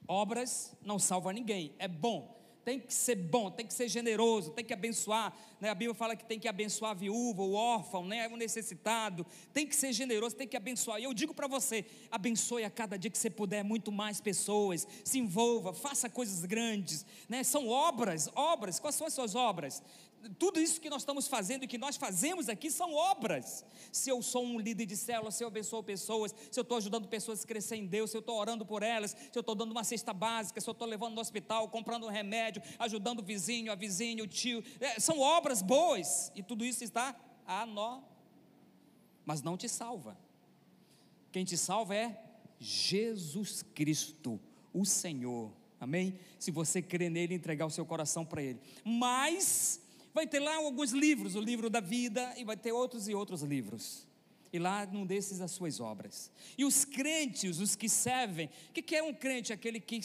Obras 0.07 0.75
não 0.81 0.99
salva 0.99 1.33
ninguém. 1.33 1.73
É 1.79 1.87
bom 1.87 2.34
tem 2.65 2.79
que 2.79 2.91
ser 2.91 3.15
bom, 3.15 3.51
tem 3.51 3.63
que 3.63 3.73
ser 3.75 3.87
generoso, 3.87 4.49
tem 4.49 4.65
que 4.65 4.73
abençoar. 4.73 5.31
Né? 5.61 5.69
A 5.69 5.75
Bíblia 5.75 5.93
fala 5.93 6.15
que 6.15 6.25
tem 6.25 6.39
que 6.39 6.47
abençoar 6.47 6.91
a 6.91 6.93
viúva, 6.95 7.43
o 7.43 7.53
órfão, 7.53 8.03
né? 8.03 8.27
o 8.27 8.35
necessitado. 8.35 9.23
Tem 9.53 9.67
que 9.67 9.75
ser 9.75 9.93
generoso, 9.93 10.35
tem 10.35 10.47
que 10.47 10.57
abençoar. 10.57 10.99
E 10.99 11.03
eu 11.03 11.13
digo 11.13 11.31
para 11.31 11.47
você: 11.47 11.85
abençoe 12.09 12.63
a 12.63 12.69
cada 12.71 12.97
dia 12.97 13.11
que 13.11 13.19
você 13.19 13.29
puder 13.29 13.63
muito 13.63 13.91
mais 13.91 14.19
pessoas, 14.19 14.87
se 15.03 15.19
envolva, 15.19 15.73
faça 15.73 16.09
coisas 16.09 16.43
grandes. 16.43 17.05
Né? 17.29 17.43
São 17.43 17.67
obras, 17.67 18.29
obras. 18.33 18.79
Quais 18.79 18.95
são 18.95 19.05
as 19.05 19.13
suas 19.13 19.35
obras? 19.35 19.83
Tudo 20.29 20.59
isso 20.59 20.81
que 20.81 20.89
nós 20.89 21.01
estamos 21.01 21.27
fazendo 21.27 21.63
e 21.63 21.67
que 21.67 21.77
nós 21.77 21.95
fazemos 21.95 22.49
aqui 22.49 22.71
são 22.71 22.93
obras. 22.93 23.65
Se 23.91 24.09
eu 24.09 24.21
sou 24.21 24.43
um 24.43 24.59
líder 24.59 24.85
de 24.85 24.97
célula, 24.97 25.31
se 25.31 25.43
eu 25.43 25.47
abençoo 25.47 25.83
pessoas, 25.83 26.33
se 26.51 26.59
eu 26.59 26.63
estou 26.63 26.77
ajudando 26.77 27.07
pessoas 27.07 27.43
a 27.43 27.47
crescer 27.47 27.75
em 27.75 27.85
Deus, 27.85 28.11
se 28.11 28.17
eu 28.17 28.19
estou 28.19 28.37
orando 28.37 28.65
por 28.65 28.83
elas, 28.83 29.11
se 29.11 29.37
eu 29.37 29.41
estou 29.41 29.55
dando 29.55 29.71
uma 29.71 29.83
cesta 29.83 30.13
básica, 30.13 30.59
se 30.59 30.69
eu 30.69 30.71
estou 30.71 30.87
levando 30.87 31.15
no 31.15 31.21
hospital, 31.21 31.69
comprando 31.69 32.05
um 32.05 32.09
remédio, 32.09 32.61
ajudando 32.79 33.19
o 33.19 33.23
vizinho, 33.23 33.71
a 33.71 33.75
vizinha, 33.75 34.23
o 34.23 34.27
tio, 34.27 34.63
é, 34.79 34.99
são 34.99 35.19
obras 35.19 35.61
boas 35.61 36.31
e 36.35 36.41
tudo 36.41 36.65
isso 36.65 36.83
está 36.83 37.15
a 37.45 37.65
nó, 37.65 38.01
mas 39.25 39.41
não 39.41 39.57
te 39.57 39.69
salva. 39.69 40.17
Quem 41.31 41.43
te 41.43 41.57
salva 41.57 41.95
é 41.95 42.23
Jesus 42.59 43.61
Cristo, 43.61 44.39
o 44.73 44.85
Senhor. 44.85 45.51
Amém? 45.79 46.17
Se 46.39 46.49
você 46.49 46.81
crer 46.81 47.11
nele, 47.11 47.35
entregar 47.35 47.65
o 47.65 47.69
seu 47.69 47.85
coração 47.85 48.25
para 48.25 48.41
ele. 48.41 48.59
Mas 48.83 49.81
vai 50.15 50.25
ter 50.25 50.39
lá 50.39 50.55
alguns 50.55 50.91
livros, 50.91 51.35
o 51.35 51.41
livro 51.41 51.69
da 51.69 51.81
vida, 51.81 52.33
e 52.37 52.45
vai 52.45 52.55
ter 52.55 52.71
outros 52.71 53.09
e 53.09 53.13
outros 53.13 53.41
livros. 53.41 54.07
E 54.53 54.57
lá 54.57 54.85
num 54.85 55.05
desses 55.05 55.41
as 55.41 55.51
suas 55.51 55.81
obras. 55.81 56.31
E 56.57 56.63
os 56.63 56.85
crentes, 56.85 57.59
os 57.59 57.75
que 57.75 57.89
servem, 57.89 58.49
o 58.69 58.71
que, 58.71 58.81
que 58.81 58.95
é 58.95 59.03
um 59.03 59.13
crente? 59.13 59.51
Aquele 59.51 59.77
que, 59.77 59.99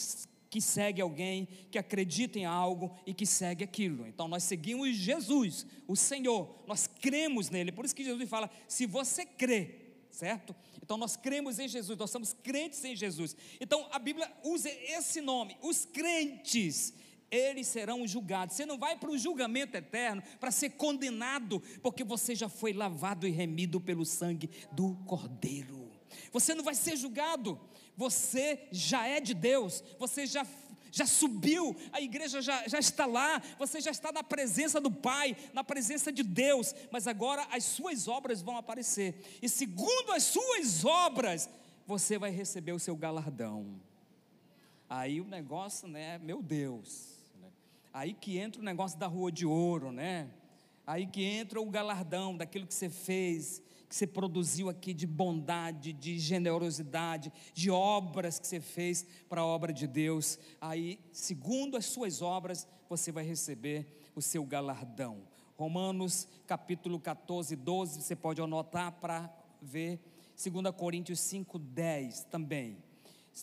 que 0.50 0.60
segue 0.60 1.00
alguém, 1.00 1.46
que 1.70 1.78
acredita 1.78 2.40
em 2.40 2.44
algo 2.44 2.92
e 3.06 3.14
que 3.14 3.24
segue 3.24 3.62
aquilo. 3.62 4.04
Então 4.04 4.26
nós 4.26 4.42
seguimos 4.42 4.96
Jesus, 4.96 5.64
o 5.86 5.94
Senhor, 5.94 6.52
nós 6.66 6.88
cremos 6.88 7.48
nele. 7.48 7.70
Por 7.70 7.84
isso 7.84 7.94
que 7.94 8.02
Jesus 8.02 8.28
fala: 8.28 8.50
se 8.66 8.86
você 8.86 9.24
crê, 9.24 9.76
certo? 10.10 10.56
Então 10.82 10.98
nós 10.98 11.14
cremos 11.14 11.60
em 11.60 11.68
Jesus, 11.68 11.96
nós 11.96 12.10
somos 12.10 12.32
crentes 12.32 12.84
em 12.84 12.96
Jesus. 12.96 13.36
Então 13.60 13.86
a 13.92 13.98
Bíblia 14.00 14.28
usa 14.42 14.68
esse 14.68 15.20
nome, 15.20 15.56
os 15.62 15.84
crentes 15.84 16.92
eles 17.30 17.66
serão 17.66 18.06
julgados. 18.06 18.56
Você 18.56 18.66
não 18.66 18.78
vai 18.78 18.96
para 18.96 19.10
o 19.10 19.18
julgamento 19.18 19.76
eterno 19.76 20.22
para 20.38 20.50
ser 20.50 20.70
condenado, 20.70 21.60
porque 21.82 22.02
você 22.02 22.34
já 22.34 22.48
foi 22.48 22.72
lavado 22.72 23.26
e 23.26 23.30
remido 23.30 23.80
pelo 23.80 24.04
sangue 24.04 24.50
do 24.72 24.96
Cordeiro. 25.06 25.90
Você 26.32 26.54
não 26.54 26.64
vai 26.64 26.74
ser 26.74 26.96
julgado, 26.96 27.60
você 27.96 28.66
já 28.72 29.06
é 29.06 29.20
de 29.20 29.34
Deus, 29.34 29.82
você 29.98 30.26
já 30.26 30.46
já 30.92 31.06
subiu, 31.06 31.76
a 31.92 32.00
igreja 32.00 32.42
já, 32.42 32.66
já 32.66 32.80
está 32.80 33.06
lá, 33.06 33.40
você 33.56 33.80
já 33.80 33.92
está 33.92 34.10
na 34.10 34.24
presença 34.24 34.80
do 34.80 34.90
Pai, 34.90 35.36
na 35.52 35.62
presença 35.62 36.10
de 36.10 36.24
Deus, 36.24 36.74
mas 36.90 37.06
agora 37.06 37.46
as 37.52 37.62
suas 37.62 38.08
obras 38.08 38.42
vão 38.42 38.56
aparecer, 38.56 39.14
e 39.40 39.48
segundo 39.48 40.10
as 40.12 40.24
suas 40.24 40.84
obras, 40.84 41.48
você 41.86 42.18
vai 42.18 42.30
receber 42.30 42.72
o 42.72 42.78
seu 42.78 42.96
galardão. 42.96 43.80
Aí 44.88 45.20
o 45.20 45.24
negócio, 45.24 45.86
né, 45.86 46.18
meu 46.18 46.42
Deus, 46.42 47.09
Aí 47.92 48.14
que 48.14 48.38
entra 48.38 48.60
o 48.60 48.64
negócio 48.64 48.98
da 48.98 49.06
rua 49.08 49.32
de 49.32 49.44
ouro, 49.44 49.90
né? 49.90 50.30
Aí 50.86 51.06
que 51.06 51.24
entra 51.24 51.60
o 51.60 51.70
galardão 51.70 52.36
daquilo 52.36 52.66
que 52.66 52.74
você 52.74 52.88
fez, 52.88 53.60
que 53.88 53.94
você 53.94 54.06
produziu 54.06 54.68
aqui 54.68 54.94
de 54.94 55.06
bondade, 55.06 55.92
de 55.92 56.18
generosidade, 56.18 57.32
de 57.52 57.68
obras 57.70 58.38
que 58.38 58.46
você 58.46 58.60
fez 58.60 59.04
para 59.28 59.40
a 59.40 59.46
obra 59.46 59.72
de 59.72 59.88
Deus. 59.88 60.38
Aí, 60.60 61.00
segundo 61.12 61.76
as 61.76 61.86
suas 61.86 62.22
obras, 62.22 62.66
você 62.88 63.10
vai 63.10 63.24
receber 63.24 63.86
o 64.14 64.22
seu 64.22 64.44
galardão. 64.44 65.22
Romanos 65.56 66.28
capítulo 66.46 67.00
14, 67.00 67.56
12, 67.56 68.02
você 68.02 68.14
pode 68.14 68.40
anotar 68.40 68.92
para 68.92 69.28
ver. 69.60 70.00
2 70.42 70.74
Coríntios 70.74 71.20
5, 71.20 71.58
10 71.58 72.24
também. 72.24 72.78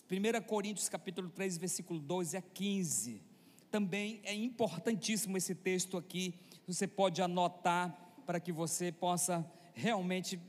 1 0.09 0.41
Coríntios 0.43 0.87
capítulo 0.87 1.29
3, 1.29 1.57
versículo 1.57 1.99
12 1.99 2.37
a 2.37 2.41
15 2.41 3.26
também 3.71 4.19
é 4.23 4.33
importantíssimo 4.33 5.37
esse 5.37 5.55
texto 5.55 5.97
aqui. 5.97 6.33
Você 6.67 6.87
pode 6.87 7.21
anotar 7.21 7.95
para 8.25 8.39
que 8.39 8.51
você 8.51 8.91
possa 8.91 9.45
realmente 9.73 10.39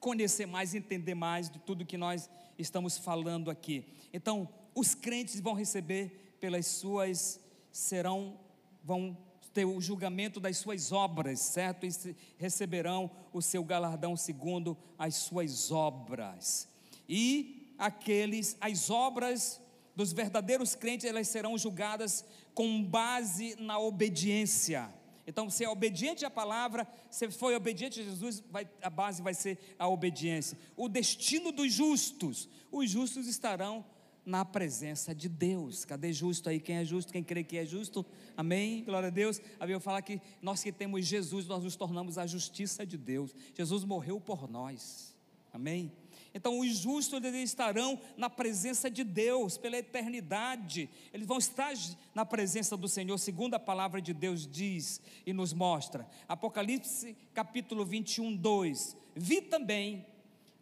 conhecer 0.00 0.46
mais, 0.46 0.74
entender 0.74 1.14
mais 1.14 1.50
de 1.50 1.58
tudo 1.58 1.86
que 1.86 1.96
nós 1.96 2.28
estamos 2.58 2.98
falando 2.98 3.50
aqui. 3.50 3.84
Então, 4.12 4.48
os 4.74 4.94
crentes 4.94 5.40
vão 5.40 5.54
receber 5.54 6.36
pelas 6.40 6.66
suas 6.66 7.40
serão 7.70 8.38
vão 8.82 9.16
ter 9.52 9.64
o 9.64 9.80
julgamento 9.80 10.38
das 10.40 10.58
suas 10.58 10.92
obras, 10.92 11.40
certo? 11.40 11.84
E 11.84 12.16
receberão 12.38 13.10
o 13.32 13.42
seu 13.42 13.64
galardão 13.64 14.16
segundo 14.16 14.76
as 14.98 15.16
suas 15.16 15.70
obras. 15.70 16.68
E 17.08 17.74
aqueles, 17.78 18.56
as 18.60 18.88
obras 18.90 19.60
dos 19.98 20.12
verdadeiros 20.12 20.76
crentes, 20.76 21.04
elas 21.04 21.26
serão 21.26 21.58
julgadas 21.58 22.24
com 22.54 22.84
base 22.84 23.56
na 23.58 23.80
obediência. 23.80 24.88
Então, 25.26 25.50
se 25.50 25.64
é 25.64 25.68
obediente 25.68 26.24
à 26.24 26.30
palavra, 26.30 26.86
se 27.10 27.28
foi 27.32 27.56
obediente 27.56 28.00
a 28.00 28.04
Jesus, 28.04 28.40
vai, 28.48 28.70
a 28.80 28.88
base 28.88 29.20
vai 29.20 29.34
ser 29.34 29.58
a 29.76 29.88
obediência. 29.88 30.56
O 30.76 30.88
destino 30.88 31.50
dos 31.50 31.72
justos, 31.72 32.48
os 32.70 32.88
justos 32.88 33.26
estarão 33.26 33.84
na 34.24 34.44
presença 34.44 35.12
de 35.12 35.28
Deus. 35.28 35.84
Cadê 35.84 36.12
justo 36.12 36.48
aí? 36.48 36.60
Quem 36.60 36.76
é 36.76 36.84
justo? 36.84 37.12
Quem 37.12 37.24
crê 37.24 37.42
que 37.42 37.56
é 37.56 37.66
justo? 37.66 38.06
Amém? 38.36 38.84
Glória 38.84 39.08
a 39.08 39.10
Deus. 39.10 39.40
A 39.58 39.66
Bíblia 39.66 39.80
fala 39.80 40.00
que 40.00 40.20
nós 40.40 40.62
que 40.62 40.70
temos 40.70 41.06
Jesus, 41.06 41.48
nós 41.48 41.64
nos 41.64 41.74
tornamos 41.74 42.18
a 42.18 42.24
justiça 42.24 42.86
de 42.86 42.96
Deus. 42.96 43.34
Jesus 43.52 43.82
morreu 43.82 44.20
por 44.20 44.48
nós. 44.48 45.12
Amém? 45.52 45.90
Então, 46.38 46.60
os 46.60 46.76
justos 46.76 47.24
eles 47.24 47.50
estarão 47.50 47.98
na 48.16 48.30
presença 48.30 48.88
de 48.88 49.02
Deus 49.02 49.58
pela 49.58 49.76
eternidade. 49.76 50.88
Eles 51.12 51.26
vão 51.26 51.38
estar 51.38 51.74
na 52.14 52.24
presença 52.24 52.76
do 52.76 52.86
Senhor, 52.86 53.18
segundo 53.18 53.54
a 53.54 53.58
palavra 53.58 54.00
de 54.00 54.14
Deus 54.14 54.46
diz 54.46 55.00
e 55.26 55.32
nos 55.32 55.52
mostra. 55.52 56.08
Apocalipse 56.28 57.16
capítulo 57.34 57.84
21, 57.84 58.36
2. 58.36 58.96
Vi 59.16 59.42
também 59.42 60.06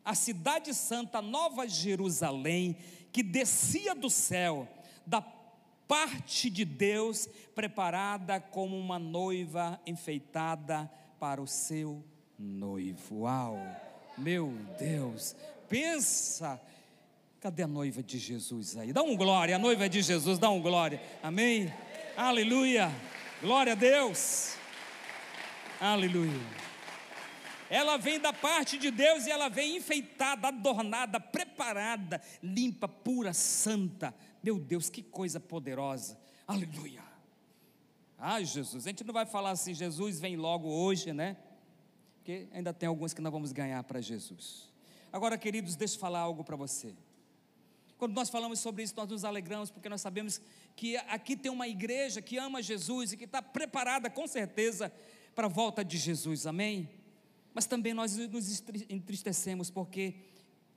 a 0.02 0.14
cidade 0.14 0.72
santa, 0.72 1.20
Nova 1.20 1.68
Jerusalém, 1.68 2.78
que 3.12 3.22
descia 3.22 3.94
do 3.94 4.08
céu, 4.08 4.66
da 5.06 5.20
parte 5.86 6.48
de 6.48 6.64
Deus, 6.64 7.28
preparada 7.54 8.40
como 8.40 8.78
uma 8.78 8.98
noiva 8.98 9.78
enfeitada 9.86 10.90
para 11.20 11.42
o 11.42 11.46
seu 11.46 12.02
noivo. 12.38 13.24
Uau! 13.24 13.58
Meu 14.18 14.50
Deus, 14.78 15.36
pensa. 15.68 16.60
Cadê 17.40 17.62
a 17.62 17.66
noiva 17.66 18.02
de 18.02 18.18
Jesus 18.18 18.76
aí? 18.76 18.92
Dá 18.92 19.02
um 19.02 19.16
glória, 19.16 19.56
a 19.56 19.58
noiva 19.58 19.88
de 19.88 20.02
Jesus, 20.02 20.38
dá 20.38 20.50
um 20.50 20.60
glória. 20.60 21.00
Amém? 21.22 21.72
Aleluia. 22.16 22.90
Glória 23.40 23.72
a 23.72 23.76
Deus. 23.76 24.56
Aleluia. 25.80 26.66
Ela 27.68 27.96
vem 27.96 28.18
da 28.18 28.32
parte 28.32 28.78
de 28.78 28.90
Deus 28.90 29.26
e 29.26 29.30
ela 29.30 29.48
vem 29.48 29.76
enfeitada, 29.76 30.48
adornada, 30.48 31.18
preparada, 31.20 32.22
limpa, 32.42 32.88
pura, 32.88 33.32
santa. 33.32 34.14
Meu 34.42 34.58
Deus, 34.58 34.88
que 34.88 35.02
coisa 35.02 35.40
poderosa. 35.40 36.18
Aleluia. 36.46 37.02
Ai, 38.18 38.44
Jesus, 38.44 38.86
a 38.86 38.90
gente 38.90 39.04
não 39.04 39.12
vai 39.12 39.26
falar 39.26 39.50
assim, 39.50 39.74
Jesus 39.74 40.18
vem 40.18 40.36
logo 40.36 40.68
hoje, 40.68 41.12
né? 41.12 41.36
Porque 42.16 42.48
ainda 42.52 42.72
tem 42.72 42.88
alguns 42.88 43.12
que 43.12 43.20
nós 43.20 43.32
vamos 43.32 43.52
ganhar 43.52 43.82
para 43.84 44.00
Jesus. 44.00 44.72
Agora, 45.16 45.38
queridos, 45.38 45.76
deixa 45.76 45.94
eu 45.94 45.98
falar 45.98 46.18
algo 46.18 46.44
para 46.44 46.56
você. 46.56 46.94
Quando 47.96 48.12
nós 48.12 48.28
falamos 48.28 48.60
sobre 48.60 48.82
isso, 48.82 48.92
nós 48.94 49.08
nos 49.08 49.24
alegramos, 49.24 49.70
porque 49.70 49.88
nós 49.88 50.02
sabemos 50.02 50.42
que 50.76 50.98
aqui 50.98 51.34
tem 51.34 51.50
uma 51.50 51.66
igreja 51.66 52.20
que 52.20 52.36
ama 52.36 52.60
Jesus 52.60 53.12
e 53.14 53.16
que 53.16 53.24
está 53.24 53.40
preparada, 53.40 54.10
com 54.10 54.26
certeza, 54.26 54.92
para 55.34 55.46
a 55.46 55.48
volta 55.48 55.82
de 55.82 55.96
Jesus, 55.96 56.46
amém? 56.46 56.90
Mas 57.54 57.64
também 57.64 57.94
nós 57.94 58.14
nos 58.14 58.62
entristecemos 58.90 59.70
porque 59.70 60.16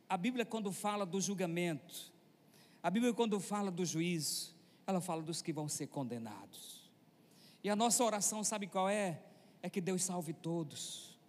a 0.08 0.16
Bíblia, 0.16 0.46
quando 0.46 0.72
fala 0.72 1.06
do 1.06 1.20
julgamento, 1.20 2.10
a 2.82 2.90
Bíblia, 2.90 3.14
quando 3.14 3.38
fala 3.42 3.70
do 3.70 3.86
juízo, 3.86 4.56
ela 4.88 5.02
fala 5.02 5.22
dos 5.22 5.42
que 5.42 5.52
vão 5.52 5.68
ser 5.68 5.88
condenados. 5.88 6.90
E 7.62 7.70
a 7.70 7.76
nossa 7.76 8.02
oração, 8.06 8.42
sabe 8.46 8.68
qual 8.68 8.88
é? 8.88 9.22
É 9.62 9.70
que 9.70 9.82
Deus 9.82 10.02
salve 10.02 10.32
todos. 10.32 11.20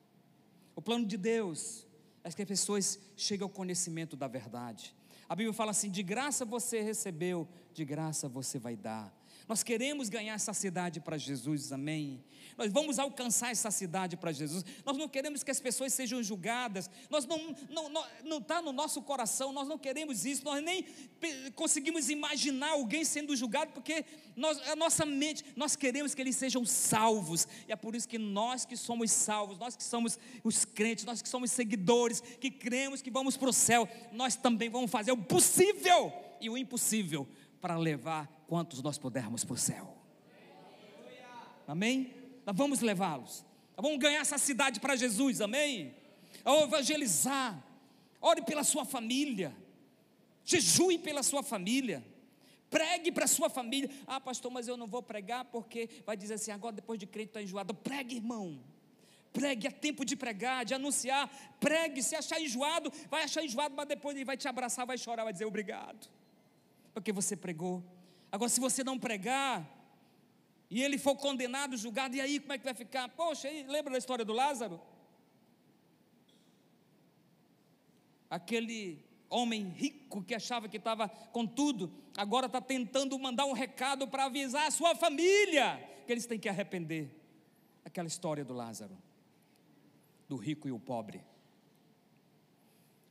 O 0.76 0.80
plano 0.80 1.04
de 1.04 1.16
Deus 1.16 1.89
é 2.22 2.30
que 2.30 2.42
as 2.42 2.48
pessoas 2.48 2.98
cheguem 3.16 3.44
ao 3.44 3.48
conhecimento 3.48 4.16
da 4.16 4.28
verdade. 4.28 4.94
A 5.28 5.34
Bíblia 5.34 5.52
fala 5.52 5.70
assim: 5.70 5.90
de 5.90 6.02
graça 6.02 6.44
você 6.44 6.80
recebeu, 6.80 7.48
de 7.72 7.84
graça 7.84 8.28
você 8.28 8.58
vai 8.58 8.76
dar. 8.76 9.14
Nós 9.50 9.64
queremos 9.64 10.08
ganhar 10.08 10.34
essa 10.34 10.54
cidade 10.54 11.00
para 11.00 11.18
Jesus, 11.18 11.72
amém? 11.72 12.22
Nós 12.56 12.70
vamos 12.70 13.00
alcançar 13.00 13.50
essa 13.50 13.68
cidade 13.68 14.16
para 14.16 14.30
Jesus. 14.30 14.64
Nós 14.86 14.96
não 14.96 15.08
queremos 15.08 15.42
que 15.42 15.50
as 15.50 15.58
pessoas 15.58 15.92
sejam 15.92 16.22
julgadas. 16.22 16.88
Nós 17.10 17.26
não 17.26 17.36
não 17.68 17.88
não, 17.88 18.06
não 18.24 18.38
está 18.38 18.62
no 18.62 18.70
nosso 18.70 19.02
coração. 19.02 19.52
Nós 19.52 19.66
não 19.66 19.76
queremos 19.76 20.24
isso. 20.24 20.44
Nós 20.44 20.62
nem 20.62 20.86
conseguimos 21.56 22.08
imaginar 22.10 22.70
alguém 22.70 23.04
sendo 23.04 23.34
julgado 23.34 23.72
porque 23.72 24.04
nós, 24.36 24.56
a 24.68 24.76
nossa 24.76 25.04
mente 25.04 25.44
nós 25.56 25.74
queremos 25.74 26.14
que 26.14 26.22
eles 26.22 26.36
sejam 26.36 26.64
salvos. 26.64 27.48
E 27.66 27.72
é 27.72 27.76
por 27.76 27.96
isso 27.96 28.08
que 28.08 28.18
nós 28.18 28.64
que 28.64 28.76
somos 28.76 29.10
salvos, 29.10 29.58
nós 29.58 29.74
que 29.74 29.82
somos 29.82 30.16
os 30.44 30.64
crentes, 30.64 31.04
nós 31.04 31.20
que 31.20 31.28
somos 31.28 31.50
seguidores, 31.50 32.20
que 32.20 32.52
cremos 32.52 33.02
que 33.02 33.10
vamos 33.10 33.36
para 33.36 33.50
o 33.50 33.52
céu, 33.52 33.88
nós 34.12 34.36
também 34.36 34.70
vamos 34.70 34.92
fazer 34.92 35.10
o 35.10 35.16
possível 35.16 36.12
e 36.40 36.48
o 36.48 36.56
impossível 36.56 37.26
para 37.60 37.76
levar 37.76 38.39
quantos 38.50 38.82
nós 38.82 38.98
pudermos 38.98 39.44
para 39.44 39.54
o 39.54 39.56
céu. 39.56 39.96
Amém? 41.68 42.12
Nós 42.44 42.56
vamos 42.56 42.80
levá-los. 42.80 43.44
Nós 43.76 43.84
vamos 43.84 44.00
ganhar 44.00 44.22
essa 44.22 44.38
cidade 44.38 44.80
para 44.80 44.96
Jesus, 44.96 45.40
amém? 45.40 45.94
Ao 46.44 46.62
evangelizar, 46.64 47.64
ore 48.20 48.42
pela 48.42 48.64
sua 48.64 48.84
família, 48.84 49.56
jejue 50.44 50.98
pela 50.98 51.22
sua 51.22 51.44
família, 51.44 52.04
pregue 52.68 53.12
para 53.12 53.26
a 53.26 53.28
sua 53.28 53.48
família. 53.48 53.88
Ah, 54.04 54.20
pastor, 54.20 54.50
mas 54.50 54.66
eu 54.66 54.76
não 54.76 54.88
vou 54.88 55.00
pregar 55.00 55.44
porque 55.44 55.88
vai 56.04 56.16
dizer 56.16 56.34
assim, 56.34 56.50
agora 56.50 56.74
depois 56.74 56.98
de 56.98 57.06
crente 57.06 57.28
está 57.28 57.40
enjoado. 57.40 57.72
Pregue, 57.72 58.16
irmão. 58.16 58.58
Pregue, 59.32 59.68
é 59.68 59.70
tempo 59.70 60.04
de 60.04 60.16
pregar, 60.16 60.64
de 60.64 60.74
anunciar. 60.74 61.30
Pregue, 61.60 62.02
se 62.02 62.16
achar 62.16 62.40
enjoado, 62.40 62.92
vai 63.08 63.22
achar 63.22 63.44
enjoado, 63.44 63.76
mas 63.76 63.86
depois 63.86 64.16
ele 64.16 64.24
vai 64.24 64.36
te 64.36 64.48
abraçar, 64.48 64.84
vai 64.84 64.98
chorar, 64.98 65.22
vai 65.22 65.32
dizer 65.32 65.44
obrigado. 65.44 66.10
Porque 66.92 67.12
você 67.12 67.36
pregou. 67.36 67.80
Agora, 68.32 68.48
se 68.48 68.60
você 68.60 68.84
não 68.84 68.98
pregar, 68.98 69.68
e 70.70 70.82
ele 70.82 70.98
for 70.98 71.16
condenado, 71.16 71.76
julgado, 71.76 72.14
e 72.14 72.20
aí 72.20 72.38
como 72.38 72.52
é 72.52 72.58
que 72.58 72.64
vai 72.64 72.74
ficar? 72.74 73.08
Poxa, 73.08 73.48
aí, 73.48 73.64
lembra 73.64 73.92
da 73.92 73.98
história 73.98 74.24
do 74.24 74.32
Lázaro? 74.32 74.80
Aquele 78.28 79.04
homem 79.28 79.68
rico 79.68 80.22
que 80.22 80.34
achava 80.34 80.68
que 80.68 80.76
estava 80.76 81.08
com 81.08 81.44
tudo, 81.44 81.92
agora 82.16 82.46
está 82.46 82.60
tentando 82.60 83.18
mandar 83.18 83.46
um 83.46 83.52
recado 83.52 84.06
para 84.06 84.26
avisar 84.26 84.68
a 84.68 84.70
sua 84.70 84.94
família 84.94 85.88
que 86.06 86.12
eles 86.12 86.26
têm 86.26 86.38
que 86.38 86.48
arrepender. 86.48 87.16
Aquela 87.84 88.06
história 88.06 88.44
do 88.44 88.54
Lázaro, 88.54 88.96
do 90.28 90.36
rico 90.36 90.68
e 90.68 90.72
o 90.72 90.78
pobre. 90.78 91.24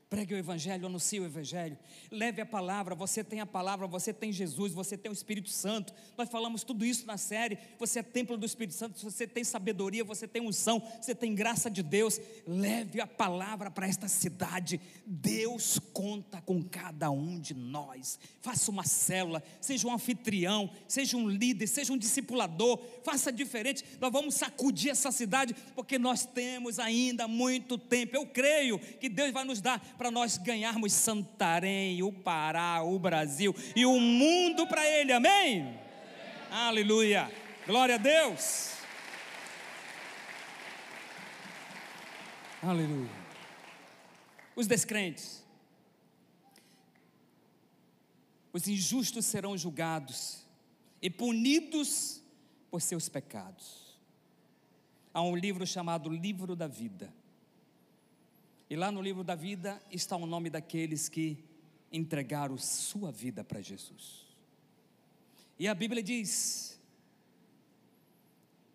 Pregue 0.10 0.34
o 0.34 0.38
Evangelho, 0.38 0.88
anuncie 0.88 1.20
o 1.20 1.26
Evangelho, 1.26 1.78
leve 2.10 2.42
a 2.42 2.46
palavra. 2.46 2.96
Você 2.96 3.24
tem 3.24 3.42
a 3.42 3.46
palavra, 3.46 3.86
você 3.86 4.12
tem 4.12 4.32
Jesus, 4.32 4.74
você 4.74 4.98
tem 4.98 5.12
o 5.12 5.14
Espírito 5.14 5.52
Santo. 5.52 5.94
Nós 6.18 6.28
falamos 6.30 6.64
tudo 6.64 6.84
isso 6.84 7.06
na 7.06 7.16
série. 7.16 7.60
Você 7.78 8.00
é 8.00 8.04
templo 8.04 8.36
do 8.36 8.44
Espírito 8.44 8.74
Santo, 8.74 9.00
você 9.00 9.28
tem 9.28 9.44
sabedoria, 9.44 10.04
você 10.04 10.28
tem 10.28 10.42
unção, 10.42 10.82
você 11.00 11.14
tem 11.14 11.36
graça 11.36 11.70
de 11.70 11.84
Deus. 11.84 12.20
Leve 12.48 13.00
a 13.00 13.06
palavra 13.06 13.70
para 13.70 13.88
esta 13.88 14.08
cidade. 14.08 14.82
Deus 15.06 15.78
conta 15.94 16.42
com 16.42 16.64
cada 16.64 17.12
um 17.12 17.40
de 17.40 17.54
nós. 17.54 18.18
Faça 18.42 18.72
uma 18.72 18.86
célula, 18.86 19.44
seja 19.62 19.88
um 19.88 19.94
anfitrião, 19.94 20.72
seja 20.88 21.18
um 21.18 21.30
líder, 21.30 21.68
seja 21.68 21.94
um 21.94 21.98
discipulador. 22.00 22.82
Faça 23.04 23.32
diferente. 23.32 23.86
Nós 24.02 24.12
vamos 24.12 24.34
sacudir 24.34 24.90
essa 24.90 25.12
cidade, 25.12 25.56
porque 25.76 26.00
nós 26.00 26.26
temos 26.26 26.80
ainda 26.80 27.28
muito 27.28 27.78
tempo. 27.78 28.16
Eu 28.16 28.26
creio 28.26 28.80
que 28.80 29.08
Deus 29.08 29.32
vai 29.32 29.46
nos 29.46 29.62
dar 29.62 29.80
para 30.00 30.10
nós 30.10 30.38
ganharmos 30.38 30.94
Santarém, 30.94 32.02
o 32.02 32.14
Pará, 32.14 32.82
o 32.82 32.98
Brasil 32.98 33.54
e 33.76 33.86
o 33.86 34.00
mundo 34.00 34.66
para 34.66 34.88
Ele, 34.88 35.12
amém? 35.12 35.60
amém? 35.60 35.80
Aleluia, 36.50 37.30
glória 37.68 37.96
a 37.96 37.98
Deus. 37.98 38.76
Aleluia. 42.64 43.12
Os 44.56 44.68
descrentes, 44.68 45.44
os 48.54 48.70
injustos 48.70 49.26
serão 49.26 49.58
julgados 49.58 50.46
e 51.02 51.10
punidos 51.10 52.24
por 52.72 52.82
seus 52.82 53.10
pecados. 53.10 54.00
Há 55.14 55.22
um 55.22 55.36
livro 55.36 55.68
chamado 55.68 56.10
Livro 56.10 56.56
da 56.56 56.68
Vida. 56.68 57.19
E 58.70 58.76
lá 58.76 58.92
no 58.92 59.02
livro 59.02 59.24
da 59.24 59.34
vida 59.34 59.82
está 59.90 60.16
o 60.16 60.28
nome 60.28 60.50
daqueles 60.50 61.10
que 61.10 61.44
entregaram 61.92 62.56
sua 62.58 63.12
vida 63.12 63.44
para 63.44 63.62
Jesus. 63.62 64.28
E 65.58 65.68
a 65.68 65.74
Bíblia 65.74 66.04
diz 66.04 66.80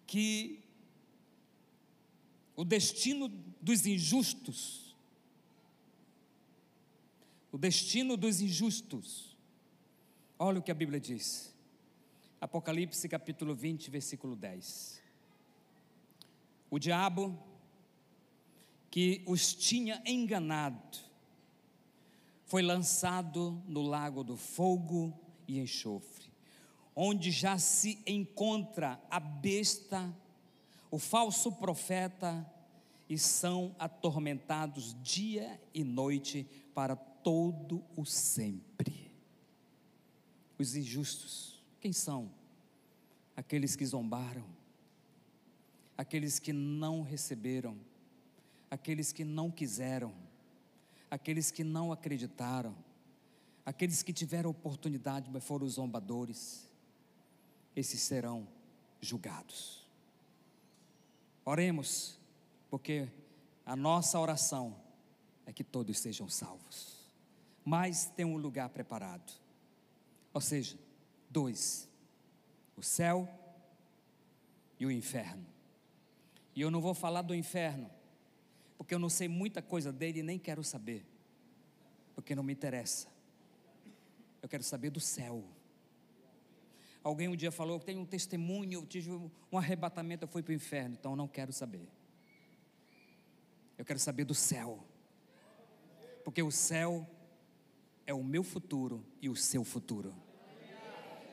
que 0.07 0.61
o 2.57 2.65
destino 2.65 3.29
dos 3.61 3.87
injustos, 3.87 4.97
o 7.53 7.57
destino 7.57 8.17
dos 8.17 8.41
injustos, 8.41 9.37
olha 10.37 10.59
o 10.59 10.63
que 10.63 10.73
a 10.73 10.75
Bíblia 10.75 10.99
diz: 10.99 11.55
Apocalipse 12.41 13.09
capítulo 13.09 13.55
20, 13.55 13.91
versículo 13.91 14.35
10. 14.35 15.01
O 16.69 16.81
diabo 16.81 17.54
que 18.95 19.25
os 19.27 19.53
tinha 19.53 20.01
enganado 20.07 21.01
foi 22.45 22.63
lançado 22.63 23.61
no 23.67 23.83
lago 23.83 24.23
do 24.23 24.37
fogo 24.37 25.13
e 25.49 25.59
enxofre, 25.59 26.31
onde 26.95 27.33
já 27.33 27.59
se 27.59 28.01
encontra 28.07 29.03
a 29.11 29.19
besta, 29.19 30.17
o 30.93 30.99
falso 31.01 31.51
profeta, 31.51 32.49
e 33.09 33.19
são 33.19 33.75
atormentados 33.81 34.95
dia 35.03 35.61
e 35.75 35.83
noite 35.83 36.47
para 36.73 36.95
todo 36.95 37.85
o 37.97 38.05
sempre. 38.05 39.11
Os 40.57 40.77
injustos 40.77 41.61
quem 41.81 41.93
são? 41.93 42.31
Aqueles 43.35 43.75
que 43.75 43.85
zombaram, 43.85 44.47
aqueles 45.99 46.39
que 46.39 46.53
não 46.53 47.03
receberam, 47.03 47.77
aqueles 48.75 49.13
que 49.13 49.25
não 49.25 49.53
quiseram, 49.53 50.13
aqueles 51.09 51.53
que 51.53 51.63
não 51.63 51.93
acreditaram, 51.93 52.75
aqueles 53.65 54.03
que 54.03 54.13
tiveram 54.13 54.51
oportunidade, 54.51 55.31
mas 55.33 55.45
foram 55.45 55.69
zombadores. 55.69 56.69
Esses 57.77 58.03
serão 58.03 58.49
julgados. 59.01 59.87
Oremos, 61.45 62.19
porque 62.69 63.09
a 63.65 63.77
nossa 63.77 64.19
oração 64.19 64.77
é 65.47 65.53
que 65.53 65.63
todos 65.63 66.01
sejam 66.01 66.29
salvos. 66.29 66.99
Mas 67.65 68.07
tem 68.07 68.27
um 68.27 68.37
lugar 68.37 68.71
preparado. 68.71 69.33
Ou 70.33 70.41
seja, 70.41 70.77
dois: 71.31 71.89
o 72.77 72.83
céu 72.83 73.29
e 74.81 74.85
o 74.85 74.91
inferno. 74.91 75.47
E 76.57 76.61
eu 76.61 76.73
não 76.73 76.81
vou 76.81 76.95
falar 76.95 77.23
do 77.23 77.35
inferno, 77.35 77.89
porque 78.77 78.95
eu 78.95 78.99
não 78.99 79.09
sei 79.09 79.29
muita 79.29 79.63
coisa 79.63 79.93
dele 79.93 80.21
e 80.21 80.23
nem 80.23 80.39
quero 80.39 80.63
saber, 80.63 81.05
porque 82.15 82.35
não 82.35 82.43
me 82.43 82.53
interessa. 82.53 83.09
Eu 84.43 84.49
quero 84.49 84.63
saber 84.63 84.91
do 84.91 85.01
céu. 85.01 85.45
Alguém 87.03 87.29
um 87.29 87.37
dia 87.37 87.53
falou 87.53 87.79
que 87.79 87.87
tem 87.87 87.99
um 87.99 88.07
testemunho, 88.07 88.81
eu 88.81 88.87
tive 88.87 89.11
um 89.11 89.59
arrebatamento, 89.59 90.25
eu 90.25 90.29
fui 90.29 90.43
para 90.43 90.53
o 90.53 90.55
inferno, 90.55 90.97
então 90.99 91.13
eu 91.13 91.17
não 91.17 91.29
quero 91.29 91.53
saber. 91.53 91.89
Eu 93.77 93.85
quero 93.85 93.99
saber 93.99 94.25
do 94.25 94.35
céu, 94.35 94.83
porque 96.25 96.43
o 96.43 96.51
céu 96.51 97.07
é 98.07 98.15
o 98.15 98.23
meu 98.23 98.43
futuro 98.43 99.05
e 99.21 99.29
o 99.29 99.37
seu 99.37 99.65
futuro. 99.65 100.15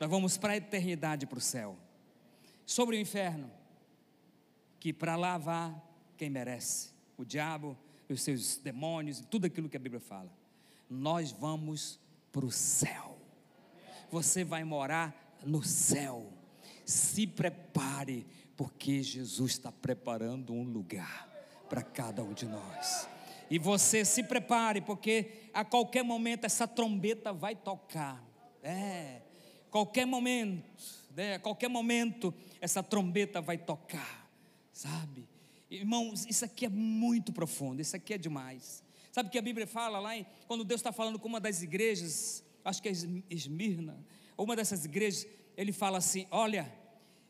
Nós 0.00 0.10
vamos 0.10 0.36
para 0.36 0.54
a 0.54 0.56
eternidade, 0.56 1.26
para 1.26 1.38
o 1.38 1.40
céu. 1.40 1.78
Sobre 2.66 2.96
o 2.96 2.98
inferno, 2.98 3.50
que 4.80 4.92
para 4.92 5.16
lá 5.16 5.38
vá 5.38 5.80
quem 6.16 6.28
merece, 6.28 6.91
o 7.22 7.24
diabo 7.24 7.76
os 8.08 8.20
seus 8.20 8.58
demônios, 8.58 9.22
tudo 9.30 9.46
aquilo 9.46 9.70
que 9.70 9.76
a 9.76 9.80
Bíblia 9.80 10.00
fala. 10.00 10.30
Nós 10.90 11.32
vamos 11.32 11.98
para 12.30 12.44
o 12.44 12.50
céu. 12.50 13.16
Você 14.10 14.44
vai 14.44 14.64
morar 14.64 15.38
no 15.42 15.62
céu. 15.62 16.30
Se 16.84 17.26
prepare, 17.26 18.26
porque 18.54 19.02
Jesus 19.02 19.52
está 19.52 19.72
preparando 19.72 20.52
um 20.52 20.62
lugar 20.62 21.26
para 21.70 21.82
cada 21.82 22.22
um 22.22 22.34
de 22.34 22.44
nós. 22.44 23.08
E 23.50 23.58
você 23.58 24.04
se 24.04 24.22
prepare, 24.22 24.82
porque 24.82 25.48
a 25.54 25.64
qualquer 25.64 26.02
momento 26.02 26.44
essa 26.44 26.68
trombeta 26.68 27.32
vai 27.32 27.56
tocar. 27.56 28.22
É, 28.62 29.22
Qualquer 29.72 30.04
momento, 30.04 30.62
né, 31.16 31.36
a 31.36 31.38
qualquer 31.38 31.68
momento, 31.68 32.34
essa 32.60 32.82
trombeta 32.82 33.40
vai 33.40 33.56
tocar, 33.56 34.30
sabe? 34.70 35.26
Irmãos, 35.72 36.26
isso 36.26 36.44
aqui 36.44 36.66
é 36.66 36.68
muito 36.68 37.32
profundo, 37.32 37.80
isso 37.80 37.96
aqui 37.96 38.12
é 38.12 38.18
demais. 38.18 38.84
Sabe 39.10 39.28
o 39.28 39.32
que 39.32 39.38
a 39.38 39.42
Bíblia 39.42 39.66
fala 39.66 39.98
lá, 39.98 40.14
em, 40.14 40.26
quando 40.46 40.64
Deus 40.64 40.80
está 40.80 40.92
falando 40.92 41.18
com 41.18 41.26
uma 41.26 41.40
das 41.40 41.62
igrejas, 41.62 42.44
acho 42.62 42.82
que 42.82 42.90
é 42.90 42.92
Esmirna, 43.30 44.04
uma 44.36 44.54
dessas 44.54 44.84
igrejas, 44.84 45.26
ele 45.56 45.72
fala 45.72 45.96
assim: 45.96 46.26
Olha, 46.30 46.70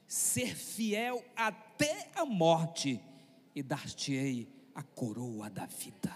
ser 0.08 0.56
fiel 0.56 1.24
até 1.36 2.10
a 2.16 2.24
morte, 2.24 3.00
e 3.54 3.62
dar-te-ei 3.62 4.48
a 4.74 4.82
coroa 4.82 5.48
da 5.48 5.66
vida. 5.66 6.12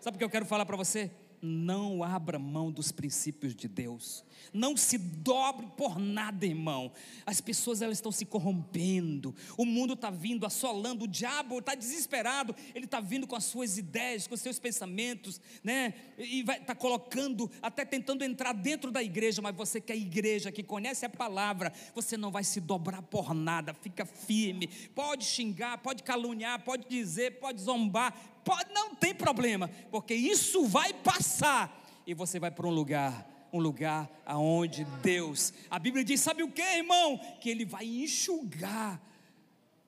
Sabe 0.00 0.16
o 0.16 0.18
que 0.18 0.24
eu 0.24 0.30
quero 0.30 0.46
falar 0.46 0.66
para 0.66 0.76
você? 0.76 1.10
Não 1.40 2.02
abra 2.02 2.36
mão 2.36 2.72
dos 2.72 2.90
princípios 2.90 3.54
de 3.54 3.68
Deus. 3.68 4.24
Não 4.52 4.76
se 4.76 4.98
dobre 4.98 5.66
por 5.76 5.98
nada, 5.98 6.46
irmão. 6.46 6.92
As 7.26 7.40
pessoas 7.40 7.82
elas 7.82 7.98
estão 7.98 8.12
se 8.12 8.24
corrompendo. 8.24 9.34
O 9.56 9.64
mundo 9.64 9.94
está 9.94 10.10
vindo 10.10 10.46
assolando. 10.46 11.04
O 11.04 11.08
diabo 11.08 11.58
está 11.58 11.74
desesperado. 11.74 12.54
Ele 12.74 12.84
está 12.84 13.00
vindo 13.00 13.26
com 13.26 13.36
as 13.36 13.44
suas 13.44 13.78
ideias, 13.78 14.26
com 14.26 14.34
os 14.34 14.40
seus 14.40 14.58
pensamentos, 14.58 15.40
né? 15.62 15.94
E 16.18 16.40
está 16.40 16.74
colocando, 16.74 17.50
até 17.60 17.84
tentando 17.84 18.24
entrar 18.24 18.52
dentro 18.52 18.90
da 18.90 19.02
igreja. 19.02 19.42
Mas 19.42 19.56
você 19.56 19.80
que 19.80 19.92
é 19.92 19.96
igreja, 19.96 20.52
que 20.52 20.62
conhece 20.62 21.04
a 21.04 21.10
palavra, 21.10 21.72
você 21.94 22.16
não 22.16 22.30
vai 22.30 22.44
se 22.44 22.60
dobrar 22.60 23.02
por 23.02 23.34
nada. 23.34 23.74
Fica 23.74 24.04
firme. 24.04 24.68
Pode 24.94 25.24
xingar, 25.24 25.78
pode 25.78 26.02
caluniar, 26.02 26.62
pode 26.64 26.88
dizer, 26.88 27.38
pode 27.40 27.60
zombar. 27.60 28.14
Pode, 28.44 28.72
não 28.74 28.94
tem 28.94 29.14
problema, 29.14 29.70
porque 29.90 30.14
isso 30.14 30.66
vai 30.66 30.92
passar 30.92 31.82
e 32.06 32.12
você 32.12 32.38
vai 32.38 32.50
para 32.50 32.66
um 32.66 32.70
lugar 32.70 33.26
um 33.54 33.60
lugar 33.60 34.10
aonde 34.26 34.84
Deus, 35.00 35.52
a 35.70 35.78
Bíblia 35.78 36.04
diz, 36.04 36.20
sabe 36.20 36.42
o 36.42 36.50
que, 36.50 36.60
irmão? 36.60 37.16
Que 37.40 37.48
Ele 37.48 37.64
vai 37.64 37.86
enxugar 37.86 39.00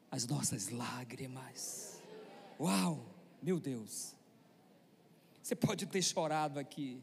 as 0.09 0.25
nossas 0.25 0.69
lágrimas. 0.69 2.01
Uau, 2.61 3.05
meu 3.43 3.59
Deus. 3.59 4.14
Você 5.43 5.57
pode 5.57 5.85
ter 5.85 6.01
chorado 6.01 6.61
aqui, 6.61 7.03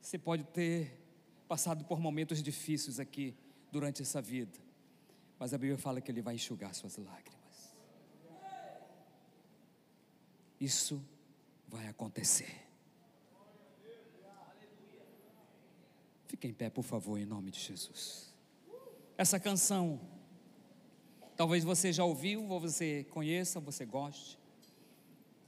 você 0.00 0.16
pode 0.16 0.44
ter 0.44 1.00
passado 1.48 1.84
por 1.84 1.98
momentos 1.98 2.40
difíceis 2.40 3.00
aqui 3.00 3.34
durante 3.72 4.02
essa 4.02 4.22
vida, 4.22 4.56
mas 5.36 5.52
a 5.52 5.58
Bíblia 5.58 5.76
fala 5.76 6.00
que 6.00 6.12
Ele 6.12 6.22
vai 6.22 6.36
enxugar 6.36 6.72
suas 6.76 6.96
lágrimas. 6.96 7.74
Isso 10.60 11.04
vai 11.66 11.88
acontecer. 11.88 12.63
Fique 16.34 16.48
em 16.48 16.52
pé, 16.52 16.68
por 16.68 16.82
favor, 16.82 17.16
em 17.16 17.24
nome 17.24 17.52
de 17.52 17.60
Jesus. 17.60 18.34
Essa 19.16 19.38
canção, 19.38 20.00
talvez 21.36 21.62
você 21.62 21.92
já 21.92 22.02
ouviu, 22.02 22.48
ou 22.48 22.58
você 22.58 23.04
conheça, 23.04 23.60
ou 23.60 23.64
você 23.64 23.86
goste. 23.86 24.36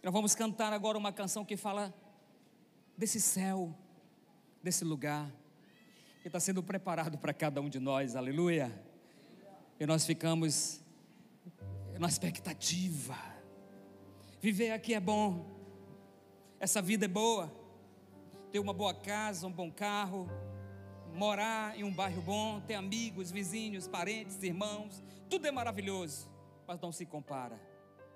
Nós 0.00 0.12
vamos 0.12 0.36
cantar 0.36 0.72
agora 0.72 0.96
uma 0.96 1.12
canção 1.12 1.44
que 1.44 1.56
fala 1.56 1.92
desse 2.96 3.20
céu, 3.20 3.76
desse 4.62 4.84
lugar, 4.84 5.28
que 6.22 6.28
está 6.28 6.38
sendo 6.38 6.62
preparado 6.62 7.18
para 7.18 7.34
cada 7.34 7.60
um 7.60 7.68
de 7.68 7.80
nós, 7.80 8.14
aleluia. 8.14 8.72
E 9.80 9.86
nós 9.86 10.06
ficamos 10.06 10.80
na 11.98 12.06
expectativa. 12.06 13.18
Viver 14.40 14.70
aqui 14.70 14.94
é 14.94 15.00
bom, 15.00 15.50
essa 16.60 16.80
vida 16.80 17.06
é 17.06 17.08
boa, 17.08 17.52
ter 18.52 18.60
uma 18.60 18.72
boa 18.72 18.94
casa, 18.94 19.48
um 19.48 19.52
bom 19.52 19.68
carro, 19.68 20.30
morar 21.16 21.76
em 21.76 21.82
um 21.82 21.92
bairro 21.92 22.22
bom, 22.22 22.60
ter 22.60 22.74
amigos, 22.74 23.30
vizinhos, 23.30 23.88
parentes, 23.88 24.42
irmãos, 24.42 25.02
tudo 25.28 25.46
é 25.46 25.50
maravilhoso, 25.50 26.28
mas 26.66 26.78
não 26.80 26.92
se 26.92 27.06
compara 27.06 27.60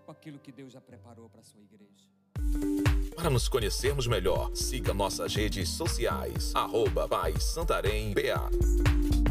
com 0.05 0.13
aquilo 0.13 0.39
que 0.39 0.53
Deus 0.53 0.73
já 0.73 0.81
preparou 0.81 1.29
para 1.29 1.41
a 1.41 1.45
sua 1.45 1.61
igreja. 1.61 2.09
Para 3.17 3.31
nos 3.31 3.49
conhecermos 3.49 4.07
melhor, 4.07 4.55
siga 4.55 4.95
nossas 4.95 5.35
redes 5.35 5.69
sociais, 5.71 6.55
arroba 6.55 7.09
Pai 7.09 7.39
Santarém 7.41 8.13
BA. 8.13 9.30